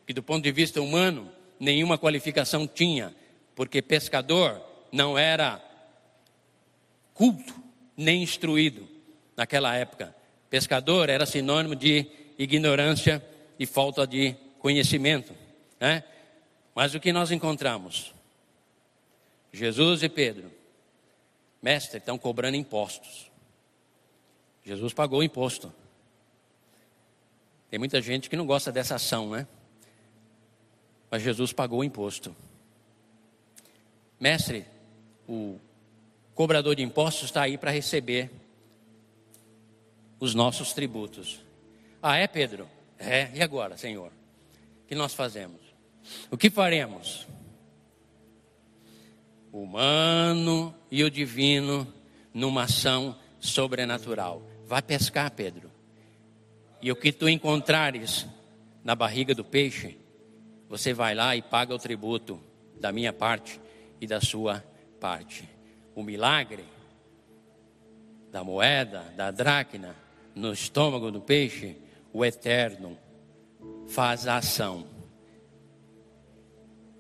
que, 0.08 0.14
do 0.14 0.24
ponto 0.24 0.44
de 0.44 0.52
vista 0.52 0.82
humano, 0.82 1.32
nenhuma 1.60 1.96
qualificação 1.96 2.68
tinha, 2.68 3.16
porque 3.56 3.84
pescador 3.84 4.65
não 4.96 5.18
era 5.18 5.62
culto 7.14 7.54
nem 7.98 8.24
instruído 8.24 8.88
naquela 9.36 9.76
época. 9.76 10.16
Pescador 10.50 11.10
era 11.10 11.26
sinônimo 11.26 11.76
de 11.76 12.08
ignorância 12.40 13.24
e 13.60 13.66
falta 13.66 14.08
de 14.08 14.34
conhecimento. 14.58 15.36
Né? 15.80 16.02
Mas 16.74 16.96
o 16.96 17.00
que 17.00 17.12
nós 17.12 17.30
encontramos? 17.30 18.14
Jesus 19.52 20.02
e 20.02 20.08
Pedro, 20.08 20.50
mestre, 21.62 21.98
estão 21.98 22.18
cobrando 22.18 22.56
impostos. 22.56 23.30
Jesus 24.64 24.94
pagou 24.94 25.20
o 25.20 25.24
imposto. 25.24 25.74
Tem 27.70 27.78
muita 27.78 28.02
gente 28.02 28.30
que 28.30 28.38
não 28.38 28.46
gosta 28.46 28.72
dessa 28.72 28.96
ação, 28.96 29.30
né? 29.30 29.46
Mas 31.12 31.22
Jesus 31.22 31.52
pagou 31.52 31.80
o 31.80 31.84
imposto. 31.84 32.36
Mestre, 34.20 34.66
o 35.28 35.60
cobrador 36.34 36.76
de 36.76 36.84
impostos 36.84 37.26
está 37.26 37.44
aí 37.44 37.58
para 37.58 37.72
receber 37.72 38.30
os 40.20 40.34
nossos 40.36 40.74
tributos. 40.74 41.42
Ah, 42.02 42.18
é, 42.18 42.28
Pedro? 42.28 42.68
É, 43.00 43.30
e 43.34 43.42
agora, 43.42 43.78
Senhor? 43.78 44.12
O 44.84 44.88
que 44.88 44.96
nós 44.96 45.14
fazemos? 45.14 45.62
O 46.30 46.38
que 46.38 46.50
faremos? 46.50 47.28
O 49.52 49.64
humano 49.64 50.76
e 50.92 51.04
o 51.04 51.10
divino 51.10 51.92
numa 52.34 52.64
ação 52.64 53.18
sobrenatural. 53.40 54.42
Vai 54.68 54.82
pescar, 54.82 55.32
Pedro. 55.32 55.72
E 56.82 56.92
o 56.92 56.96
que 56.96 57.12
tu 57.12 57.28
encontrares 57.28 58.28
na 58.84 58.94
barriga 58.94 59.34
do 59.34 59.44
peixe, 59.44 59.98
você 60.70 60.94
vai 60.94 61.16
lá 61.16 61.36
e 61.36 61.42
paga 61.42 61.74
o 61.74 61.80
tributo 61.80 62.40
da 62.80 62.92
minha 62.92 63.14
parte 63.14 63.60
e 64.00 64.06
da 64.06 64.22
sua 64.22 64.56
parte. 64.56 64.75
O 65.96 66.02
milagre 66.02 66.64
da 68.32 68.44
moeda, 68.44 69.02
da 69.16 69.32
dracna, 69.32 69.96
no 70.34 70.52
estômago 70.52 71.12
do 71.12 71.22
peixe, 71.22 71.78
o 72.12 72.26
eterno 72.26 72.98
faz 73.88 74.28
a 74.28 74.38
ação. 74.38 74.86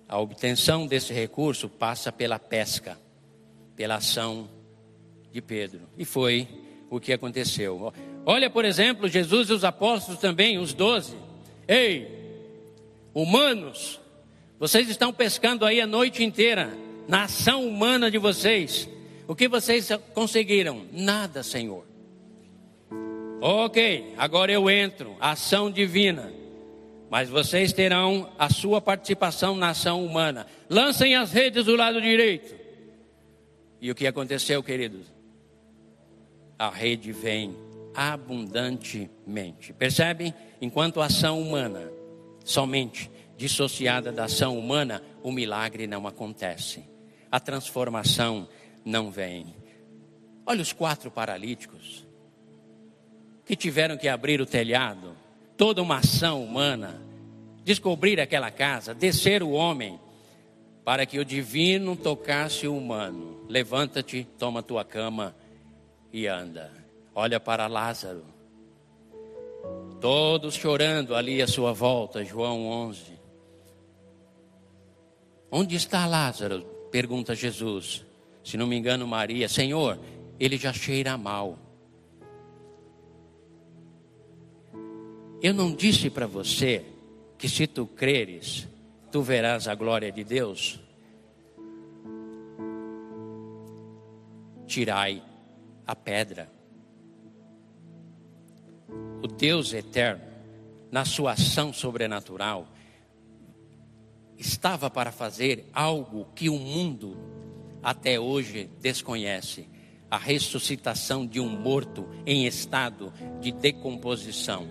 A 0.07 0.19
obtenção 0.19 0.85
desse 0.85 1.11
recurso 1.13 1.67
passa 1.67 2.11
pela 2.11 2.37
pesca, 2.37 2.97
pela 3.75 3.95
ação 3.95 4.47
de 5.31 5.41
Pedro. 5.41 5.81
E 5.97 6.05
foi 6.05 6.47
o 6.89 6.99
que 6.99 7.11
aconteceu. 7.11 7.91
Olha, 8.25 8.49
por 8.49 8.63
exemplo, 8.63 9.07
Jesus 9.07 9.49
e 9.49 9.53
os 9.53 9.63
apóstolos 9.63 10.21
também, 10.21 10.57
os 10.57 10.73
doze. 10.73 11.17
Ei, 11.67 12.07
humanos, 13.13 13.99
vocês 14.59 14.87
estão 14.89 15.11
pescando 15.11 15.65
aí 15.65 15.81
a 15.81 15.87
noite 15.87 16.23
inteira 16.23 16.84
na 17.07 17.23
ação 17.23 17.67
humana 17.67 18.09
de 18.09 18.17
vocês. 18.17 18.89
O 19.27 19.35
que 19.35 19.47
vocês 19.47 19.89
conseguiram? 20.13 20.85
Nada, 20.91 21.43
Senhor. 21.43 21.85
Ok, 23.41 24.13
agora 24.17 24.51
eu 24.51 24.69
entro, 24.69 25.15
ação 25.19 25.69
divina. 25.69 26.31
Mas 27.09 27.29
vocês 27.29 27.71
terão 27.71 28.31
a 28.37 28.49
sua 28.49 28.81
participação 28.81 29.55
na 29.55 29.69
ação 29.69 30.03
humana. 30.03 30.47
Lancem 30.69 31.15
as 31.15 31.31
redes 31.31 31.65
do 31.65 31.75
lado 31.75 32.01
direito. 32.01 32.55
E 33.79 33.91
o 33.91 33.95
que 33.95 34.07
aconteceu, 34.07 34.63
queridos? 34.63 35.13
A 36.57 36.69
rede 36.69 37.11
vem 37.11 37.55
abundantemente. 37.93 39.73
Percebem? 39.73 40.33
Enquanto 40.59 41.01
a 41.01 41.05
ação 41.05 41.39
humana 41.39 41.91
somente 42.43 43.11
dissociada 43.37 44.11
da 44.11 44.25
ação 44.25 44.57
humana, 44.57 45.03
o 45.21 45.31
milagre 45.31 45.85
não 45.87 46.07
acontece 46.07 46.94
a 47.35 47.39
transformação 47.41 48.47
não 48.85 49.11
vem. 49.11 49.53
Olha 50.45 50.61
os 50.61 50.71
quatro 50.71 51.11
paralíticos 51.11 52.07
que 53.45 53.57
tiveram 53.57 53.97
que 53.97 54.07
abrir 54.07 54.39
o 54.39 54.45
telhado, 54.45 55.17
toda 55.57 55.81
uma 55.81 55.97
ação 55.97 56.41
humana, 56.41 57.01
descobrir 57.61 58.21
aquela 58.21 58.49
casa, 58.51 58.93
descer 58.93 59.43
o 59.43 59.51
homem, 59.51 59.99
para 60.85 61.05
que 61.05 61.19
o 61.19 61.25
divino 61.25 61.97
tocasse 61.97 62.69
o 62.69 62.77
humano. 62.77 63.45
Levanta-te, 63.49 64.25
toma 64.39 64.63
tua 64.63 64.85
cama 64.85 65.35
e 66.13 66.27
anda. 66.27 66.71
Olha 67.13 67.37
para 67.37 67.67
Lázaro. 67.67 68.23
Todos 69.99 70.55
chorando 70.55 71.13
ali 71.13 71.41
à 71.41 71.47
sua 71.47 71.73
volta, 71.73 72.23
João 72.23 72.65
11. 72.65 73.19
Onde 75.51 75.75
está 75.75 76.05
Lázaro? 76.05 76.74
Pergunta 76.95 77.35
Jesus, 77.35 78.05
se 78.41 78.55
não 78.55 78.65
me 78.65 78.77
engano, 78.77 79.05
Maria: 79.05 79.49
Senhor, 79.49 79.99
ele 80.39 80.55
já 80.55 80.71
cheira 80.71 81.17
mal. 81.17 81.59
Eu 85.41 85.53
não 85.53 85.75
disse 85.75 86.09
para 86.09 86.25
você 86.25 86.85
que 87.37 87.49
se 87.49 87.67
tu 87.67 87.85
creres, 87.85 88.65
tu 89.11 89.21
verás 89.21 89.67
a 89.67 89.75
glória 89.75 90.09
de 90.09 90.23
Deus? 90.23 90.79
Tirai 94.65 95.21
a 95.85 95.95
pedra. 95.97 96.49
O 99.21 99.27
Deus 99.27 99.73
eterno, 99.73 100.23
na 100.89 101.03
sua 101.03 101.33
ação 101.33 101.73
sobrenatural, 101.73 102.65
estava 104.37 104.89
para 104.89 105.11
fazer 105.11 105.65
algo 105.73 106.27
que 106.35 106.49
o 106.49 106.57
mundo 106.57 107.17
até 107.81 108.19
hoje 108.19 108.69
desconhece: 108.81 109.67
a 110.09 110.17
ressuscitação 110.17 111.25
de 111.25 111.39
um 111.39 111.49
morto 111.49 112.07
em 112.25 112.45
estado 112.45 113.13
de 113.39 113.51
decomposição. 113.51 114.67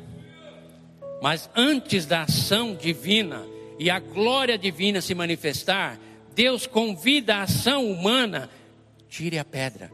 Mas 1.23 1.49
antes 1.55 2.07
da 2.07 2.23
ação 2.23 2.75
divina 2.75 3.47
e 3.79 3.91
a 3.91 3.99
glória 3.99 4.59
divina 4.59 5.01
se 5.01 5.15
manifestar, 5.15 5.99
Deus 6.35 6.67
convida 6.67 7.37
a 7.37 7.43
ação 7.43 7.91
humana: 7.91 8.51
tire 9.09 9.39
a 9.39 9.45
pedra, 9.45 9.91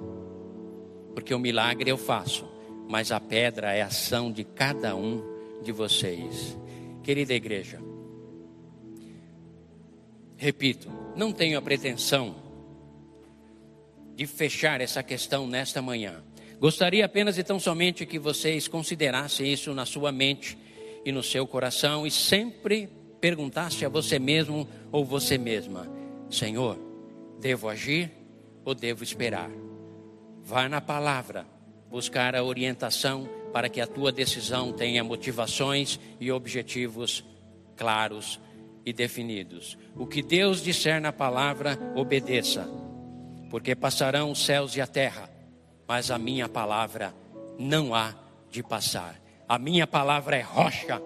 porque 1.14 1.34
o 1.34 1.38
milagre 1.38 1.90
eu 1.90 1.98
faço, 1.98 2.48
mas 2.88 3.12
a 3.12 3.20
pedra 3.20 3.72
é 3.72 3.82
a 3.82 3.86
ação 3.86 4.32
de 4.32 4.44
cada 4.44 4.96
um 4.96 5.22
de 5.62 5.72
vocês. 5.72 6.56
Querida 7.02 7.34
igreja, 7.34 7.80
Repito, 10.40 10.90
não 11.14 11.32
tenho 11.32 11.58
a 11.58 11.60
pretensão 11.60 12.34
de 14.16 14.26
fechar 14.26 14.80
essa 14.80 15.02
questão 15.02 15.46
nesta 15.46 15.82
manhã. 15.82 16.24
Gostaria 16.58 17.04
apenas 17.04 17.36
e 17.36 17.44
tão 17.44 17.60
somente 17.60 18.06
que 18.06 18.18
vocês 18.18 18.66
considerassem 18.66 19.52
isso 19.52 19.74
na 19.74 19.84
sua 19.84 20.10
mente 20.10 20.56
e 21.04 21.12
no 21.12 21.22
seu 21.22 21.46
coração 21.46 22.06
e 22.06 22.10
sempre 22.10 22.88
perguntasse 23.20 23.84
a 23.84 23.90
você 23.90 24.18
mesmo 24.18 24.66
ou 24.90 25.04
você 25.04 25.36
mesma: 25.36 25.86
Senhor, 26.30 26.78
devo 27.38 27.68
agir 27.68 28.10
ou 28.64 28.74
devo 28.74 29.04
esperar? 29.04 29.50
Vá 30.42 30.70
na 30.70 30.80
palavra 30.80 31.46
buscar 31.90 32.34
a 32.34 32.42
orientação 32.42 33.28
para 33.52 33.68
que 33.68 33.78
a 33.78 33.86
tua 33.86 34.10
decisão 34.10 34.72
tenha 34.72 35.04
motivações 35.04 36.00
e 36.18 36.32
objetivos 36.32 37.22
claros 37.76 38.40
e 38.84 38.92
definidos. 38.92 39.76
O 39.96 40.06
que 40.06 40.22
Deus 40.22 40.62
disser 40.62 41.00
na 41.00 41.12
palavra, 41.12 41.78
obedeça, 41.94 42.68
porque 43.50 43.74
passarão 43.74 44.30
os 44.30 44.44
céus 44.44 44.76
e 44.76 44.80
a 44.80 44.86
terra, 44.86 45.28
mas 45.86 46.10
a 46.10 46.18
minha 46.18 46.48
palavra 46.48 47.14
não 47.58 47.94
há 47.94 48.14
de 48.50 48.62
passar. 48.62 49.20
A 49.48 49.58
minha 49.58 49.86
palavra 49.86 50.36
é 50.36 50.40
rocha, 50.40 51.02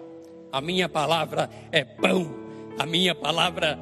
a 0.51 0.61
minha 0.61 0.87
palavra 0.87 1.49
é 1.71 1.83
pão, 1.83 2.33
a 2.77 2.85
minha 2.85 3.15
palavra 3.15 3.79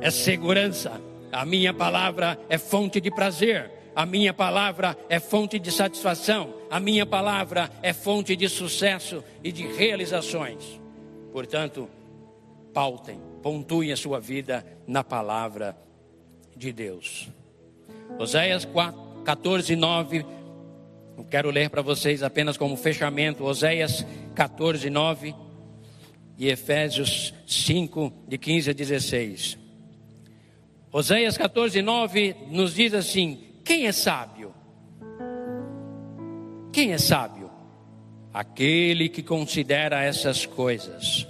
é 0.00 0.10
segurança, 0.10 1.00
a 1.32 1.44
minha 1.44 1.72
palavra 1.72 2.38
é 2.48 2.58
fonte 2.58 3.00
de 3.00 3.10
prazer, 3.10 3.70
a 3.94 4.04
minha 4.04 4.34
palavra 4.34 4.96
é 5.08 5.18
fonte 5.18 5.58
de 5.58 5.72
satisfação, 5.72 6.54
a 6.70 6.78
minha 6.78 7.06
palavra 7.06 7.70
é 7.82 7.94
fonte 7.94 8.36
de 8.36 8.48
sucesso 8.48 9.24
e 9.42 9.50
de 9.50 9.66
realizações. 9.66 10.78
Portanto, 11.32 11.88
pautem, 12.76 13.18
pontuem 13.42 13.90
a 13.90 13.96
sua 13.96 14.20
vida 14.20 14.62
na 14.86 15.02
palavra 15.02 15.74
de 16.54 16.70
Deus. 16.74 17.26
Oséias 18.18 18.68
14, 19.24 19.74
9. 19.74 20.26
Eu 21.16 21.24
quero 21.24 21.48
ler 21.48 21.70
para 21.70 21.80
vocês 21.80 22.22
apenas 22.22 22.58
como 22.58 22.76
fechamento. 22.76 23.44
Oséias 23.44 24.04
14, 24.34 24.90
9 24.90 25.34
e 26.36 26.48
Efésios 26.48 27.32
5, 27.46 28.12
de 28.28 28.36
15 28.36 28.68
a 28.68 28.74
16. 28.74 29.58
Oséias 30.92 31.38
14, 31.38 31.80
9 31.80 32.36
nos 32.50 32.74
diz 32.74 32.92
assim: 32.92 33.54
Quem 33.64 33.86
é 33.86 33.92
sábio? 33.92 34.52
Quem 36.70 36.92
é 36.92 36.98
sábio? 36.98 37.50
Aquele 38.34 39.08
que 39.08 39.22
considera 39.22 40.04
essas 40.04 40.44
coisas 40.44 41.26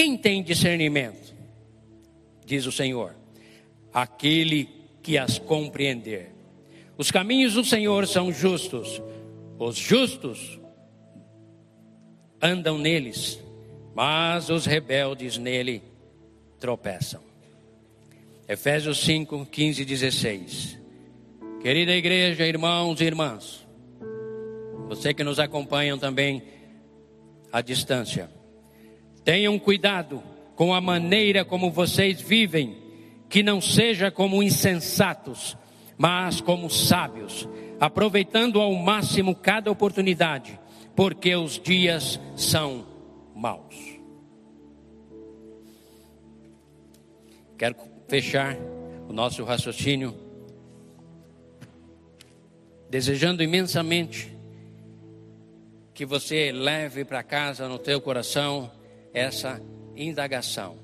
quem 0.00 0.16
tem 0.16 0.42
discernimento? 0.42 1.34
Diz 2.46 2.64
o 2.64 2.72
Senhor. 2.72 3.14
Aquele 3.92 4.66
que 5.02 5.18
as 5.18 5.38
compreender. 5.38 6.32
Os 6.96 7.10
caminhos 7.10 7.52
do 7.52 7.62
Senhor 7.62 8.06
são 8.06 8.32
justos. 8.32 9.02
Os 9.58 9.76
justos 9.76 10.58
andam 12.40 12.78
neles, 12.78 13.38
mas 13.94 14.48
os 14.48 14.64
rebeldes 14.64 15.36
nele 15.36 15.82
tropeçam. 16.58 17.20
Efésios 18.48 19.00
5, 19.00 19.44
15 19.50 19.82
e 19.82 19.84
16. 19.84 20.78
Querida 21.60 21.92
igreja, 21.92 22.46
irmãos 22.46 23.02
e 23.02 23.04
irmãs, 23.04 23.66
você 24.88 25.12
que 25.12 25.22
nos 25.22 25.38
acompanham 25.38 25.98
também 25.98 26.42
à 27.52 27.60
distância, 27.60 28.39
Tenham 29.24 29.58
cuidado 29.58 30.22
com 30.54 30.74
a 30.74 30.80
maneira 30.80 31.44
como 31.44 31.70
vocês 31.70 32.20
vivem, 32.20 32.76
que 33.28 33.42
não 33.42 33.60
seja 33.60 34.10
como 34.10 34.42
insensatos, 34.42 35.56
mas 35.96 36.40
como 36.40 36.68
sábios, 36.68 37.48
aproveitando 37.78 38.60
ao 38.60 38.74
máximo 38.74 39.34
cada 39.34 39.70
oportunidade, 39.70 40.58
porque 40.94 41.34
os 41.34 41.58
dias 41.58 42.20
são 42.36 42.86
maus. 43.34 43.98
Quero 47.56 47.76
fechar 48.08 48.56
o 49.08 49.12
nosso 49.12 49.44
raciocínio 49.44 50.14
desejando 52.90 53.42
imensamente 53.42 54.36
que 55.94 56.04
você 56.04 56.50
leve 56.50 57.04
para 57.04 57.22
casa 57.22 57.68
no 57.68 57.78
teu 57.78 58.00
coração 58.00 58.70
essa 59.12 59.60
indagação. 59.96 60.78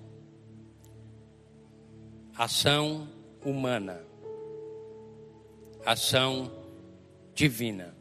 Ação 2.36 3.08
humana, 3.44 4.04
ação 5.84 6.50
divina. 7.34 7.96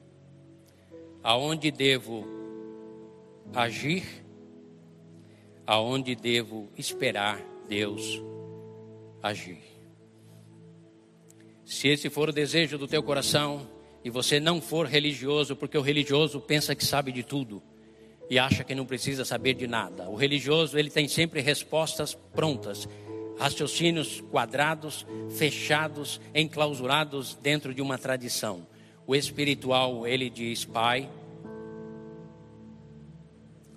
Aonde 1.23 1.71
devo 1.71 2.25
agir, 3.53 4.03
aonde 5.65 6.15
devo 6.15 6.69
esperar 6.77 7.41
Deus 7.67 8.21
agir. 9.23 9.63
Se 11.65 11.87
esse 11.87 12.09
for 12.09 12.29
o 12.29 12.33
desejo 12.33 12.77
do 12.77 12.87
teu 12.87 13.01
coração 13.01 13.67
e 14.03 14.09
você 14.09 14.39
não 14.39 14.61
for 14.61 14.85
religioso, 14.85 15.55
porque 15.55 15.77
o 15.77 15.81
religioso 15.81 16.39
pensa 16.39 16.75
que 16.75 16.85
sabe 16.85 17.11
de 17.11 17.23
tudo 17.23 17.63
e 18.29 18.39
acha 18.39 18.63
que 18.63 18.75
não 18.75 18.85
precisa 18.85 19.23
saber 19.23 19.53
de 19.53 19.67
nada. 19.67 20.09
O 20.09 20.15
religioso, 20.15 20.77
ele 20.77 20.89
tem 20.89 21.07
sempre 21.07 21.41
respostas 21.41 22.15
prontas, 22.33 22.87
raciocínios 23.37 24.21
quadrados, 24.31 25.05
fechados, 25.37 26.19
enclausurados 26.33 27.35
dentro 27.41 27.73
de 27.73 27.81
uma 27.81 27.97
tradição. 27.97 28.65
O 29.05 29.15
espiritual, 29.15 30.07
ele 30.07 30.29
diz: 30.29 30.65
Pai, 30.65 31.09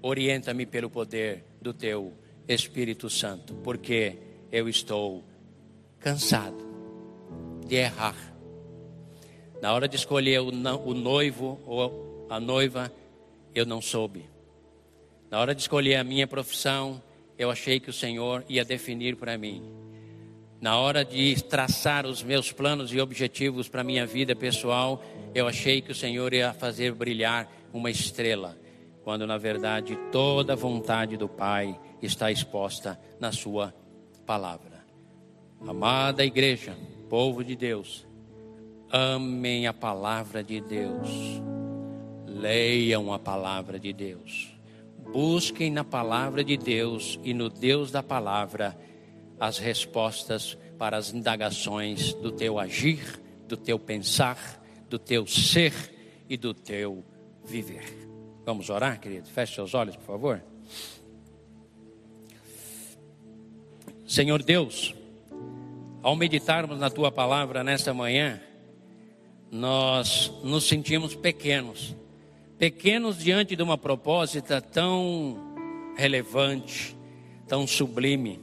orienta-me 0.01 0.65
pelo 0.65 0.89
poder 0.89 1.45
do 1.61 1.75
teu 1.75 2.13
Espírito 2.47 3.11
Santo, 3.11 3.55
porque 3.57 4.17
eu 4.51 4.69
estou 4.69 5.25
cansado 6.01 6.67
de 7.67 7.77
errar. 7.77 8.17
Na 9.61 9.75
hora 9.75 9.89
de 9.89 9.97
escolher 9.97 10.39
o 10.41 10.95
noivo 10.95 11.61
ou 11.67 12.27
a 12.31 12.41
noiva, 12.41 12.93
eu 13.55 13.67
não 13.67 13.83
soube. 13.83 14.38
Na 15.31 15.39
hora 15.41 15.55
de 15.55 15.61
escolher 15.61 15.97
a 15.97 16.05
minha 16.05 16.27
profissão, 16.27 17.03
eu 17.37 17.51
achei 17.51 17.79
que 17.79 17.91
o 17.91 17.93
Senhor 17.93 18.45
ia 18.49 18.65
definir 18.65 19.15
para 19.17 19.37
mim. 19.37 19.63
Na 20.59 20.79
hora 20.79 21.05
de 21.05 21.41
traçar 21.45 22.07
os 22.07 22.23
meus 22.23 22.51
planos 22.51 22.93
e 22.93 23.01
objetivos 23.01 23.69
para 23.69 23.85
minha 23.85 24.07
vida 24.07 24.35
pessoal, 24.35 25.03
eu 25.35 25.47
achei 25.47 25.83
que 25.83 25.93
o 25.93 25.95
Senhor 25.95 26.33
ia 26.33 26.55
fazer 26.55 26.95
brilhar 26.95 27.47
uma 27.73 27.91
estrela, 27.91 28.57
quando 29.05 29.27
na 29.27 29.37
verdade 29.37 29.97
toda 30.11 30.55
a 30.55 30.57
vontade 30.57 31.17
do 31.17 31.29
Pai 31.29 31.79
está 32.03 32.33
exposta 32.33 32.99
na 33.21 33.31
Sua 33.31 33.75
palavra. 34.27 34.83
Amada 35.61 36.25
igreja, 36.25 36.75
povo 37.09 37.45
de 37.45 37.55
Deus, 37.55 38.07
amem 38.91 39.67
a 39.67 39.75
palavra 39.75 40.43
de 40.43 40.61
Deus, 40.61 41.11
leiam 42.27 43.13
a 43.13 43.19
palavra 43.19 43.79
de 43.79 43.93
Deus 43.93 44.58
Busquem 45.13 45.71
na 45.71 45.85
palavra 45.85 46.45
de 46.45 46.57
Deus 46.57 47.19
e 47.23 47.33
no 47.33 47.49
Deus 47.49 47.91
da 47.91 48.03
palavra 48.03 48.79
as 49.41 49.59
respostas 49.59 50.57
para 50.79 50.97
as 50.97 51.13
indagações 51.13 52.13
do 52.15 52.31
teu 52.31 52.59
agir, 52.59 53.21
do 53.47 53.57
teu 53.57 53.79
pensar, 53.79 54.63
do 54.89 54.99
teu 54.99 55.27
ser 55.27 55.73
e 56.29 56.37
do 56.37 56.53
teu 56.53 57.05
viver. 57.45 58.09
Vamos 58.45 58.71
orar, 58.71 59.01
querido? 59.01 59.29
Feche 59.29 59.55
seus 59.55 59.75
olhos, 59.75 59.97
por 59.97 60.05
favor. 60.05 60.43
Senhor 64.07 64.43
Deus, 64.43 64.95
ao 66.03 66.17
meditarmos 66.17 66.79
na 66.79 66.91
tua 66.91 67.13
palavra 67.13 67.63
nesta 67.63 67.93
manhã, 67.93 68.41
nós 69.51 70.33
nos 70.43 70.65
sentimos 70.65 71.15
pequenos 71.15 71.95
pequenos 72.59 73.19
diante 73.19 73.55
de 73.55 73.63
uma 73.63 73.79
propósito 73.79 74.61
tão 74.61 75.37
relevante, 75.97 76.97
tão 77.47 77.67
sublime. 77.67 78.41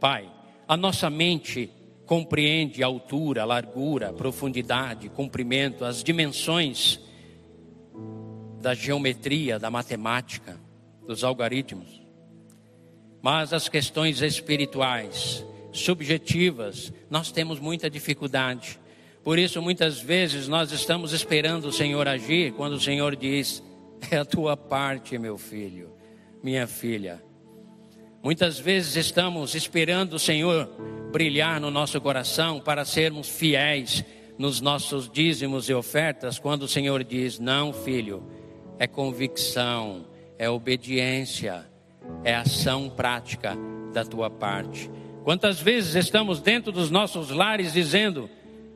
Pai, 0.00 0.30
a 0.66 0.76
nossa 0.76 1.10
mente 1.10 1.70
compreende 2.06 2.82
a 2.82 2.86
altura, 2.86 3.42
a 3.42 3.44
largura, 3.44 4.08
a 4.08 4.12
profundidade, 4.12 5.08
comprimento, 5.10 5.84
as 5.84 6.02
dimensões 6.02 6.98
da 8.60 8.74
geometria, 8.74 9.58
da 9.58 9.70
matemática, 9.70 10.58
dos 11.06 11.22
algoritmos. 11.22 12.00
Mas 13.22 13.52
as 13.52 13.68
questões 13.68 14.22
espirituais, 14.22 15.44
subjetivas, 15.72 16.92
nós 17.10 17.30
temos 17.30 17.60
muita 17.60 17.90
dificuldade. 17.90 18.78
Por 19.22 19.38
isso, 19.38 19.60
muitas 19.60 20.00
vezes, 20.00 20.48
nós 20.48 20.72
estamos 20.72 21.12
esperando 21.12 21.66
o 21.66 21.72
Senhor 21.72 22.08
agir 22.08 22.52
quando 22.52 22.74
o 22.74 22.80
Senhor 22.80 23.14
diz: 23.14 23.62
É 24.10 24.16
a 24.16 24.24
tua 24.24 24.56
parte, 24.56 25.18
meu 25.18 25.36
filho, 25.36 25.90
minha 26.42 26.66
filha. 26.66 27.22
Muitas 28.22 28.58
vezes 28.58 28.96
estamos 28.96 29.54
esperando 29.54 30.14
o 30.14 30.18
Senhor 30.18 30.68
brilhar 31.10 31.60
no 31.60 31.70
nosso 31.70 32.00
coração 32.00 32.60
para 32.60 32.84
sermos 32.84 33.28
fiéis 33.28 34.04
nos 34.38 34.60
nossos 34.60 35.10
dízimos 35.10 35.68
e 35.68 35.74
ofertas, 35.74 36.38
quando 36.38 36.62
o 36.62 36.68
Senhor 36.68 37.04
diz: 37.04 37.38
Não, 37.38 37.74
filho, 37.74 38.22
é 38.78 38.86
convicção, 38.86 40.06
é 40.38 40.48
obediência, 40.48 41.66
é 42.24 42.34
ação 42.34 42.88
prática 42.88 43.54
da 43.92 44.02
tua 44.02 44.30
parte. 44.30 44.90
Quantas 45.24 45.60
vezes 45.60 45.94
estamos 45.94 46.40
dentro 46.40 46.72
dos 46.72 46.90
nossos 46.90 47.28
lares 47.30 47.74
dizendo: 47.74 48.30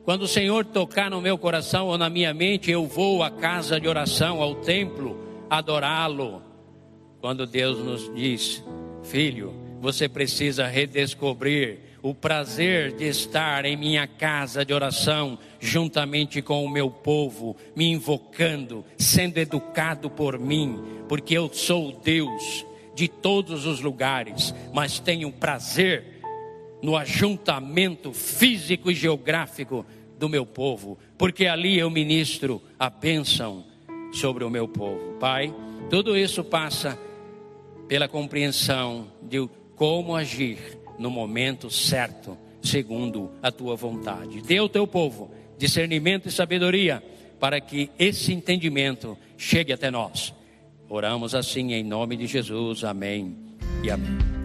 quando 0.05 0.21
o 0.21 0.27
Senhor 0.27 0.63
tocar 0.63 1.09
no 1.09 1.19
meu 1.19 1.35
coração 1.35 1.87
ou 1.87 1.97
na 1.97 2.11
minha 2.11 2.31
mente, 2.31 2.69
eu 2.69 2.85
vou 2.85 3.23
à 3.23 3.31
casa 3.31 3.79
de 3.79 3.87
oração, 3.87 4.39
ao 4.39 4.53
templo, 4.53 5.19
adorá-lo. 5.49 6.43
Quando 7.19 7.47
Deus 7.47 7.79
nos 7.79 8.13
diz, 8.13 8.63
filho, 9.03 9.51
você 9.81 10.07
precisa 10.07 10.67
redescobrir 10.67 11.79
o 12.03 12.13
prazer 12.13 12.91
de 12.91 13.05
estar 13.05 13.65
em 13.65 13.75
minha 13.75 14.05
casa 14.05 14.63
de 14.63 14.71
oração, 14.71 15.39
juntamente 15.59 16.39
com 16.39 16.63
o 16.63 16.69
meu 16.69 16.91
povo, 16.91 17.57
me 17.75 17.91
invocando, 17.91 18.85
sendo 18.95 19.39
educado 19.39 20.07
por 20.07 20.37
mim, 20.37 20.79
porque 21.09 21.35
eu 21.35 21.49
sou 21.51 21.91
Deus 22.03 22.63
de 22.93 23.07
todos 23.07 23.65
os 23.65 23.81
lugares, 23.81 24.53
mas 24.71 24.99
tenho 24.99 25.31
prazer 25.31 26.14
no 26.85 26.95
ajuntamento 26.95 28.13
físico 28.13 28.91
e 28.91 28.93
geográfico 28.93 29.83
do 30.19 30.29
meu 30.29 30.45
povo, 30.45 30.99
porque 31.17 31.47
ali 31.47 31.79
eu 31.79 31.89
ministro 31.89 32.61
a 32.77 32.91
bênção 32.91 33.65
sobre 34.13 34.43
o 34.43 34.51
meu 34.51 34.67
povo. 34.67 35.17
Pai, 35.19 35.51
tudo 35.89 36.15
isso 36.15 36.43
passa 36.43 36.95
pela 37.87 38.07
compreensão 38.07 39.07
de 39.23 39.49
como 39.75 40.15
agir 40.15 40.59
no 40.99 41.09
momento 41.09 41.71
certo, 41.71 42.37
segundo 42.61 43.31
a 43.41 43.51
tua 43.51 43.75
vontade. 43.75 44.43
Dê 44.43 44.59
ao 44.59 44.69
teu 44.69 44.85
povo 44.85 45.31
discernimento 45.57 46.27
e 46.27 46.31
sabedoria 46.31 47.03
para 47.39 47.59
que 47.59 47.89
esse 47.97 48.31
entendimento 48.31 49.17
chegue 49.35 49.73
até 49.73 49.89
nós. 49.89 50.35
Oramos 50.87 51.33
assim 51.33 51.73
em 51.73 51.83
nome 51.83 52.15
de 52.15 52.27
Jesus. 52.27 52.83
Amém 52.83 53.35
e 53.83 53.89
amém. 53.89 54.44